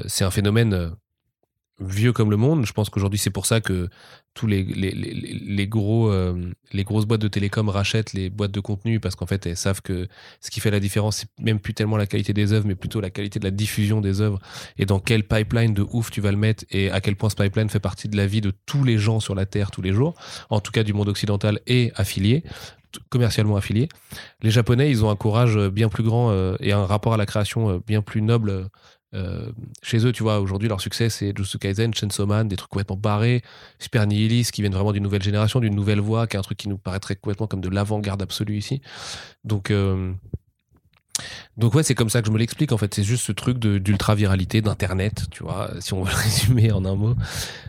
[0.08, 0.96] c'est un phénomène
[1.82, 2.66] vieux comme le monde.
[2.66, 3.90] Je pense qu'aujourd'hui, c'est pour ça que
[4.34, 8.60] tous les, les, les, gros, euh, les grosses boîtes de télécom rachètent les boîtes de
[8.60, 10.08] contenu parce qu'en fait, elles savent que
[10.40, 13.02] ce qui fait la différence, c'est même plus tellement la qualité des œuvres, mais plutôt
[13.02, 14.40] la qualité de la diffusion des œuvres
[14.78, 17.36] et dans quel pipeline de ouf tu vas le mettre et à quel point ce
[17.36, 19.92] pipeline fait partie de la vie de tous les gens sur la Terre tous les
[19.92, 20.16] jours,
[20.50, 22.44] en tout cas du monde occidental et affilié
[23.10, 23.88] commercialement affilié.
[24.42, 27.26] Les Japonais, ils ont un courage bien plus grand euh, et un rapport à la
[27.26, 28.68] création euh, bien plus noble
[29.14, 29.52] euh,
[29.84, 32.96] chez eux, tu vois, aujourd'hui, leur succès, c'est Jujutsu Kaisen, Chainsaw Man, des trucs complètement
[32.96, 33.42] barrés,
[33.80, 36.58] Super Nihilist, qui viennent vraiment d'une nouvelle génération, d'une nouvelle voix, qui est un truc
[36.58, 38.82] qui nous paraîtrait complètement comme de l'avant-garde absolue ici.
[39.44, 40.14] Donc, euh,
[41.58, 42.94] donc ouais, c'est comme ça que je me l'explique en fait.
[42.94, 46.86] C'est juste ce truc d'ultra viralité d'internet, tu vois, si on veut le résumer en
[46.86, 47.16] un mot.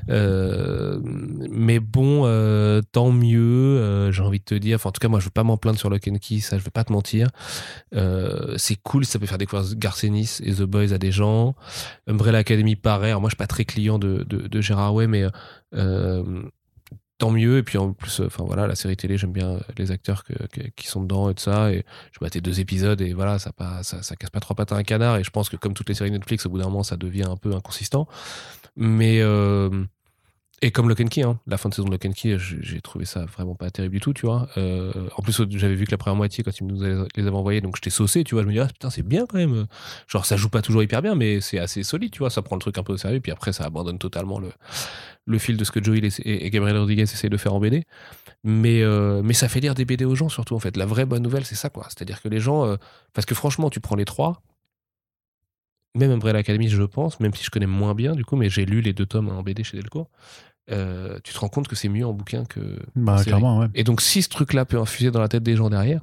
[0.09, 3.41] Euh, mais bon, euh, tant mieux.
[3.41, 4.77] Euh, j'ai envie de te dire.
[4.77, 6.41] Enfin, en tout cas, moi, je veux pas m'en plaindre sur Lock and Key.
[6.41, 7.29] Ça, je veux pas te mentir.
[8.57, 9.05] c'est cool.
[9.05, 11.55] Ça peut faire découvrir Garcenis et The Boys à des gens.
[12.07, 13.11] Umbrella Academy, pareil.
[13.11, 15.27] Alors moi, je suis pas très client de, de, de Gérard Way, mais
[17.23, 17.59] tant mieux.
[17.59, 20.25] Et puis en plus, euh, enfin voilà, la série télé, j'aime bien les acteurs
[20.75, 21.73] qui sont dedans et tout ça.
[21.73, 24.73] Et je m'attais deux épisodes et voilà, ça, pas, ça, ça casse pas trois pattes
[24.73, 25.17] à un canard.
[25.19, 27.29] Et je pense que comme toutes les séries Netflix, au bout d'un moment, ça devient
[27.29, 28.09] un peu inconsistant.
[28.77, 29.85] Mais euh,
[30.65, 33.25] Et comme Lock Key, hein, la fin de saison de Lock Key, j'ai trouvé ça
[33.25, 34.49] vraiment pas terrible du tout, tu vois.
[34.57, 37.61] Euh, en plus, j'avais vu que la première moitié, quand ils nous les avaient envoyés,
[37.61, 38.43] donc j'étais saucé, tu vois.
[38.43, 39.67] Je me disais, ah, putain, c'est bien quand même.
[40.07, 42.31] Genre, ça joue pas toujours hyper bien, mais c'est assez solide, tu vois.
[42.31, 44.53] Ça prend le truc un peu au sérieux, puis après, ça abandonne totalement le,
[45.27, 47.83] le fil de ce que Joey et, et Gabriel Rodriguez essayent de faire en BD.
[48.45, 50.77] Mais, euh, mais ça fait lire des BD aux gens, surtout, en fait.
[50.77, 51.87] La vraie bonne nouvelle, c'est ça, quoi.
[51.89, 52.65] C'est-à-dire que les gens.
[52.67, 52.77] euh,
[53.15, 54.43] parce que franchement, tu prends les trois,
[55.95, 58.65] même Umbrella Academy, je pense, même si je connais moins bien, du coup, mais j'ai
[58.65, 60.09] lu les deux tomes en BD chez Delcourt.
[60.71, 62.79] Euh, tu te rends compte que c'est mieux en bouquin que.
[62.95, 63.31] Bah, série.
[63.31, 63.67] clairement, ouais.
[63.75, 66.03] Et donc, si ce truc-là peut infuser dans la tête des gens derrière,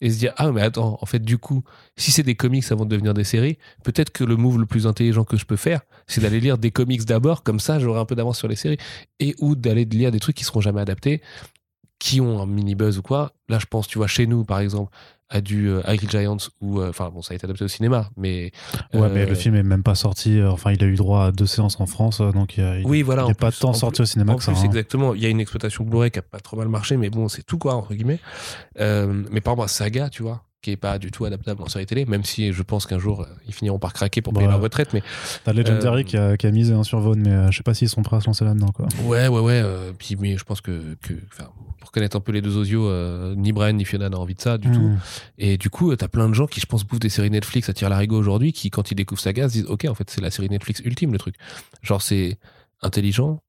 [0.00, 1.62] et se dire, ah, mais attends, en fait, du coup,
[1.96, 4.86] si c'est des comics avant de devenir des séries, peut-être que le move le plus
[4.86, 8.06] intelligent que je peux faire, c'est d'aller lire des comics d'abord, comme ça, j'aurai un
[8.06, 8.78] peu d'avance sur les séries,
[9.18, 11.20] et ou d'aller lire des trucs qui seront jamais adaptés,
[11.98, 13.34] qui ont un mini buzz ou quoi.
[13.48, 14.90] Là, je pense, tu vois, chez nous, par exemple,
[15.32, 18.10] à du euh, Hungry Giants, ou, euh, enfin, bon, ça a été adapté au cinéma,
[18.16, 18.50] mais.
[18.92, 20.38] Ouais, mais euh, le film est même pas sorti.
[20.40, 22.76] euh, Enfin, il a eu droit à deux séances en France, euh, donc il, a-
[22.84, 23.24] Oui, voilà.
[23.26, 24.50] il est pas plus- tant sorti au cinéma En que ça.
[24.52, 24.64] plus, hein.
[24.64, 25.14] exactement.
[25.14, 27.44] Il y a une exploitation Blu-ray qui a pas trop mal marché, mais bon, c'est
[27.44, 28.18] tout, quoi, entre guillemets.
[28.80, 31.86] Euh, mais par exemple, Saga, tu vois, qui est pas du tout adaptable en série
[31.86, 34.52] télé, même si je pense qu'un jour, euh, ils finiront par craquer pour payer Bah,
[34.52, 34.92] leur retraite.
[34.92, 35.02] Mais
[35.44, 37.62] T'as Legendary euh, qui, a, qui a misé hein, sur Vaughn, mais euh, je sais
[37.62, 38.68] pas s'ils sont prêts à se lancer là-dedans.
[38.68, 38.86] Quoi.
[39.04, 39.62] ouais, ouais, ouais.
[39.64, 40.96] euh, puis, mais je pense que,
[41.80, 44.40] pour connaître un peu les deux osios, euh, ni Brian ni Fiona n'ont envie de
[44.42, 44.80] ça du tout.
[44.80, 44.98] Hmm.
[45.38, 47.72] Et du coup, t'as plein de gens qui, je pense, bouffent des séries Netflix à
[47.72, 50.30] tirer l'arigot aujourd'hui, qui, quand ils découvrent Saga, se disent, OK, en fait, c'est la
[50.30, 51.36] série Netflix ultime, le truc.
[51.82, 52.38] Genre, c'est
[52.82, 53.40] intelligent,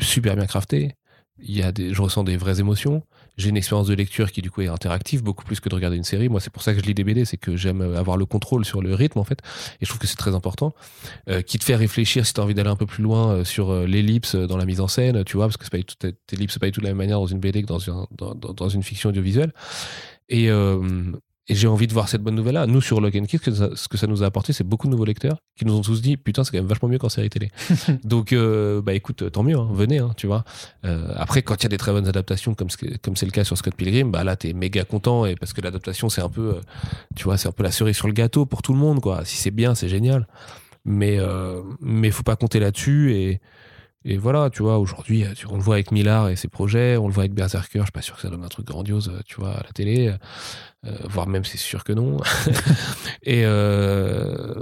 [0.00, 0.96] super bien crafté.
[1.40, 3.04] Il y a des, je ressens des vraies émotions.
[3.38, 5.96] J'ai une expérience de lecture qui, du coup, est interactive, beaucoup plus que de regarder
[5.96, 6.28] une série.
[6.28, 8.64] Moi, c'est pour ça que je lis des BD, c'est que j'aime avoir le contrôle
[8.64, 9.38] sur le rythme, en fait.
[9.80, 10.74] Et je trouve que c'est très important.
[11.30, 13.70] Euh, qui te fait réfléchir si t'as envie d'aller un peu plus loin euh, sur
[13.70, 15.78] euh, l'ellipse dans la mise en scène, tu vois, parce que c'est pas
[16.28, 18.34] c'est pas du tout de la même manière dans une BD que dans, un- dans,
[18.34, 19.52] dans- dans une fiction audiovisuelle.
[20.28, 20.50] Et,
[21.48, 22.66] et j'ai envie de voir cette bonne nouvelle-là.
[22.66, 25.38] Nous, sur and Key, ce que ça, nous a apporté, c'est beaucoup de nouveaux lecteurs
[25.56, 27.50] qui nous ont tous dit Putain, c'est quand même vachement mieux qu'en série télé.
[28.04, 30.44] Donc, euh, bah écoute, tant mieux, hein, venez, hein, tu vois.
[30.84, 33.26] Euh, après, quand il y a des très bonnes adaptations, comme ce que- comme c'est
[33.26, 36.20] le cas sur Scott Pilgrim, bah là, t'es méga content, et parce que l'adaptation, c'est
[36.20, 36.60] un peu, euh,
[37.16, 39.24] tu vois, c'est un peu la cerise sur le gâteau pour tout le monde, quoi.
[39.24, 40.26] Si c'est bien, c'est génial.
[40.84, 43.40] Mais, euh, mais faut pas compter là-dessus, et.
[44.04, 47.08] Et voilà, tu vois, aujourd'hui, euh, on le voit avec Millard et ses projets, on
[47.08, 49.20] le voit avec Berserker, je suis pas sûr que ça donne un truc grandiose, euh,
[49.26, 50.14] tu vois, à la télé,
[50.86, 52.18] euh, voire même c'est sûr que non.
[53.24, 54.54] et euh,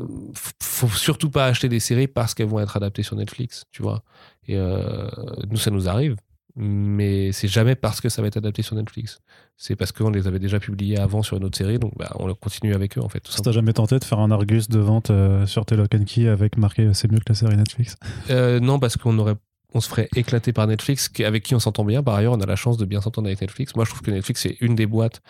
[0.63, 4.03] faut surtout pas acheter des séries parce qu'elles vont être adaptées sur Netflix, tu vois.
[4.49, 5.09] Et euh,
[5.51, 6.17] nous, ça nous arrive,
[6.57, 9.21] mais c'est jamais parce que ça va être adapté sur Netflix.
[9.57, 12.33] C'est parce qu'on les avait déjà publiés avant sur une autre série, donc bah, on
[12.35, 13.21] continue avec eux, en fait.
[13.21, 16.29] tout Si t'as jamais tenté de faire un Argus de vente euh, sur and Key
[16.29, 17.97] avec marqué euh, c'est mieux que la série Netflix?
[18.31, 19.37] Euh, non, parce qu'on aurait
[19.75, 22.03] on se ferait éclater par Netflix, avec qui on s'entend bien.
[22.03, 23.75] Par ailleurs, on a la chance de bien s'entendre avec Netflix.
[23.77, 25.21] Moi, je trouve que Netflix, c'est une des boîtes.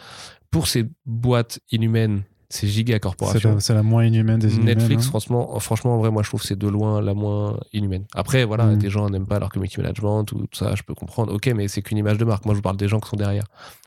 [0.53, 3.55] Pour ces boîtes inhumaines, ces giga C'est corporations.
[3.55, 4.79] la, c'est la moins inhumaine des inhumaines.
[4.79, 5.09] Netflix, hein.
[5.09, 8.05] franchement, franchement, en vrai, moi, je trouve que c'est de loin la moins inhumaine.
[8.15, 8.79] Après, voilà, Mm.
[8.79, 11.33] des gens n'aiment pas leur community management ou tout ça, je peux comprendre.
[11.35, 12.45] Ok, mais c'est qu'une image de marque.
[12.45, 13.45] Moi, je vous parle des gens qui sont derrière.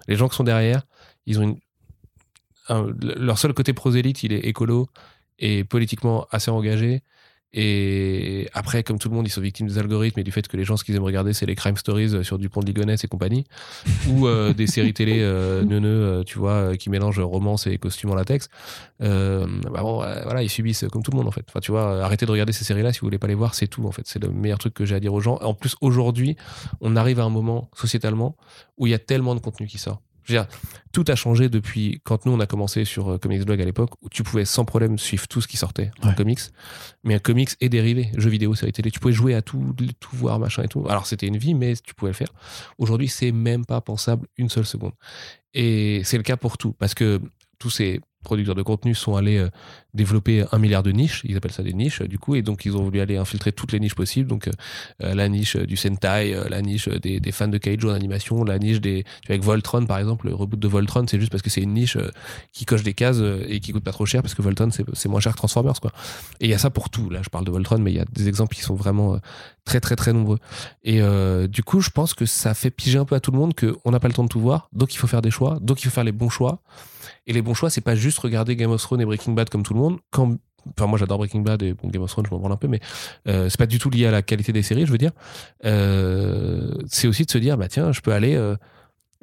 [0.07, 0.83] Les gens qui sont derrière,
[1.25, 1.57] ils ont une.
[2.67, 4.87] un- leur seul côté prosélyte, il est écolo
[5.39, 7.01] et politiquement assez engagé.
[7.51, 10.55] Et après, comme tout le monde, ils sont victimes des algorithmes et du fait que
[10.55, 13.03] les gens, ce qu'ils aiment regarder, c'est les crime stories euh, sur Dupont de Ligonnès
[13.03, 13.45] et compagnie,
[14.07, 18.11] ou euh, des séries télé euh, neuneux, euh, tu vois, qui mélangent romance et costumes
[18.11, 18.49] en latex.
[19.01, 21.45] Euh, bah bon, voilà, ils subissent comme tout le monde en fait.
[21.47, 23.67] Enfin, tu vois, arrêtez de regarder ces séries-là si vous voulez pas les voir, c'est
[23.67, 24.03] tout en fait.
[24.05, 25.37] C'est le meilleur truc que j'ai à dire aux gens.
[25.41, 26.35] En plus, aujourd'hui,
[26.81, 28.35] on arrive à un moment sociétalement
[28.77, 30.01] où il y a tellement de contenu qui sort.
[30.23, 30.47] Je veux dire,
[30.91, 33.91] tout a changé depuis quand nous on a commencé sur euh, Comics Blog à l'époque
[34.01, 36.15] où tu pouvais sans problème suivre tout ce qui sortait en Ouais.
[36.15, 36.39] comics.
[37.03, 38.91] Mais un comics est dérivé, jeux vidéo, séries télé.
[38.91, 40.85] Tu pouvais jouer à tout, tout voir, machin et tout.
[40.89, 42.31] Alors c'était une vie, mais tu pouvais le faire.
[42.77, 44.93] Aujourd'hui, c'est même pas pensable une seule seconde.
[45.53, 47.19] Et c'est le cas pour tout, parce que
[47.57, 49.49] tous ces producteurs de contenu sont allés euh,
[49.93, 52.65] développer un milliard de niches, ils appellent ça des niches, euh, du coup, et donc
[52.65, 56.35] ils ont voulu aller infiltrer toutes les niches possibles, donc euh, la niche du Sentai,
[56.49, 59.03] la niche des, fans de Kaijo en animation, la niche des...
[59.03, 61.61] Tu vois, avec Voltron, par exemple, le reboot de Voltron, c'est juste parce que c'est
[61.61, 61.97] une niche
[62.51, 65.19] qui coche des cases et qui coûte pas trop cher, parce que Voltron, c'est moins
[65.19, 65.91] cher que Transformers, quoi.
[66.39, 68.01] Et il y a ça pour tout, là, je parle de Voltron, mais il y
[68.01, 69.19] a des exemples qui sont vraiment
[69.63, 70.39] très, très, très nombreux.
[70.83, 71.01] Et
[71.47, 73.91] du coup, je pense que ça fait piger un peu à tout le monde qu'on
[73.91, 75.85] n'a pas le temps de tout voir, donc il faut faire des choix, donc il
[75.85, 76.61] faut faire les bons choix.
[77.27, 79.63] Et les bons choix, c'est pas juste regarder Game of Thrones et Breaking Bad comme
[79.63, 79.99] tout le monde.
[80.13, 82.79] Enfin, moi j'adore Breaking Bad et Game of Thrones, je m'en branle un peu, mais
[83.27, 85.11] euh, c'est pas du tout lié à la qualité des séries, je veux dire.
[85.65, 88.55] Euh, c'est aussi de se dire, bah tiens, je peux aller euh,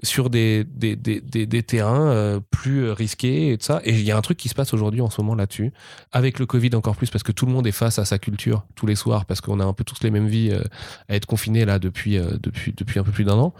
[0.02, 3.81] sur des, des, des, des, des terrains euh, plus risqués et tout ça.
[3.85, 5.73] Et il y a un truc qui se passe aujourd'hui en ce moment là-dessus,
[6.12, 8.66] avec le Covid encore plus, parce que tout le monde est face à sa culture
[8.74, 10.62] tous les soirs, parce qu'on a un peu tous les mêmes vies euh,
[11.09, 13.55] à être confinés là depuis, euh, depuis, depuis un peu plus d'un an.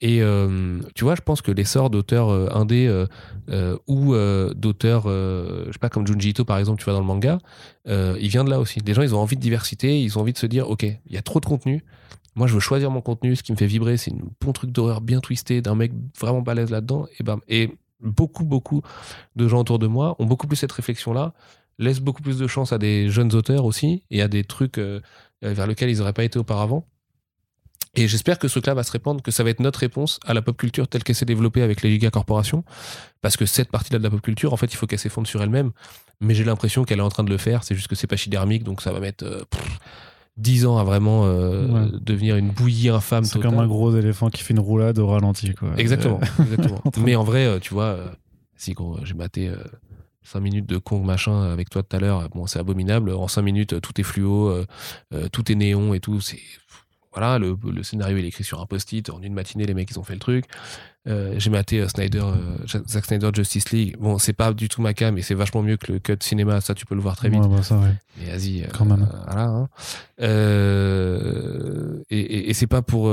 [0.00, 0.20] Et
[0.94, 2.90] tu vois, je pense que l'essor d'auteurs indés
[3.86, 4.14] ou
[4.54, 7.38] d'auteurs, je sais pas, comme Junji Ito par exemple, tu vois, dans le manga,
[7.86, 8.80] il vient de là aussi.
[8.84, 11.12] Les gens, ils ont envie de diversité, ils ont envie de se dire, ok, il
[11.14, 11.84] y a trop de contenu,
[12.34, 13.36] Moi, je veux choisir mon contenu.
[13.36, 16.42] Ce qui me fait vibrer, c'est un bon truc d'horreur bien twisté d'un mec vraiment
[16.42, 17.06] balèze là-dedans.
[17.18, 17.40] Et bam.
[17.48, 17.70] Et
[18.00, 18.82] beaucoup, beaucoup
[19.36, 21.32] de gens autour de moi ont beaucoup plus cette réflexion-là,
[21.78, 25.00] laissent beaucoup plus de chance à des jeunes auteurs aussi et à des trucs euh,
[25.42, 26.86] vers lesquels ils n'auraient pas été auparavant.
[27.96, 30.34] Et j'espère que ce truc-là va se répandre, que ça va être notre réponse à
[30.34, 32.64] la pop culture telle qu'elle s'est développée avec les giga corporations.
[33.22, 35.40] Parce que cette partie-là de la pop culture, en fait, il faut qu'elle s'effondre sur
[35.42, 35.70] elle-même.
[36.20, 37.62] Mais j'ai l'impression qu'elle est en train de le faire.
[37.62, 39.44] C'est juste que c'est pachydermique, donc ça va mettre euh,
[40.36, 41.98] 10 ans à vraiment euh, Ouais.
[42.00, 43.24] devenir une bouillie infâme.
[43.24, 45.54] C'est comme un gros éléphant qui fait une roulade au ralenti.
[45.54, 45.70] Quoi.
[45.76, 46.20] Exactement.
[46.38, 48.06] de- Mais en vrai, euh, tu vois, euh,
[48.56, 48.74] si
[49.04, 49.52] j'ai maté
[50.22, 53.12] 5 minutes de Kong machin avec toi tout à l'heure, bon, c'est abominable.
[53.12, 54.64] En 5 minutes, euh, tout est fluo, euh,
[55.12, 56.20] euh, tout est néon et tout.
[56.20, 56.40] C'est
[57.14, 59.08] voilà, le, le scénario il est écrit sur un post-it.
[59.10, 60.44] En une matinée, les mecs ils ont fait le truc.
[61.06, 63.96] Euh, j'ai maté euh, Snyder, euh, Zack Snyder Justice League.
[64.00, 66.60] Bon, c'est pas du tout ma cam, mais c'est vachement mieux que le cut cinéma.
[66.60, 67.40] Ça, tu peux le voir très vite.
[67.42, 67.94] Ouais, bah, ça, ouais.
[68.18, 69.06] Mais vas-y, euh, Quand même.
[69.26, 69.44] voilà.
[69.48, 69.68] hein.
[72.10, 73.12] Et et, et c'est pas pour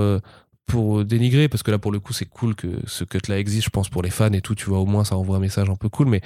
[0.67, 3.65] pour dénigrer parce que là pour le coup c'est cool que ce cut là existe.
[3.65, 4.55] Je pense pour les fans et tout.
[4.55, 6.07] Tu vois, au moins ça envoie un message un peu cool.
[6.07, 6.21] Mais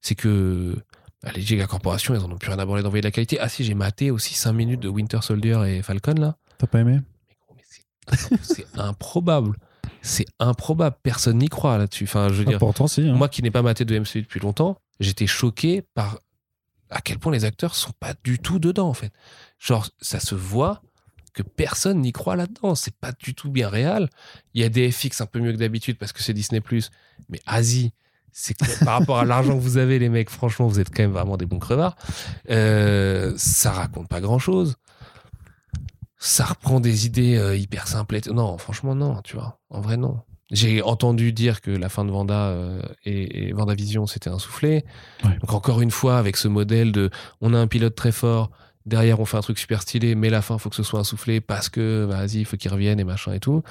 [0.00, 0.76] c'est que
[1.22, 3.38] bah, les giga corporations, elles en ont plus rien à branler d'envoyer de la qualité.
[3.40, 6.36] Ah si, j'ai maté aussi 5 minutes de Winter Soldier et Falcon là.
[6.58, 7.00] T'as pas aimé?
[8.42, 9.56] C'est- improbable.
[10.02, 10.96] C'est improbable.
[11.02, 12.04] Personne n'y croit là-dessus.
[12.04, 13.02] Enfin, je veux dire, Pourtant, si.
[13.02, 13.14] hein.
[13.14, 16.18] moi qui n'ai pas maté de MCU depuis longtemps, j'étais choqué par
[16.90, 19.12] à quel point les acteurs sont pas du tout dedans en fait.
[19.58, 20.82] Genre ça se voit
[21.32, 24.08] que personne n'y croit là-dedans, c'est pas du tout bien réel.
[24.52, 26.62] Il y a des FX un peu mieux que d'habitude parce que c'est Disney+,
[27.28, 27.92] mais Asie,
[28.30, 31.12] c'est par rapport à l'argent que vous avez les mecs, franchement, vous êtes quand même
[31.12, 31.96] vraiment des bons crevards.
[32.50, 34.76] Euh, ça raconte pas grand-chose.
[36.26, 38.18] Ça reprend des idées euh, hyper simples.
[38.32, 39.60] Non, franchement non, tu vois.
[39.68, 40.20] En vrai non.
[40.50, 44.86] J'ai entendu dire que la fin de Vanda euh, et, et Vendavision c'était un soufflé.
[45.22, 45.36] Ouais.
[45.40, 47.10] Donc encore une fois avec ce modèle de
[47.42, 48.50] on a un pilote très fort,
[48.86, 51.04] derrière on fait un truc super stylé, mais la fin faut que ce soit un
[51.04, 53.62] soufflé parce que bah, vas-y il faut qu'il revienne et machin et tout.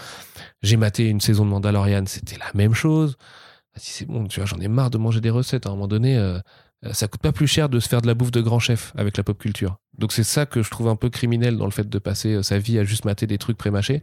[0.61, 3.17] J'ai maté une saison de Mandalorian, c'était la même chose.
[3.75, 5.65] Vas-y c'est bon, tu vois j'en ai marre de manger des recettes.
[5.65, 6.37] À un moment donné, euh,
[6.91, 9.15] ça coûte pas plus cher de se faire de la bouffe de grand chef avec
[9.15, 9.77] la pop culture.
[9.97, 12.43] Donc c'est ça que je trouve un peu criminel dans le fait de passer euh,
[12.43, 14.01] sa vie à juste mater des trucs prémâchés.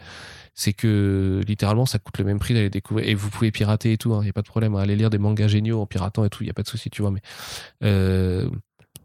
[0.55, 3.09] C'est que littéralement ça coûte le même prix d'aller découvrir.
[3.09, 4.75] Et vous pouvez pirater et tout, il n'y a pas de problème.
[4.75, 4.81] hein.
[4.81, 6.89] Aller lire des mangas géniaux en piratant et tout, il n'y a pas de souci,
[6.91, 7.11] tu vois.
[7.11, 7.21] Mais
[7.85, 8.49] euh,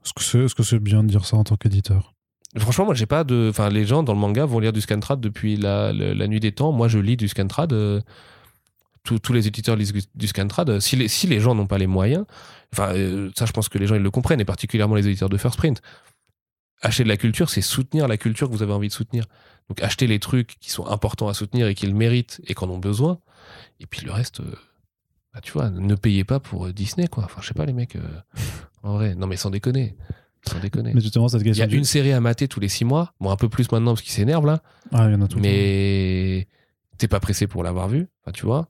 [0.03, 2.13] Est-ce que c'est est-ce que c'est bien de dire ça en tant qu'éditeur?
[2.57, 3.47] Franchement, moi, j'ai pas de.
[3.49, 6.39] Enfin, les gens dans le manga vont lire du Scantrad depuis la, la, la nuit
[6.39, 6.71] des temps.
[6.71, 7.73] Moi, je lis du Scantrad.
[7.73, 7.99] euh,
[9.19, 10.79] tous, les éditeurs lisent du Scantrad.
[10.79, 12.25] Si les, si les gens n'ont pas les moyens,
[12.73, 15.29] enfin, euh, ça, je pense que les gens ils le comprennent, et particulièrement les éditeurs
[15.29, 15.81] de First Print.
[16.81, 19.25] Acheter de la culture, c'est soutenir la culture que vous avez envie de soutenir.
[19.69, 22.69] Donc, acheter les trucs qui sont importants à soutenir et qui le méritent et qu'en
[22.69, 23.19] ont besoin.
[23.79, 24.55] Et puis le reste, euh,
[25.33, 27.23] bah, tu vois, ne payez pas pour euh, Disney, quoi.
[27.23, 27.95] Enfin, je sais pas, les mecs.
[27.95, 28.01] euh,
[28.83, 29.95] en vrai, non, mais sans déconner.
[30.47, 30.91] Sans déconner.
[30.93, 31.63] Mais justement, cette Il y question.
[31.63, 33.13] a du- une série à mater tous les six mois.
[33.19, 34.61] Bon, un peu plus maintenant parce qu'il s'énerve là.
[34.93, 35.39] Ah, il y en a tout.
[35.39, 36.47] Mais
[36.97, 38.07] t'es pas pressé pour l'avoir vu.
[38.23, 38.69] Enfin, tu vois.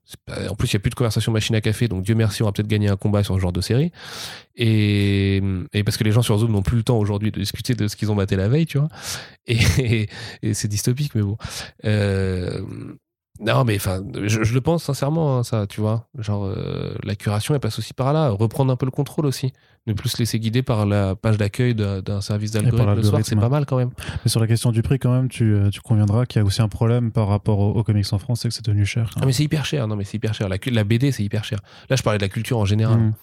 [0.50, 1.88] En plus, il n'y a plus de conversation machine à café.
[1.88, 3.92] Donc, Dieu merci, on va peut-être gagner un combat sur ce genre de série.
[4.56, 5.42] Et,
[5.86, 7.96] parce que les gens sur Zoom n'ont plus le temps aujourd'hui de discuter de ce
[7.96, 8.90] qu'ils ont maté la veille, tu vois.
[9.48, 10.08] Et,
[10.42, 11.38] et c'est dystopique, mais bon.
[11.86, 12.62] Euh,
[13.41, 16.07] non, mais enfin, je, je le pense sincèrement, hein, ça, tu vois.
[16.18, 18.30] Genre, euh, la curation, elle passe aussi par là.
[18.30, 19.52] Reprendre un peu le contrôle aussi.
[19.88, 23.36] Ne plus se laisser guider par la page d'accueil d'un service d'algorithme le soir, c'est
[23.36, 23.91] pas mal quand même.
[24.24, 26.45] Mais sur la question du prix, quand même, tu, euh, tu conviendras qu'il y a
[26.45, 29.12] aussi un problème par rapport aux, aux comics en France, c'est que c'est devenu cher.
[29.22, 29.88] Ah, mais c'est hyper cher.
[29.88, 30.49] Non, mais c'est hyper cher.
[30.49, 31.60] La, BD, c'est hyper cher.
[31.90, 32.98] Là, je parlais de la culture en général.
[32.98, 33.14] Mmh.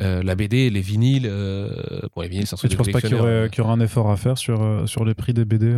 [0.00, 1.26] Euh, la BD, les vinyles.
[1.26, 1.68] euh,
[2.14, 3.74] Bon, les vinyles, c'est un truc tu penses pas qu'il y, aurait, qu'il y aura
[3.74, 5.68] un effort à faire sur, sur les prix des BD,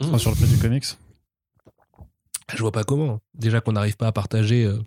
[0.00, 0.18] enfin, Mmh.
[0.18, 0.84] sur le prix du comics?
[2.54, 3.20] Je vois pas comment.
[3.34, 4.78] Déjà qu'on n'arrive pas à partager euh,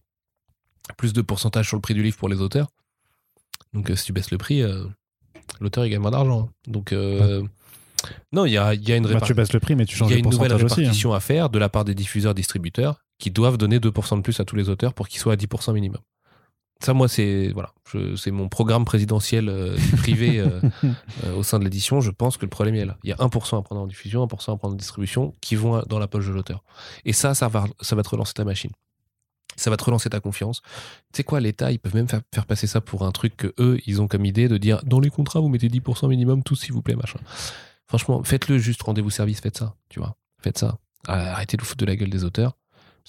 [0.97, 2.67] plus de pourcentage sur le prix du livre pour les auteurs.
[3.73, 4.85] Donc, euh, si tu baisses le prix, euh,
[5.59, 6.49] l'auteur, il gagne moins d'argent.
[6.49, 6.53] hein.
[6.67, 6.93] Donc,
[8.31, 9.33] non, il y a, il y a une Bah, répartition.
[9.33, 10.73] Tu baisses le prix, mais tu changes il y a le une nouvelle pourcentage aussi.
[10.81, 10.83] hein.
[10.83, 14.45] répartition à faire de la part des diffuseurs-distributeurs qui doivent donner 2% de plus à
[14.45, 15.99] tous les auteurs pour qu'ils soient à 10% minimum.
[16.81, 17.73] Ça, moi, c'est voilà,
[18.15, 20.61] c'est mon programme présidentiel euh, privé euh,
[21.25, 21.99] euh, au sein de l'édition.
[21.99, 22.97] Je pense que le problème il est là.
[23.03, 25.83] Il y a 1% à prendre en diffusion, 1% à prendre en distribution qui vont
[25.87, 26.63] dans la poche de l'auteur.
[27.03, 28.71] Et ça, ça va, ça va te relancer ta machine.
[29.57, 30.61] Ça va te relancer ta confiance.
[31.11, 33.53] Tu sais quoi, l'État, ils peuvent même faire, faire passer ça pour un truc que
[33.59, 36.55] eux, ils ont comme idée de dire dans les contrats, vous mettez 10% minimum, tous
[36.55, 37.19] s'il vous plaît, machin.
[37.87, 40.15] Franchement, faites-le juste, rendez-vous service, faites ça, tu vois.
[40.41, 40.77] Faites ça.
[41.07, 42.55] Arrêtez de vous foutre de la gueule des auteurs.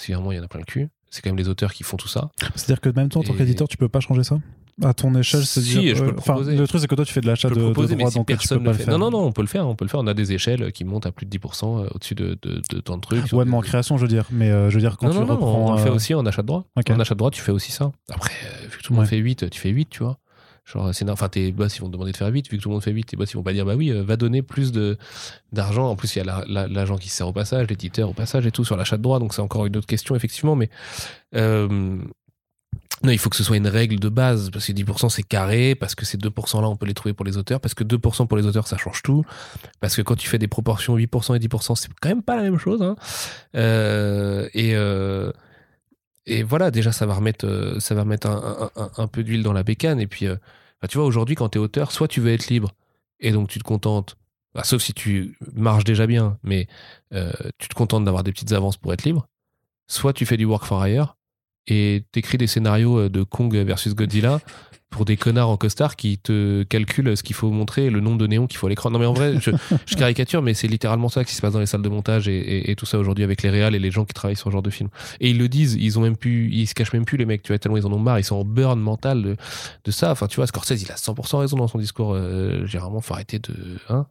[0.08, 0.88] Un moment, il y en a plein le cul.
[1.10, 2.30] C'est quand même les auteurs qui font tout ça.
[2.54, 4.38] C'est-à-dire que même toi, en tant qu'éditeur, tu peux pas changer ça?
[4.82, 5.94] À ton échelle, c'est Si, dire.
[5.96, 6.56] je peux euh, le enfin, proposer.
[6.56, 8.18] le truc, c'est que toi, tu fais de l'achat de, mais droits, si donc tu
[8.18, 8.84] peux personne pas le le fait.
[8.84, 8.98] faire.
[8.98, 9.68] Non, non, non, on peut le faire.
[9.68, 10.00] On peut le faire.
[10.00, 12.80] On a des échelles qui montent à plus de 10% euh, au-dessus de, de, de
[12.80, 13.26] tant de trucs.
[13.26, 14.24] sur Ouais, mais en création, je veux dire.
[14.30, 15.72] Mais euh, je veux dire, quand non, tu non, non, reprends.
[15.72, 16.64] on le fait aussi en achat de droit.
[16.78, 16.90] ok.
[16.90, 17.90] En achat de droit, tu fais aussi ça.
[18.10, 18.32] Après,
[18.70, 19.10] vu que tout le monde Ouais.
[19.10, 20.18] fait 8, tu fais 8, tu vois.
[20.72, 22.68] Genre, c'est enfin, tes boss, ils vont te demander de faire vite, vu que tout
[22.68, 24.42] le monde fait vite, tes boss, ils vont pas dire, bah oui, euh, va donner
[24.42, 24.96] plus de,
[25.52, 25.88] d'argent.
[25.88, 28.52] En plus, il y a l'agent qui se sert au passage, l'éditeur au passage et
[28.52, 30.70] tout sur l'achat de droit, donc c'est encore une autre question, effectivement, mais,
[31.34, 31.98] euh,
[33.02, 35.74] non, il faut que ce soit une règle de base, parce que 10% c'est carré,
[35.74, 38.28] parce que ces 2% là, on peut les trouver pour les auteurs, parce que 2%
[38.28, 39.24] pour les auteurs, ça change tout,
[39.80, 42.42] parce que quand tu fais des proportions 8% et 10%, c'est quand même pas la
[42.42, 42.82] même chose.
[42.82, 42.94] Hein.
[43.56, 44.74] Euh, et,
[46.26, 48.28] et voilà, déjà, ça va remettre, ça va remettre
[48.96, 49.98] un peu d'huile dans la bécane.
[49.98, 50.28] Et puis,
[50.80, 52.72] bah, tu vois, aujourd'hui, quand tu es auteur, soit tu veux être libre,
[53.20, 54.16] et donc tu te contentes,
[54.54, 56.66] bah, sauf si tu marches déjà bien, mais
[57.58, 59.26] tu te contentes d'avoir des petites avances pour être libre,
[59.86, 61.16] soit tu fais du work for hire,
[61.70, 64.40] et t'écris des scénarios euh, de Kong versus Godzilla
[64.90, 68.26] pour des connards en costard qui te calculent ce qu'il faut montrer, le nombre de
[68.26, 68.90] néons qu'il faut à l'écran.
[68.90, 71.66] Non mais en vrai, je, caricature, mais c'est littéralement ça qui se passe dans les
[71.66, 74.36] salles de montage et, tout ça aujourd'hui avec les réals et les gens qui travaillent
[74.36, 74.88] sur ce genre de film.
[75.20, 77.42] Et ils le disent, ils ont même pu, ils se cachent même plus les mecs,
[77.42, 79.36] tu vois, tellement ils en ont marre, ils sont en burn mental
[79.84, 80.10] de, ça.
[80.10, 82.12] Enfin, tu vois, Scorsese, il a 100% raison dans son discours.
[82.14, 83.54] Euh, généralement, faut arrêter de,
[83.88, 84.06] hein.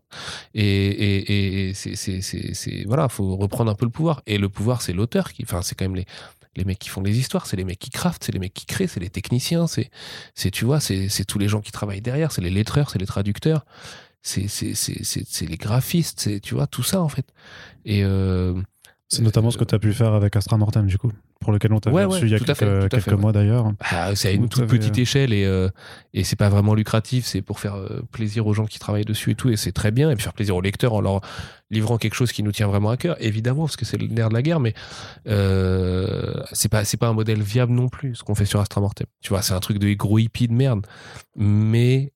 [0.53, 4.22] Et, et, et c'est, c'est, c'est, faut reprendre un peu le pouvoir.
[4.27, 6.06] Et le pouvoir, c'est l'auteur qui, enfin, c'est quand même les
[6.60, 8.65] les mecs qui font les histoires, c'est les mecs qui craftent, c'est les mecs qui
[8.65, 9.90] créent, c'est les techniciens, c'est,
[10.36, 12.99] c'est tu vois, c'est, c'est tous les gens qui travaillent derrière, c'est les lettreurs, c'est
[12.99, 13.65] les traducteurs,
[14.22, 17.26] c'est, c'est, c'est, c'est, les graphistes, c'est, tu vois, tout ça en fait.
[17.86, 18.61] Et euh,
[19.07, 21.72] c'est notamment ce que tu as pu faire avec Astra Mortem, du coup, pour lequel
[21.72, 23.72] on t'a reçu il y a quelques, quelques mois d'ailleurs.
[23.80, 25.70] Ah, c'est à une toute petite échelle et, euh,
[26.14, 29.32] et c'est pas vraiment lucratif, c'est pour faire euh, plaisir aux gens qui travaillent dessus
[29.32, 31.22] et tout, et c'est très bien, et puis faire plaisir aux lecteurs en leur
[31.72, 34.30] livrant quelque chose qui nous tient vraiment à cœur, évidemment, parce que c'est le nerf
[34.30, 34.74] de la guerre, mais
[35.28, 39.07] euh, c'est pas, pas un modèle viable non plus, ce qu'on fait sur Astra Mortem.
[39.22, 40.86] Tu vois, c'est un truc de gros hippie de merde,
[41.36, 42.11] mais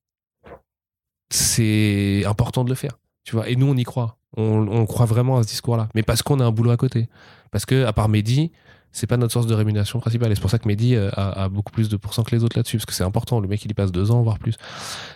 [1.30, 3.00] c'est important de le faire.
[3.24, 4.18] Tu vois, et nous, on y croit.
[4.36, 5.90] On, croit vraiment à ce discours-là.
[5.94, 7.08] Mais parce qu'on a un boulot à côté.
[7.52, 8.52] Parce que, à part Mehdi,
[8.94, 10.32] c'est pas notre source de rémunération principale.
[10.32, 12.58] Et c'est pour ça que Mehdi euh, a, beaucoup plus de pourcents que les autres
[12.58, 12.78] là-dessus.
[12.78, 13.40] Parce que c'est important.
[13.40, 14.56] Le mec, il y passe deux ans, voire plus.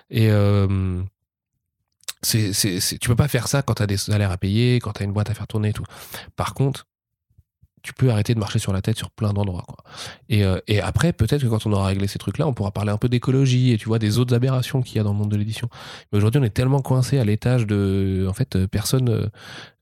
[0.09, 0.99] Et euh,
[2.23, 2.51] c'est,
[2.99, 5.05] tu peux pas faire ça quand tu as des salaires à payer, quand tu as
[5.05, 5.85] une boîte à faire tourner et tout.
[6.35, 6.87] Par contre,
[7.83, 9.63] tu peux arrêter de marcher sur la tête sur plein d'endroits.
[9.67, 9.83] Quoi.
[10.27, 12.91] Et, euh, et, après, peut-être que quand on aura réglé ces trucs-là, on pourra parler
[12.91, 15.29] un peu d'écologie et tu vois des autres aberrations qu'il y a dans le monde
[15.29, 15.69] de l'édition.
[16.11, 19.29] Mais aujourd'hui, on est tellement coincé à l'étage de, en fait, personne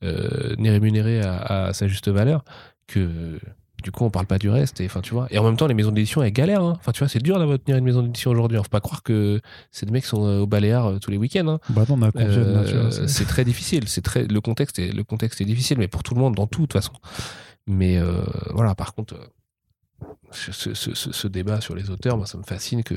[0.01, 2.43] n'est rémunéré à, sa juste valeur
[2.87, 3.39] que
[3.85, 4.81] du coup, on parle pas du reste.
[4.81, 5.27] Et enfin, tu vois.
[5.29, 6.63] Et en même temps, les maisons d'édition, elles galèrent.
[6.63, 6.73] Hein.
[6.79, 8.57] Enfin, tu vois, c'est dur d'avoir tenir une maison d'édition aujourd'hui.
[8.57, 9.39] Faut pas croire que
[9.69, 11.47] ces mecs sont euh, au Baléares tous les week-ends.
[11.47, 11.59] Hein.
[11.69, 13.87] Bah non, on a c'est très difficile.
[13.87, 16.47] C'est très le contexte est le contexte est difficile, mais pour tout le monde, dans
[16.47, 16.93] tout, de toute façon.
[17.67, 18.23] Mais euh,
[18.55, 22.83] voilà, par contre, euh, ce, ce, ce, débat sur les auteurs, moi, ça me fascine
[22.83, 22.95] que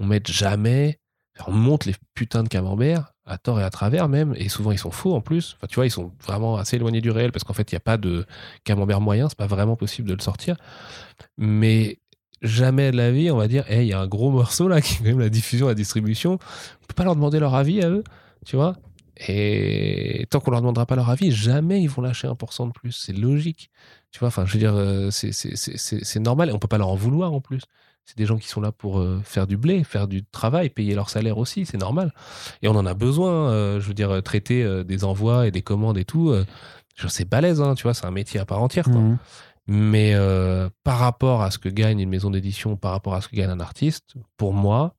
[0.00, 0.98] on mette jamais,
[1.46, 4.78] on monte les putains de camemberts à tort et à travers même, et souvent ils
[4.78, 5.56] sont faux en plus.
[5.56, 7.78] Enfin, tu vois, ils sont vraiment assez éloignés du réel parce qu'en fait, il n'y
[7.78, 8.26] a pas de
[8.64, 10.56] camembert moyen, c'est pas vraiment possible de le sortir.
[11.36, 11.98] Mais
[12.42, 14.96] jamais de la vie, on va dire, il y a un gros morceau là qui
[14.96, 16.32] est même la diffusion, la distribution.
[16.32, 18.04] On peut pas leur demander leur avis à eux,
[18.44, 18.76] tu vois.
[19.26, 22.92] Et tant qu'on leur demandera pas leur avis, jamais ils vont lâcher 1% de plus.
[22.92, 23.70] C'est logique.
[24.12, 26.50] Tu vois, enfin, je veux dire, euh, c'est normal.
[26.50, 27.62] Et on peut pas leur en vouloir en plus.
[28.08, 30.94] C'est des gens qui sont là pour euh, faire du blé, faire du travail, payer
[30.94, 31.66] leur salaire aussi.
[31.66, 32.14] C'est normal.
[32.62, 33.50] Et on en a besoin.
[33.50, 36.34] Euh, je veux dire, traiter des envois et des commandes et tout.
[37.08, 38.86] c'est balèze, hein, tu vois, c'est un métier à part entière.
[38.86, 39.00] Quoi.
[39.00, 39.18] Mmh.
[39.66, 40.14] Mais
[40.84, 43.50] par rapport à ce que gagne une maison d'édition, par rapport à ce que gagne
[43.50, 44.94] un artiste, pour moi,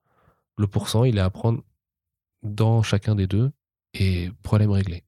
[0.60, 1.64] le pourcent, il est à prendre
[2.44, 3.52] dans chacun des deux
[3.96, 5.04] et problème réglé.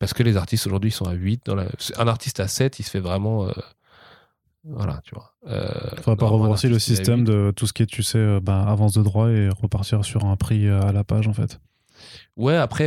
[0.00, 1.46] Parce que les artistes aujourd'hui sont à 8.
[1.46, 1.66] Dans la...
[1.98, 3.46] Un artiste à 7, il se fait vraiment.
[3.46, 3.52] Euh,
[4.64, 5.34] voilà, tu vois.
[5.46, 5.70] Euh,
[6.02, 8.92] Faudra pas aussi le système de tout ce qui est, tu sais, euh, ben, avance
[8.92, 11.60] de droit et repartir sur un prix euh, à la page, en fait.
[12.36, 12.86] Ouais, après,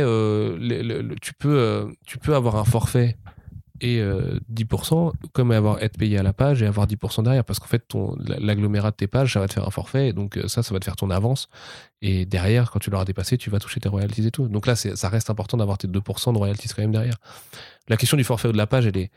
[1.20, 3.16] tu, peux, tu peux avoir un forfait
[3.80, 4.02] et
[4.52, 7.84] 10%, comme avoir être payé à la page et avoir 10% derrière, parce qu'en fait,
[8.26, 10.84] l'agglomérat de tes pages, ça va te faire un forfait, donc ça, ça va te
[10.84, 11.48] faire ton avance,
[12.02, 14.48] et derrière, quand tu l'auras dépassé, tu vas toucher tes royalties et tout.
[14.48, 17.18] Donc là, ça reste important d'avoir tes 2% de royalties quand même derrière.
[17.86, 19.12] La question du forfait ou de la page, elle est,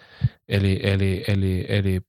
[0.47, 2.01] elle est, elle est, elle est, elle est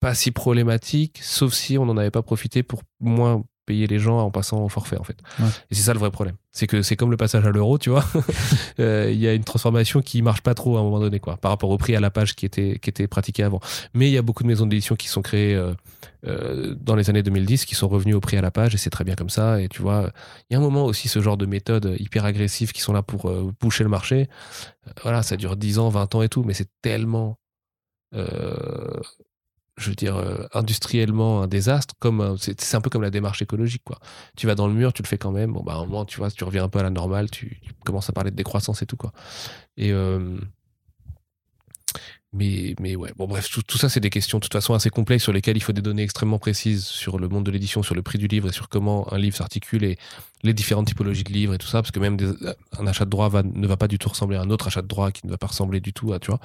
[0.00, 4.20] pas si problématique, sauf si on n'en avait pas profité pour moins payer les gens
[4.20, 5.18] en passant au forfait en fait.
[5.70, 6.36] Et c'est ça le vrai problème.
[6.52, 8.04] C'est que c'est comme le passage à l'euro, tu vois.
[8.78, 11.38] Euh, il y a une transformation qui marche pas trop à un moment donné quoi,
[11.38, 13.58] par rapport au prix à la page qui était qui était pratiqué avant.
[13.94, 15.72] Mais il y a beaucoup de maisons d'édition qui sont créées euh,
[16.26, 18.90] euh, dans les années 2010 qui sont revenues au prix à la page et c'est
[18.90, 19.62] très bien comme ça.
[19.62, 20.12] Et tu vois,
[20.50, 23.02] il y a un moment aussi ce genre de méthodes hyper agressives qui sont là
[23.02, 24.28] pour boucher le marché.
[25.02, 27.38] voilà, ça dure 10 ans, 20 ans et tout, mais c'est tellement
[29.76, 33.82] je veux dire, euh, industriellement un désastre, comme c'est un peu comme la démarche écologique,
[33.84, 33.98] quoi.
[34.36, 35.52] Tu vas dans le mur, tu le fais quand même.
[35.52, 38.08] Bon, bah, un moment, tu vois, tu reviens un peu à la normale, tu, commences
[38.08, 39.12] à parler de décroissance et tout, quoi.
[39.76, 40.38] Et, euh,
[42.32, 45.24] mais, mais ouais, bon, bref, tout, ça, c'est des questions de toute façon assez complexes
[45.24, 48.02] sur lesquelles il faut des données extrêmement précises sur le monde de l'édition, sur le
[48.02, 49.96] prix du livre et sur comment un livre s'articule et
[50.42, 52.16] les différentes typologies de livres et tout ça, parce que même
[52.78, 54.86] un achat de droit ne va pas du tout ressembler à un autre achat de
[54.86, 56.40] droit qui ne va pas ressembler du tout à, tu vois.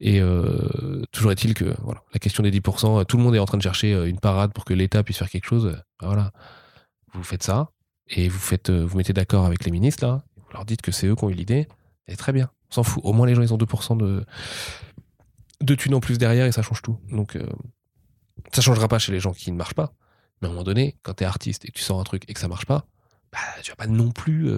[0.00, 3.40] Et euh, toujours est-il que, voilà, la question des 10%, euh, tout le monde est
[3.40, 5.72] en train de chercher euh, une parade pour que l'État puisse faire quelque chose.
[6.00, 6.32] bah voilà,
[7.14, 7.70] vous faites ça
[8.08, 11.08] et vous faites, vous mettez d'accord avec les ministres là, vous leur dites que c'est
[11.08, 11.68] eux qui ont eu l'idée,
[12.06, 13.02] et très bien, on s'en fout.
[13.04, 14.24] Au moins les gens ils ont 2% de
[15.60, 16.98] de thunes en plus derrière et ça change tout.
[17.10, 17.44] Donc euh,
[18.52, 19.92] ça changera pas chez les gens qui ne marchent pas.
[20.40, 22.34] Mais à un moment donné, quand t'es artiste et que tu sors un truc et
[22.34, 22.86] que ça marche pas,
[23.32, 24.48] bah, tu vas pas non plus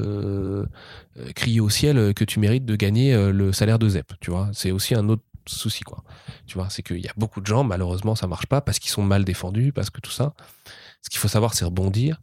[1.34, 4.12] crier au ciel que tu mérites de gagner le salaire de ZEP.
[4.20, 5.22] Tu vois, c'est aussi un autre
[5.56, 6.02] souci quoi.
[6.46, 8.90] Tu vois, c'est qu'il y a beaucoup de gens malheureusement ça marche pas parce qu'ils
[8.90, 10.34] sont mal défendus, parce que tout ça.
[11.02, 12.20] Ce qu'il faut savoir, c'est rebondir.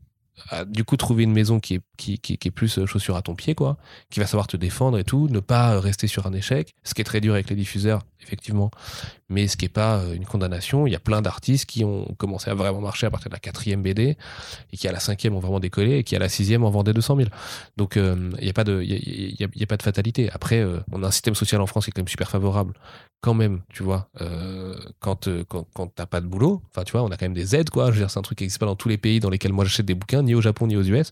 [0.52, 3.16] à, du coup, trouver une maison qui est, qui, qui- qui est plus euh, chaussure
[3.16, 3.76] à ton pied, quoi,
[4.12, 6.94] qui va savoir te défendre et tout, ne pas euh, rester sur un échec, ce
[6.94, 8.72] qui est très dur avec les diffuseurs, effectivement,
[9.30, 10.88] mais ce qui est pas euh, une condamnation.
[10.88, 13.40] Il y a plein d'artistes qui ont commencé à vraiment marcher à partir de la
[13.40, 14.18] quatrième BD
[14.72, 16.94] et qui à la cinquième ont vraiment décollé et qui à la sixième en vendaient
[16.94, 17.30] 200 000.
[17.78, 18.94] Donc euh, il n'y a pas de, y
[19.44, 20.30] a, y a- pas de fatalité.
[20.32, 22.74] Après, euh, on a un système social en France qui est quand même super favorable.
[23.22, 24.10] Quand même, tu vois,
[25.00, 27.56] quand quand, quand t'as pas de boulot, enfin tu vois, on a quand même des
[27.56, 27.88] aides quoi.
[27.88, 29.54] Je veux dire, c'est un truc qui n'existe pas dans tous les pays dans lesquels
[29.54, 31.12] moi j'achète des bouquins, ni au Japon ni aux US.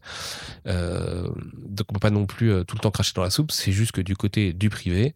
[0.65, 3.51] Donc on peut pas non plus tout le temps cracher dans la soupe.
[3.51, 5.15] C'est juste que du côté du privé,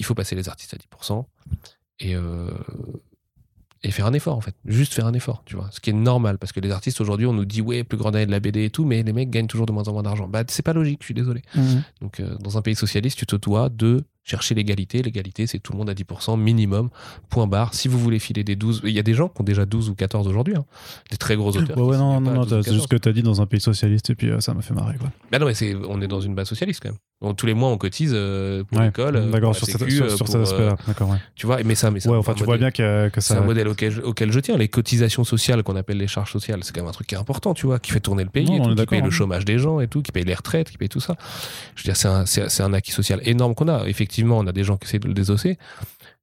[0.00, 1.24] il faut passer les artistes à 10%
[2.00, 2.50] et euh,
[3.82, 5.68] et faire un effort en fait, juste faire un effort, tu vois.
[5.72, 8.14] Ce qui est normal parce que les artistes aujourd'hui, on nous dit ouais, plus grande
[8.14, 10.02] année de la BD et tout, mais les mecs gagnent toujours de moins en moins
[10.02, 10.28] d'argent.
[10.28, 11.42] Bah c'est pas logique, je suis désolé.
[12.00, 15.02] Donc, euh, dans un pays socialiste, tu te dois de chercher l'égalité.
[15.02, 16.90] L'égalité, c'est tout le monde à 10% minimum,
[17.30, 17.74] point barre.
[17.74, 19.88] Si vous voulez filer des 12, il y a des gens qui ont déjà 12
[19.90, 20.64] ou 14 aujourd'hui, hein.
[21.10, 21.76] des très gros auteurs.
[21.76, 22.88] Ouais, ouais, non, non, non, 12 ou t'as- c'est juste 14.
[22.88, 25.10] que t'as dit dans un pays socialiste et puis euh, ça m'a fait marrer, quoi.
[25.32, 26.98] Bah non, mais c'est, on est dans une base socialiste quand même.
[27.22, 29.14] Donc, tous les mois, on cotise euh, pour Ouais, l'école.
[29.16, 30.76] euh, D'accord, sur, la cet- sécu, sur, euh, sur cet euh, aspect-là.
[30.86, 31.18] D'accord, ouais.
[31.34, 33.20] Tu vois, mais ça, mais ça, Ouais, c'est enfin, tu vois modèle- bien que, que
[33.20, 33.40] C'est ça.
[33.40, 34.56] un modèle auquel je, auquel je tiens.
[34.56, 37.18] Les cotisations sociales qu'on appelle les charges sociales, c'est quand même un truc qui est
[37.18, 39.08] important, tu vois, qui fait tourner le pays, Non, et tout, est qui paye le
[39.08, 39.10] hein.
[39.10, 41.14] chômage des gens et tout, qui paye les retraites, qui paye tout ça.
[41.74, 43.86] Je veux dire, c'est un, c'est, c'est un acquis social énorme qu'on a.
[43.86, 45.58] Effectivement, on a des gens qui essaient de le désosser.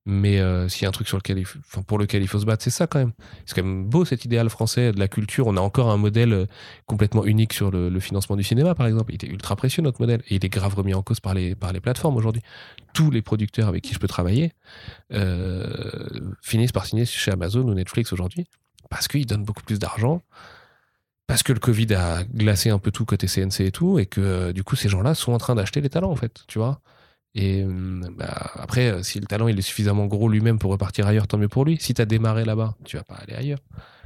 [0.10, 1.44] Mais euh, s'il y a un truc sur lequel
[1.86, 3.12] pour lequel il faut se battre, c'est ça quand même.
[3.46, 5.48] C'est quand même beau cet idéal français de la culture.
[5.48, 6.46] On a encore un modèle euh,
[6.86, 9.12] complètement unique sur le, financement du cinéma, par exemple.
[9.12, 11.56] Il était ultra précieux notre modèle et il est grave remis en cause par les,
[11.56, 12.42] par les plateformes aujourd'hui.
[12.94, 14.54] Tous les producteurs avec qui je peux travailler
[15.12, 16.08] euh,
[16.42, 18.48] finissent par signer chez Amazon ou Netflix aujourd'hui
[18.90, 20.22] parce qu'ils donnent beaucoup plus d'argent.
[21.28, 24.54] Parce que le Covid a glacé un peu tout côté CNC et tout, et que
[24.54, 26.80] du coup ces gens-là sont en train d'acheter les talents en fait, tu vois.
[27.36, 31.08] Et hum, bah, après, euh, si le talent il est suffisamment gros lui-même pour repartir
[31.08, 31.78] ailleurs, tant mieux pour lui.
[31.80, 33.60] Si t'as démarré là-bas, tu vas pas aller ailleurs.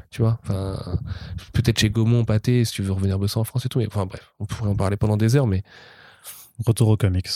[0.10, 0.77] Tu vois, enfin,
[1.53, 3.80] peut-être chez Gaumont, Pâté, si tu veux revenir bosser en France et tout.
[3.80, 5.64] Mais enfin bref, on pourrait en parler pendant des heures, mais
[6.65, 7.30] Retour aux comics.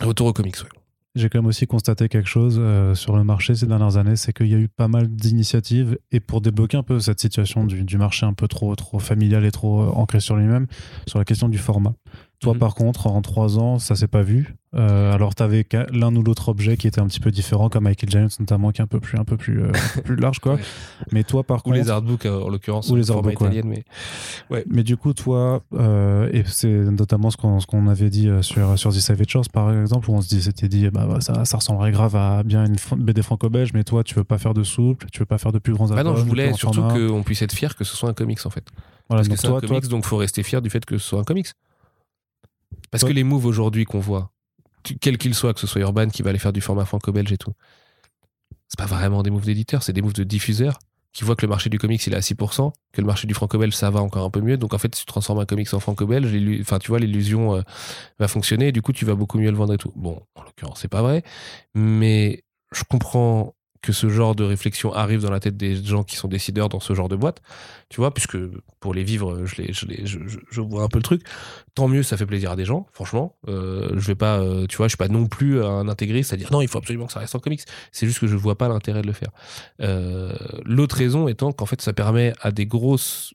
[0.00, 0.56] retour aux comics.
[0.62, 0.68] Ouais.
[1.14, 4.32] J'ai quand même aussi constaté quelque chose euh, sur le marché ces dernières années, c'est
[4.32, 7.84] qu'il y a eu pas mal d'initiatives et pour débloquer un peu cette situation du,
[7.84, 10.66] du marché un peu trop, trop familial et trop euh, ancré sur lui-même,
[11.06, 11.92] sur la question du format.
[12.42, 12.58] Toi, Mhm.
[12.58, 14.56] par contre, en trois ans, ça s'est pas vu.
[14.74, 17.84] Euh, alors, tu avais l'un ou l'autre objet qui était un petit peu différent, comme
[17.84, 20.16] Michael Giants notamment, qui est un peu plus, un peu plus, euh, un peu plus
[20.16, 20.54] large, quoi.
[20.54, 20.60] Ouais.
[21.12, 23.62] Mais toi, par Ou contre, les artbooks euh, en l'occurrence, Ou les artbooks, ouais.
[23.64, 23.84] mais
[24.68, 28.76] Mais du coup, toi, euh, et c'est notamment ce qu'on ce qu'on avait dit sur,
[28.78, 31.44] sur The Savage Shores, par exemple, où on se dit- s'était dit, bah, bah, ça,
[31.44, 34.64] ça ressemblerait grave à bien une BD franco-belge, mais toi, tu veux pas faire de
[34.64, 37.42] souple, tu veux pas faire de plus grands Bah non, je voulais surtout qu'on puisse
[37.42, 38.64] être fier que ce soit un comics en fait.
[39.08, 40.96] Voilà, Parce que c'est un toi, toi, comics, donc faut rester fier du fait que
[40.98, 41.48] ce soit un comics.
[42.92, 44.30] Parce que les moves aujourd'hui qu'on voit,
[45.00, 47.38] quel qu'il soit, que ce soit Urban qui va aller faire du format franco-belge et
[47.38, 47.54] tout,
[48.68, 50.78] c'est pas vraiment des moves d'éditeurs, c'est des moves de diffuseurs
[51.12, 53.34] qui voient que le marché du comics il est à 6%, que le marché du
[53.34, 54.56] franco-belge ça va encore un peu mieux.
[54.56, 57.62] Donc en fait, si tu transformes un comics en franco-belge, enfin tu vois, l'illusion euh,
[58.18, 59.92] va fonctionner et du coup tu vas beaucoup mieux le vendre et tout.
[59.96, 61.22] Bon, en l'occurrence, c'est pas vrai,
[61.74, 62.44] mais
[62.74, 66.28] je comprends que ce genre de réflexion arrive dans la tête des gens qui sont
[66.28, 67.42] décideurs dans ce genre de boîte,
[67.88, 68.38] tu vois, puisque
[68.78, 71.22] pour les vivre, je, vois un peu le truc.
[71.74, 73.36] Tant mieux, ça fait plaisir à des gens, franchement.
[73.48, 76.52] Euh, je vais pas, euh, tu vois, je suis pas non plus un intégriste, c'est-à-dire
[76.52, 77.62] non, il faut absolument que ça reste en comics.
[77.90, 79.30] C'est juste que je vois pas l'intérêt de le faire.
[79.80, 80.32] Euh,
[80.64, 83.34] L'autre raison étant qu'en fait, ça permet à des grosses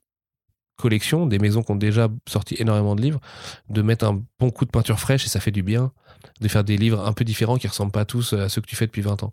[0.76, 3.20] collections, des maisons qui ont déjà sorti énormément de livres,
[3.68, 5.92] de mettre un bon coup de peinture fraîche et ça fait du bien
[6.40, 8.76] de faire des livres un peu différents qui ressemblent pas tous à ceux que tu
[8.76, 9.32] fais depuis 20 ans.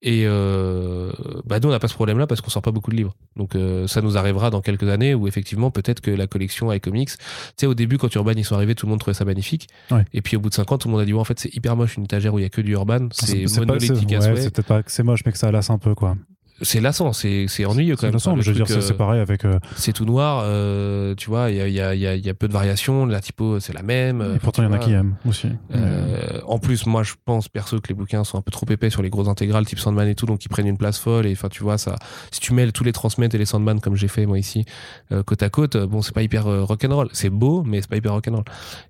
[0.00, 1.10] Et euh,
[1.44, 3.14] bah nous, on n'a pas ce problème-là parce qu'on sort pas beaucoup de livres.
[3.36, 7.10] Donc euh, ça nous arrivera dans quelques années où effectivement peut-être que la collection iComics,
[7.10, 7.16] tu
[7.56, 9.68] sais au début quand Urban ils sont arrivés, tout le monde trouvait ça magnifique.
[9.90, 10.04] Ouais.
[10.12, 11.40] Et puis au bout de 5 ans, tout le monde a dit ouais, en fait
[11.40, 14.08] c'est hyper moche une étagère où il y a que du Urban, c'est pas- monolithique
[14.08, 15.94] c'est- à ouais, c'est peut-être pas que c'est moche, mais que ça lasse un peu,
[15.96, 16.16] quoi.
[16.62, 18.14] C'est lassant, c'est c'est ennuyeux quand même.
[18.14, 19.44] lassant, Enfin, je veux dire, truc, c'est euh, pareil avec.
[19.44, 22.24] euh, c'est tout noir, euh, tu vois, il y a, y, a, y, a, il
[22.24, 24.20] y a peu de variations, la typo c'est la même.
[24.20, 25.48] euh, et pourtant, il y en a qui aiment aussi.
[25.74, 28.90] Euh, en plus, moi, je pense perso que les bouquins sont un peu trop épais
[28.90, 31.26] sur les grosses intégrales, type Sandman et tout, donc ils prennent une place folle.
[31.26, 31.94] Et enfin, tu vois, ça,
[32.30, 34.64] si tu mêles tous les transmets et les Sandman comme j'ai fait moi ici,
[35.12, 37.08] euh, côte à côte, euh, bon, c'est pas hyper euh, rock'n'roll.
[37.12, 38.44] C'est beau, mais c'est pas hyper rock'n'roll.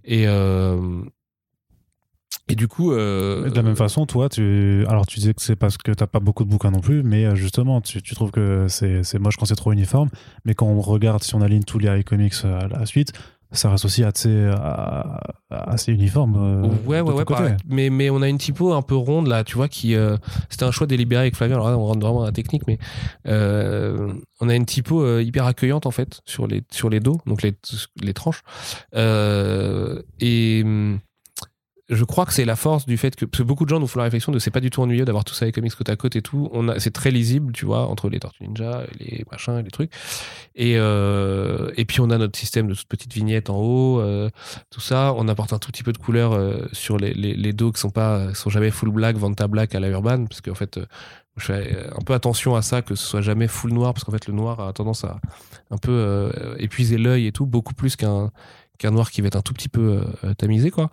[0.05, 0.78] Et euh,
[2.51, 4.85] et du coup, euh, de la même façon, toi, tu.
[4.89, 7.25] Alors, tu disais que c'est parce que t'as pas beaucoup de bouquins non plus, mais
[7.27, 10.09] euh, justement, tu, tu trouves que c'est c'est moche quand c'est trop uniforme.
[10.47, 13.13] Mais quand on regarde, si on aligne tous les iComics euh, à la suite,
[13.53, 14.51] ça reste aussi assez,
[15.51, 16.37] assez uniforme.
[16.37, 17.57] euh, Ouais, ouais, ouais, pareil.
[17.67, 19.95] Mais, mais on a une typo un peu ronde là, tu vois, qui.
[19.95, 20.17] euh,
[20.51, 21.57] C'était un choix délibéré avec Flavien.
[21.57, 22.79] Alors là, on rentre vraiment dans la technique, mais
[23.27, 27.21] euh, on a une typo euh, hyper accueillante en fait sur les, sur les dos,
[27.27, 27.55] donc les,
[28.03, 28.43] les tranches.
[28.95, 30.63] Euh, et.
[31.90, 33.86] Je crois que c'est la force du fait que parce que beaucoup de gens nous
[33.86, 35.89] font la réflexion de c'est pas du tout ennuyeux d'avoir tout ça avec comics côte
[35.89, 36.51] à côte et tout.
[36.52, 39.70] On a c'est très lisible, tu vois, entre les Tortues Ninja, les machins, et les
[39.70, 39.90] trucs.
[40.55, 44.28] Et euh, et puis on a notre système de toutes petites vignettes en haut, euh,
[44.70, 45.15] tout ça.
[45.16, 47.90] On apporte un tout petit peu de couleur euh, sur les, les, dos qui sont
[47.90, 50.78] pas sont jamais full black, Vanta black à la Urban, parce qu'en fait
[51.39, 54.12] je fais un peu attention à ça que ce soit jamais full noir, parce qu'en
[54.12, 55.20] fait le noir a tendance à
[55.70, 58.31] un peu épuiser l'œil et tout, beaucoup plus qu'un
[58.77, 60.02] qu'un noir qui va être un tout petit peu
[60.36, 60.90] tamisé quoi.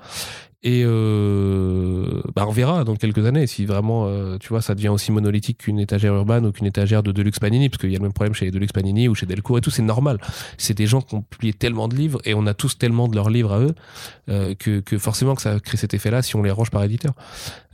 [0.67, 4.89] Et euh, bah on verra dans quelques années si vraiment, euh, tu vois, ça devient
[4.89, 7.99] aussi monolithique qu'une étagère urbaine ou qu'une étagère de Deluxe Panini, parce qu'il y a
[7.99, 10.17] le même problème chez Deluxe Panini ou chez Delcourt et tout, c'est normal.
[10.57, 13.13] C'est des gens qui ont publié tellement de livres et on a tous tellement de
[13.13, 13.75] leurs livres à eux
[14.27, 17.13] euh, que, que forcément que ça crée cet effet-là si on les range par éditeur.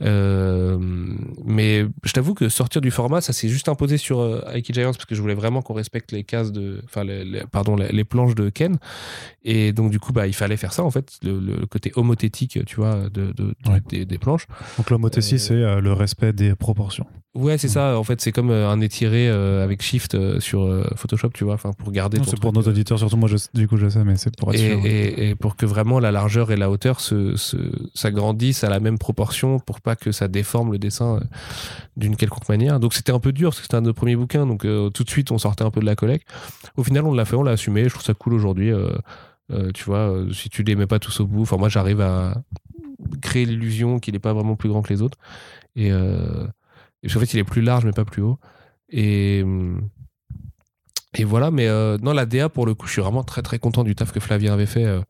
[0.00, 4.20] Mais je t'avoue que sortir du format, ça s'est juste imposé sur
[4.52, 7.74] Ike Giants parce que je voulais vraiment qu'on respecte les cases de, enfin, les, pardon,
[7.74, 8.76] les, les planches de Ken.
[9.44, 12.58] Et donc, du coup, bah, il fallait faire ça, en fait, le, le côté homothétique,
[12.66, 13.80] tu vois, de, de- Ouais.
[13.88, 14.46] des, des planches.
[14.76, 17.06] Donc, l'homothétie, Euh, c'est euh, le respect des proportions.
[17.34, 17.70] Ouais, c'est Mm.
[17.70, 17.98] ça.
[17.98, 21.70] En fait, c'est comme euh, un étiré euh, avec Shift sur Photoshop, tu vois, enfin,
[21.78, 24.36] pour garder C'est pour nos auditeurs, surtout moi, je, du coup, je sais, mais c'est
[24.36, 24.80] pour être et, sûr.
[24.84, 27.56] et- et pour que vraiment la largeur et la hauteur se, se,
[27.94, 31.20] s'agrandissent à la même proportion pour pas que ça déforme le dessin
[31.96, 32.80] d'une quelconque manière.
[32.80, 34.90] Donc c'était un peu dur parce que c'était un de nos premiers bouquins, donc euh,
[34.90, 36.26] tout de suite on sortait un peu de la collecte.
[36.76, 38.70] Au final on l'a fait, on l'a assumé, je trouve ça cool aujourd'hui.
[38.72, 38.90] euh,
[39.50, 42.42] euh, tu vois, si tu les mets pas tous au bout, enfin moi j'arrive à
[43.20, 45.18] créer l'illusion qu'il n'est pas vraiment plus grand que les autres.
[45.76, 46.46] Et, euh,
[47.02, 48.38] qu'en fait il est plus large mais pas plus haut.
[48.88, 49.44] Et,
[51.14, 53.58] et voilà, mais euh, non, la DA, pour le coup, je suis vraiment très très
[53.58, 54.84] content du taf que Flavien avait fait.
[54.84, 55.02] euh.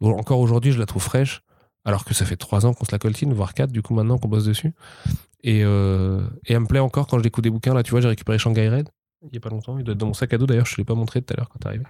[0.00, 1.42] Encore aujourd'hui, je la trouve fraîche,
[1.84, 4.18] alors que ça fait trois ans qu'on se la coltine, voire quatre, du coup, maintenant
[4.18, 4.72] qu'on bosse dessus.
[5.42, 7.74] Et, euh, et elle me plaît encore quand je découvre des bouquins.
[7.74, 8.88] Là, tu vois, j'ai récupéré Shanghai Red
[9.26, 9.78] il y a pas longtemps.
[9.78, 11.34] Il doit être dans mon sac à dos, d'ailleurs, je te l'ai pas montré tout
[11.34, 11.84] à l'heure quand t'es arrivé.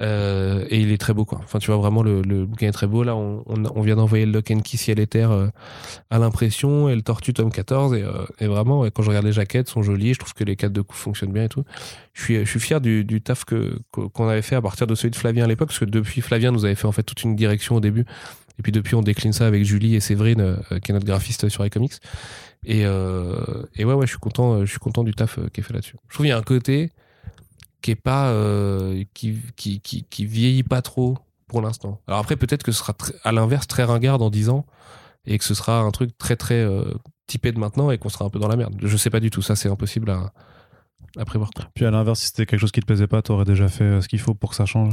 [0.00, 1.40] Euh, et il est très beau, quoi.
[1.42, 3.02] Enfin, tu vois, vraiment, le, le bouquin est très beau.
[3.02, 5.48] Là, on, on, vient d'envoyer le Lock and Key Ciel et Terre euh,
[6.10, 7.94] à l'impression et le Tortue tome 14.
[7.94, 10.14] Et, euh, et vraiment, quand je regarde les jaquettes, sont jolies.
[10.14, 11.64] Je trouve que les cadres de coups fonctionnent bien et tout.
[12.12, 15.10] Je suis, je suis fier du, du taf qu'on avait fait à partir de celui
[15.10, 17.34] de Flavien à l'époque, parce que depuis, Flavien nous avait fait en fait toute une
[17.34, 18.04] direction au début.
[18.60, 21.48] Et puis depuis, on décline ça avec Julie et Séverine, euh, qui est notre graphiste
[21.48, 21.94] sur iComics.
[22.62, 25.60] Et, euh, et ouais, ouais, je suis content, euh, je suis content du taf qui
[25.60, 25.96] est fait là-dessus.
[26.08, 26.92] Je trouve qu'il y a un côté
[27.80, 28.34] qui est pas,
[29.14, 31.16] qui, qui, qui, vieillit pas trop
[31.46, 32.02] pour l'instant.
[32.06, 34.66] Alors après, peut-être que ce sera à l'inverse très ringard dans 10 ans
[35.24, 36.68] et que ce sera un truc très très
[37.26, 38.74] typé de maintenant et qu'on sera un peu dans la merde.
[38.82, 40.34] Je sais pas du tout, ça c'est impossible à,
[41.16, 41.48] à prévoir.
[41.74, 44.08] Puis à l'inverse, si c'était quelque chose qui te plaisait pas, t'aurais déjà fait ce
[44.08, 44.92] qu'il faut pour que ça change.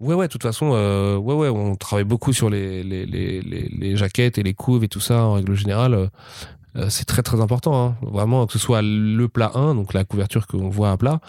[0.00, 3.40] Ouais, ouais, de toute façon, euh, ouais, ouais, on travaille beaucoup sur les, les, les,
[3.42, 5.94] les, jaquettes et les couves et tout ça en règle générale.
[5.94, 6.06] Euh,
[6.76, 7.96] euh, c'est très très important, hein.
[8.00, 11.20] vraiment, que ce soit le plat 1, donc la couverture qu'on voit à plat,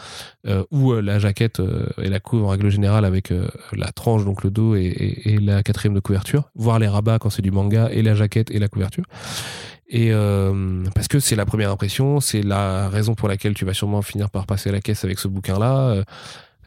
[0.47, 3.33] euh, ou euh, la jaquette euh, et la couve en règle générale avec
[3.73, 7.19] la tranche, donc le dos et, et, et la quatrième de couverture, voire les rabats
[7.19, 9.03] quand c'est du manga et la jaquette et la couverture.
[9.89, 13.73] Et euh, parce que c'est la première impression, c'est la raison pour laquelle tu vas
[13.73, 16.03] sûrement finir par passer à la caisse avec ce bouquin-là.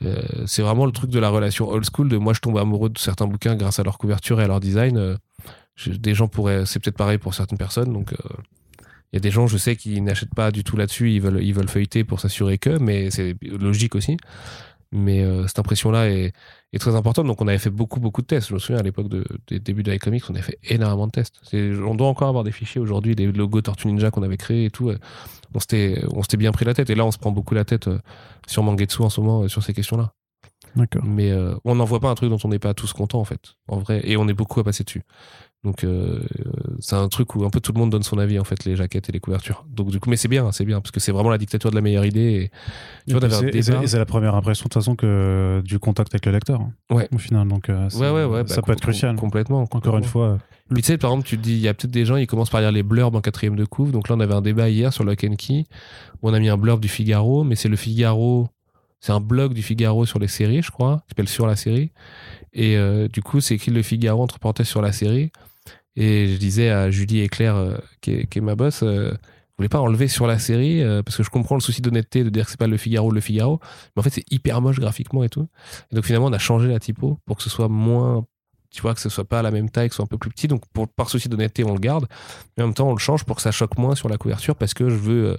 [0.05, 2.91] Euh, c'est vraiment le truc de la relation old school de moi je tombe amoureux
[2.91, 4.97] de certains bouquins grâce à leur couverture et à leur design.
[4.97, 5.17] Euh,
[5.87, 8.17] des gens pourraient c'est peut-être pareil pour certaines personnes donc euh,
[9.13, 11.43] il y a des gens je sais qui n'achètent pas du tout là-dessus ils veulent
[11.43, 14.17] ils veulent feuilleter pour s'assurer que mais c'est logique aussi
[14.95, 16.33] mais euh, cette impression là est,
[16.73, 17.27] est très importante.
[17.27, 18.49] Donc on avait fait beaucoup beaucoup de tests.
[18.49, 21.13] Je me souviens à l'époque de, des débuts de iComics on avait fait énormément de
[21.13, 21.41] tests.
[21.53, 24.71] On doit encore avoir des fichiers aujourd'hui des logos Tortue Ninja qu'on avait créés et
[24.71, 24.93] tout
[25.55, 26.91] on s'était on s'était bien pris la tête.
[26.91, 27.99] Et là on se prend beaucoup la tête euh,
[28.47, 30.13] sur Mangetsu en ce moment euh, sur ces questions là
[30.77, 31.05] D'accord.
[31.05, 33.25] mais euh, on n'en voit pas un truc dont on n'est pas tous contents en
[33.25, 34.01] fait en vrai.
[34.05, 35.03] Et on est beaucoup à passer dessus
[35.65, 38.39] donc euh, euh, c'est un truc où un peu tout le monde donne son avis
[38.39, 40.81] en fait les jaquettes et les couvertures donc du coup mais c'est bien c'est bien
[40.81, 42.51] parce que c'est vraiment la dictature de la meilleure idée et,
[43.87, 46.61] c'est- la première impression, de toute façon, que du contact avec le lecteur.
[46.61, 47.09] hein, Ouais.
[47.15, 49.17] Au final, donc euh, ouais ouais ouais ça bah, peut être crucial.
[49.17, 49.99] complètement Encore complètement.
[49.99, 50.39] une fois,
[50.71, 52.27] Mais tu sais, par exemple, tu te dis, il y a peut-être des gens, ils
[52.27, 53.93] commencent par lire les blurbs en quatrième de couve.
[53.93, 55.65] Donc là, on avait un débat hier sur Lock and Key
[56.23, 58.49] où on a mis un blurb du Figaro, mais c'est le Figaro,
[59.01, 61.91] c'est un blog du Figaro sur les séries, je crois, qui s'appelle Sur la série.
[62.53, 65.31] Et euh, du coup, c'est écrit le Figaro entre parenthèses sur la série.
[65.97, 69.15] Et je disais à Julie et Claire, euh, qui, est, ma boss, euh,
[69.55, 72.25] vous voulez pas enlever sur la série euh, parce que je comprends le souci d'honnêteté
[72.25, 73.61] de dire que c'est pas le Figaro le Figaro
[73.95, 75.47] mais en fait c'est hyper moche graphiquement et tout.
[75.93, 78.27] Et donc finalement on a changé la typo pour que ce soit moins
[78.73, 80.19] tu vois que ce soit pas à la même taille que ce soit un peu
[80.19, 80.49] plus petit.
[80.49, 82.09] Donc pour, par souci d'honnêteté on le garde.
[82.57, 84.57] Mais en même temps on le change pour que ça choque moins sur la couverture
[84.57, 85.37] parce que je veux euh,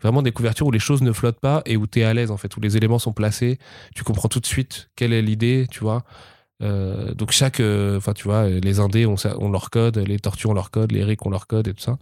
[0.00, 2.30] vraiment des couvertures où les choses ne flottent pas et où tu es à l'aise
[2.30, 3.58] en fait où les éléments sont placés.
[3.94, 6.02] Tu comprends tout de suite quelle est l'idée tu vois
[6.62, 9.16] euh, donc chaque euh, enfin tu vois les indés ont,
[9.50, 11.98] leur code les tortues ont leur code les rics ont leur code et tout ça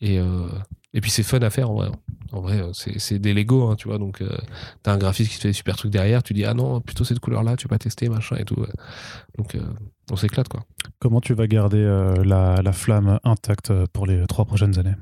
[0.00, 0.46] et euh,
[0.94, 1.88] et puis c'est fun à faire en vrai.
[2.32, 3.98] En vrai, c'est des Lego, hein, tu vois.
[3.98, 4.22] Donc,
[4.82, 6.22] t'as un graphiste qui te fait des super trucs derrière.
[6.22, 8.58] Tu dis, ah non, plutôt cette couleur-là, tu pas tester, machin et tout.
[8.58, 8.68] ouais.
[9.38, 9.56] Donc,
[10.10, 10.64] on s'éclate, quoi.
[10.98, 11.84] Comment tu vas garder
[12.24, 14.96] la, la flamme intacte pour les trois prochaines années?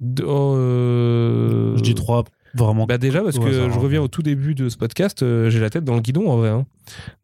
[0.00, 2.24] De- euh, Je dis trois,
[2.54, 2.86] vraiment.
[2.86, 3.70] Bah déjà parce que je hein.
[3.70, 6.36] reviens au tout début de ce podcast, euh, j'ai la tête dans le guidon en
[6.36, 6.48] vrai.
[6.50, 6.66] hein.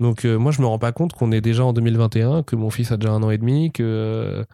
[0.00, 2.70] Donc euh, moi je me rends pas compte qu'on est déjà en 2021, que mon
[2.70, 4.44] fils a déjà un an et demi, que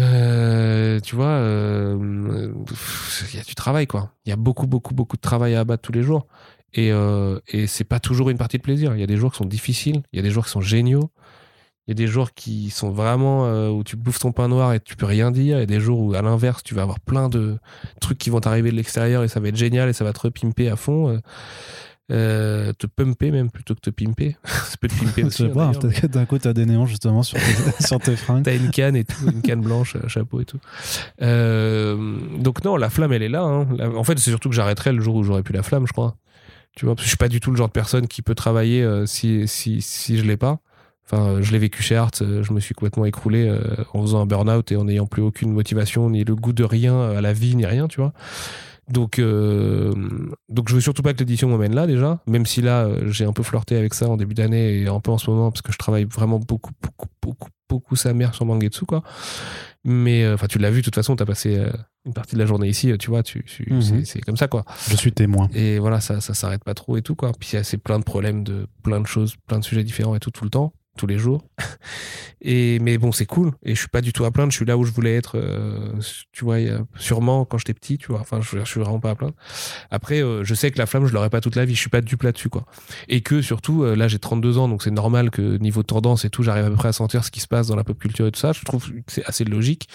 [0.00, 1.40] euh, tu vois,
[3.32, 4.10] il y a du travail quoi.
[4.26, 6.26] Il y a beaucoup beaucoup beaucoup de travail à abattre tous les jours.
[6.76, 6.90] Et,
[7.48, 8.94] et c'est pas toujours une partie de plaisir.
[8.94, 10.60] Il y a des jours qui sont difficiles, il y a des jours qui sont
[10.60, 11.10] géniaux.
[11.86, 14.72] Il y a des jours qui sont vraiment euh, où tu bouffes ton pain noir
[14.72, 15.58] et tu peux rien dire.
[15.58, 17.58] Et des jours où, à l'inverse, tu vas avoir plein de
[18.00, 20.20] trucs qui vont t'arriver de l'extérieur et ça va être génial et ça va te
[20.20, 21.08] repimper à fond.
[21.10, 21.18] euh,
[22.12, 24.36] euh, te pumper même plutôt que te pimper.
[24.44, 25.44] ça peut te pimper aussi.
[25.44, 28.14] hein, hein, d'ailleurs, peut-être que d'un coup, t'as des néons justement sur tes, sur tes
[28.16, 28.44] fringues.
[28.44, 30.58] T'as une canne et tout, une canne blanche, un chapeau et tout.
[31.22, 33.42] Euh, donc non, la flamme, elle est là.
[33.42, 33.66] hein.
[33.96, 36.16] En fait, c'est surtout que j'arrêterai le jour où j'aurai plus la flamme, je crois.
[36.76, 38.34] Tu vois, parce que je suis pas du tout le genre de personne qui peut
[38.34, 40.58] travailler euh, si, si, si je l'ai pas.
[41.06, 43.60] Enfin, euh, je l'ai vécu chez Art, euh, je me suis complètement écroulé euh,
[43.92, 46.94] en faisant un burn-out et en n'ayant plus aucune motivation, ni le goût de rien
[46.94, 48.12] euh, à la vie, ni rien, tu vois.
[48.90, 49.94] Donc, euh,
[50.50, 53.24] donc je veux surtout pas que l'édition m'emmène là déjà, même si là euh, j'ai
[53.24, 55.62] un peu flirté avec ça en début d'année et un peu en ce moment parce
[55.62, 59.02] que je travaille vraiment beaucoup, beaucoup, beaucoup, beaucoup sa mère sur Mangetsu quoi.
[59.84, 61.70] Mais euh, enfin, tu l'as vu de toute façon, t'as passé euh,
[62.06, 64.04] une partie de la journée ici, euh, tu vois, tu, tu- Mhm.
[64.04, 64.64] c'est- comme ça quoi.
[64.90, 65.48] Je suis témoin.
[65.54, 67.32] Et voilà, ça, ça s'arrête pas trop et tout quoi.
[67.38, 69.84] Puis il y a- c'est plein de problèmes de plein de choses, plein de sujets
[69.84, 71.44] différents et tout tout le temps, tous les jours.
[72.46, 73.52] Et mais bon, c'est cool.
[73.62, 74.50] Et je suis pas du tout à plaindre.
[74.52, 75.38] Je suis là où je voulais être.
[75.38, 75.92] euh,
[76.32, 76.58] tu vois,
[76.98, 78.20] sûrement quand j'étais petit, tu vois.
[78.20, 79.34] Enfin, je, je suis vraiment pas à plaindre.
[79.90, 81.74] Après, euh, je sais que la flamme, je l'aurai pas toute la vie.
[81.74, 82.66] Je suis pas dupe là-dessus quoi.
[83.08, 86.30] Et que surtout, euh, là, j'ai 32 ans, donc c'est normal que niveau tendance et
[86.30, 88.26] tout, j'arrive à peu près à sentir ce qui se passe dans la pop culture
[88.26, 88.52] et tout ça.
[88.52, 89.88] Je trouve que c'est assez logique.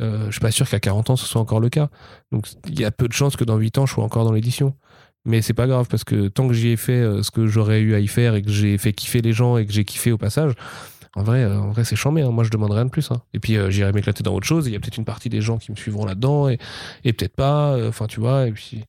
[0.00, 1.90] Euh, je suis pas sûr qu'à 40 ans ce soit encore le cas.
[2.32, 4.32] Donc il y a peu de chances que dans 8 ans je sois encore dans
[4.32, 4.74] l'édition.
[5.26, 7.80] Mais c'est pas grave parce que tant que j'y ai fait euh, ce que j'aurais
[7.80, 10.12] eu à y faire et que j'ai fait kiffer les gens et que j'ai kiffé
[10.12, 10.52] au passage,
[11.16, 12.22] en vrai, euh, en vrai c'est chambé.
[12.22, 12.30] hein.
[12.30, 13.10] Moi je demande rien de plus.
[13.10, 13.22] hein.
[13.32, 14.66] Et puis euh, j'irai m'éclater dans autre chose.
[14.66, 16.58] Il y a peut-être une partie des gens qui me suivront là-dedans et,
[17.04, 17.72] et peut-être pas.
[17.74, 18.46] euh, Enfin tu vois.
[18.48, 18.84] Et puis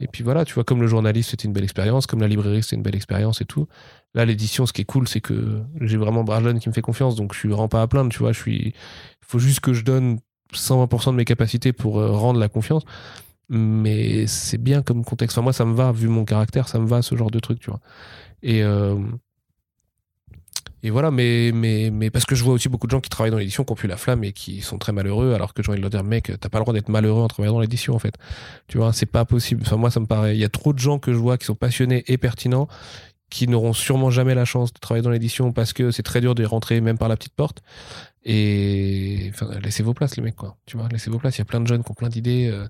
[0.00, 2.62] et puis voilà, tu vois, comme le journaliste c'était une belle expérience, comme la librairie
[2.62, 3.66] c'était une belle expérience et tout.
[4.14, 7.16] Là l'édition, ce qui est cool, c'est que j'ai vraiment Brajlon qui me fait confiance,
[7.16, 8.10] donc je suis vraiment pas à plaindre.
[8.10, 8.68] Tu vois, je suis.
[8.68, 10.20] Il faut juste que je donne
[10.54, 12.84] 120% de mes capacités pour rendre la confiance.
[13.48, 15.36] Mais c'est bien comme contexte.
[15.36, 17.60] Enfin, moi, ça me va, vu mon caractère, ça me va ce genre de truc,
[17.60, 17.80] tu vois.
[18.42, 18.96] Et, euh,
[20.84, 23.32] et voilà, mais, mais, mais parce que je vois aussi beaucoup de gens qui travaillent
[23.32, 25.70] dans l'édition, qui ont plus la flamme et qui sont très malheureux, alors que j'ai
[25.70, 27.94] envie de leur dire, mec, t'as pas le droit d'être malheureux en travaillant dans l'édition,
[27.94, 28.14] en fait.
[28.68, 29.62] Tu vois, c'est pas possible.
[29.64, 30.36] Enfin, moi, ça me paraît.
[30.36, 32.68] Il y a trop de gens que je vois qui sont passionnés et pertinents,
[33.30, 36.34] qui n'auront sûrement jamais la chance de travailler dans l'édition parce que c'est très dur
[36.34, 37.62] de rentrer même par la petite porte.
[38.24, 39.32] Et
[39.62, 40.56] laissez vos places, les mecs, quoi.
[40.66, 41.36] Tu vois, laissez vos places.
[41.36, 42.66] Il y a plein de jeunes qui ont plein d'idées, euh,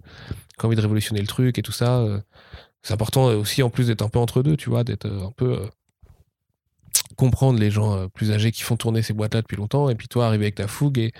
[0.58, 1.98] qui ont envie de révolutionner le truc et tout ça.
[1.98, 2.20] euh.
[2.82, 5.32] c'est important euh, aussi, en plus, d'être un peu entre deux, tu vois, d'être un
[5.32, 5.68] peu.
[7.16, 10.26] comprendre les gens plus âgés qui font tourner ces boîtes-là depuis longtemps, et puis toi,
[10.26, 11.12] arriver avec ta fougue et,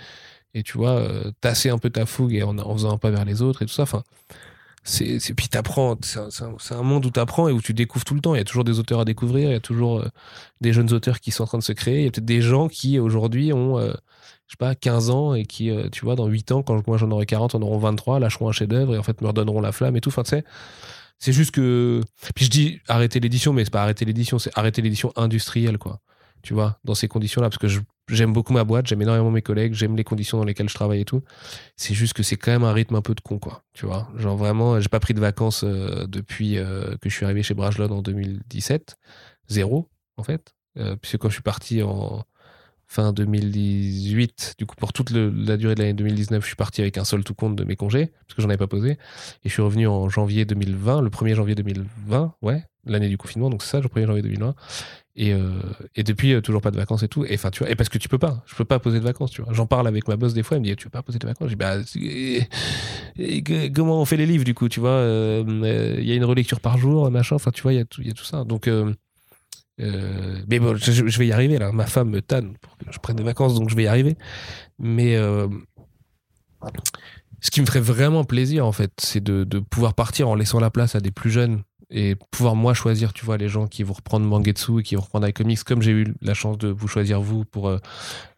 [0.53, 1.05] et tu vois,
[1.41, 3.73] tasser un peu ta fougue et en, faisant un pas vers les autres et tout
[3.73, 3.85] ça.
[4.83, 8.21] C'est, puis t'apprends, c'est un, un- monde où t'apprends et où tu découvres tout le
[8.21, 8.33] temps.
[8.35, 10.07] Il y a toujours des auteurs à découvrir, il y a toujours euh,
[10.61, 11.99] des jeunes auteurs qui sont en train de se créer.
[11.99, 13.93] Il y a peut-être des gens qui aujourd'hui ont, euh,
[14.47, 16.97] je sais pas, 15 ans et qui, euh, tu vois, dans 8 ans, quand moi
[16.97, 19.71] j'en aurai 40, en auront 23, lâcheront un chef-d'œuvre et en fait me redonneront la
[19.71, 20.09] flamme et tout.
[20.09, 20.23] Enfin,
[21.19, 22.01] c'est juste que.
[22.35, 25.99] Puis je dis arrêter l'édition, mais c'est pas arrêter l'édition, c'est arrêter l'édition industrielle, quoi.
[26.41, 29.41] Tu vois, dans ces conditions-là, parce que je- j'aime beaucoup ma boîte, j'aime énormément mes
[29.41, 31.23] collègues, j'aime les conditions dans lesquelles je travaille et tout.
[31.75, 33.63] C'est juste que c'est quand même un rythme un peu de con, quoi.
[33.73, 37.25] Tu vois, genre vraiment, j'ai pas pris de vacances euh, depuis euh, que je suis
[37.25, 38.97] arrivé chez Brajlon en 2017.
[39.47, 40.53] Zéro, en fait.
[40.77, 42.23] Euh, puisque quand je suis parti en
[42.87, 46.97] fin 2018, du coup, pour toute la durée de l'année 2019, je suis parti avec
[46.97, 48.91] un seul tout compte de mes congés, parce que j'en avais pas posé.
[48.91, 48.97] Et
[49.45, 53.61] je suis revenu en janvier 2020, le 1er janvier 2020, ouais, l'année du confinement, donc
[53.61, 54.55] c'est ça, le 1er janvier 2020.
[55.15, 55.59] Et, euh,
[55.95, 57.25] et depuis, euh, toujours pas de vacances et tout.
[57.25, 59.31] Et tu vois, et parce que tu peux pas, je peux pas poser de vacances,
[59.31, 59.51] tu vois.
[59.53, 61.27] J'en parle avec ma boss des fois, elle me dit, tu peux pas poser de
[61.27, 61.49] vacances?
[61.49, 61.75] Je dis, bah,
[63.17, 64.91] et que- comment on fait les livres, du coup, tu vois.
[64.91, 67.85] euh, euh, Il y a une relecture par jour, machin, enfin, tu vois, il y,
[67.99, 68.43] il y a tout ça.
[68.45, 68.69] Donc,
[69.77, 71.71] mais bon, je, vais y arriver, là.
[71.71, 74.15] Ma femme me tanne pour que je prenne des vacances, donc je vais y arriver.
[74.77, 75.17] Mais
[77.41, 80.69] ce qui me ferait vraiment plaisir, en fait, c'est de pouvoir partir en laissant la
[80.69, 83.93] place à des plus jeunes et pouvoir moi choisir, tu vois, les gens qui vont
[83.93, 87.19] reprendre Mangetsu et qui vont reprendre iComics, comme j'ai eu la chance de vous choisir
[87.19, 87.79] vous pour euh,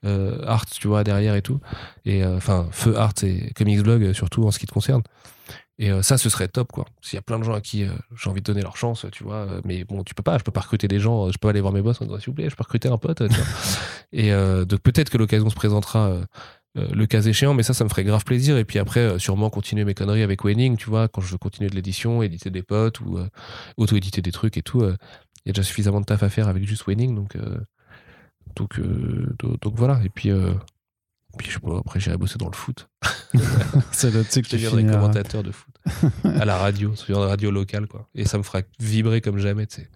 [0.05, 1.59] euh, Art, tu vois, derrière et tout.
[2.05, 5.03] Et euh, enfin, Feu Art et Comics Blog, surtout en ce qui te concerne.
[5.79, 6.85] Et ça, ce serait top, quoi.
[7.01, 9.07] S'il y a plein de gens à qui euh, j'ai envie de donner leur chance,
[9.11, 9.47] tu vois.
[9.65, 11.61] mais bon, tu peux pas, je peux pas recruter des gens, je peux pas aller
[11.61, 13.45] voir mes boss en disant, s'il vous plaît, je peux recruter un pote, tu vois.
[14.13, 16.17] Et euh, donc peut-être que l'occasion se présentera
[16.77, 18.57] euh, le cas échéant, mais ça, ça me ferait grave plaisir.
[18.57, 21.38] Et puis après, euh, sûrement continuer mes conneries avec Wenning, tu vois, quand je veux
[21.38, 23.27] continuer de l'édition, éditer des potes ou euh,
[23.77, 24.84] auto-éditer des trucs et tout.
[24.84, 27.35] Il y a déjà suffisamment de taf à faire avec juste Wenning, donc,
[28.56, 28.80] donc,
[29.39, 29.99] donc, donc voilà.
[30.06, 30.30] Et puis,
[31.38, 32.88] puis je après, j'irai bosser dans le foot.
[33.91, 35.73] C'est le tu sais que Je deviendrai commentateur de foot
[36.23, 38.07] à la radio, sur une radio locale, quoi.
[38.15, 39.89] Et ça me fera vibrer comme jamais, tu sais.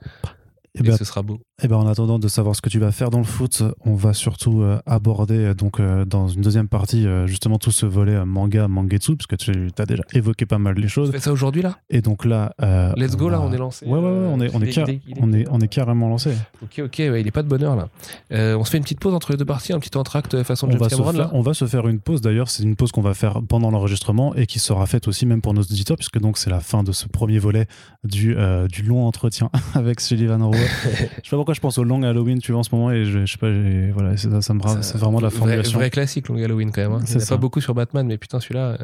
[0.74, 1.42] Eh Et ben, ce sera beau.
[1.64, 3.94] Eh ben, en attendant de savoir ce que tu vas faire dans le foot, on
[3.96, 7.86] va surtout euh, aborder euh, donc euh, dans une deuxième partie euh, justement tout ce
[7.86, 11.12] volet manga mangetsu parce que tu as déjà évoqué pas mal les choses.
[11.12, 11.78] Fait ça aujourd'hui, là?
[11.90, 12.54] Et donc là
[12.98, 13.86] Let's go, là, on est lancé.
[13.86, 16.32] ouais ouais, ouais on est on est, car- il on est on est carrément lancé.
[16.62, 17.88] Ok, ok, ouais, il est pas de bonne heure, là.
[18.58, 20.72] On se fait une petite pause entre les deux parties, un petit entracte façon on
[20.72, 21.30] James va, se Cameron, faire, là.
[21.32, 24.36] on va se faire une pause d'ailleurs c'est une pause qu'on va faire pendant l'enregistrement
[24.36, 26.92] et qui sera faite aussi même pour nos auditeurs puisque donc c'est la fin de
[26.92, 27.66] ce premier volet
[28.04, 28.36] du,
[28.70, 30.54] du long entretien avec Sullivan Rowe.
[31.24, 33.06] je sais pas pourquoi je pense au long Halloween tu vois en ce moment et
[33.06, 33.52] je, je sais pas
[33.94, 36.72] voilà c'est ça, ça me c'est vraiment de la vrai- formulation Vrai, classique, Long Halloween,
[36.72, 36.92] quand même.
[36.94, 37.02] hein.
[37.06, 38.60] C'est pas beaucoup sur Batman, mais putain, celui-là.
[38.72, 38.78] euh,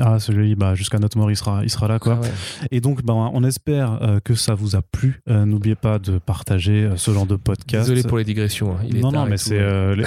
[0.00, 2.30] ah celui bah, jusqu'à notre mort il sera, il sera là quoi ah ouais.
[2.70, 5.20] Et donc, ben, on espère euh, que ça vous a plu.
[5.28, 7.88] Euh, N'oubliez pas de partager euh, ce genre de podcast.
[7.90, 8.72] Désolé pour les digressions.
[8.72, 8.78] hein.
[8.88, 9.58] Il est non, non, mais c'est,
[9.94, 10.04] les-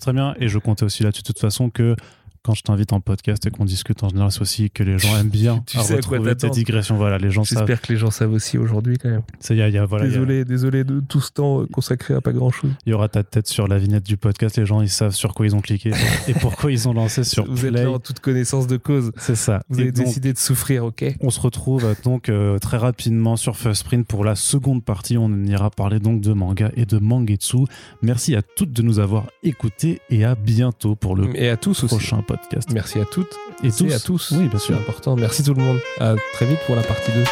[0.00, 1.94] très bien, et je comptais aussi là-dessus de toute façon que
[2.46, 5.16] quand je t'invite en podcast et qu'on discute en général, c'est aussi que les gens
[5.18, 6.96] aiment bien Tu sais à retrouver tes digressions.
[6.96, 7.58] Voilà, les gens savent.
[7.66, 9.22] J'espère que les gens savent aussi aujourd'hui, quand même.
[9.50, 12.14] Y il y a- voilà, y a- désolé, désolé de tout ce temps euh, consacré
[12.14, 12.70] à pas grand-chose.
[12.86, 14.56] il y aura ta tête sur la vignette du podcast.
[14.56, 15.90] Les gens, ils savent sur quoi ils ont cliqué
[16.28, 17.82] et pourquoi ils ont lancé sur Vous êtes Play.
[17.84, 19.10] là en toute connaissance de cause.
[19.16, 19.62] C'est ça.
[19.68, 22.76] Vous Et avez donc, décidé de souffrir, ok On se retrouve euh, donc euh, très
[22.76, 25.18] rapidement sur First Sprint pour la seconde partie.
[25.18, 27.58] On ira parler donc de manga et de mangetsu.
[28.02, 31.82] Merci à toutes de nous avoir écoutés et à bientôt pour le Et à tous
[31.84, 31.86] aussi.
[31.94, 32.70] prochain podcast.
[32.72, 34.32] Merci à toutes Et tous à tous.
[34.32, 34.74] Oui, bien sûr.
[34.76, 35.16] C'est important.
[35.16, 35.78] Merci tout le monde.
[36.00, 37.24] À très vite pour la partie 2.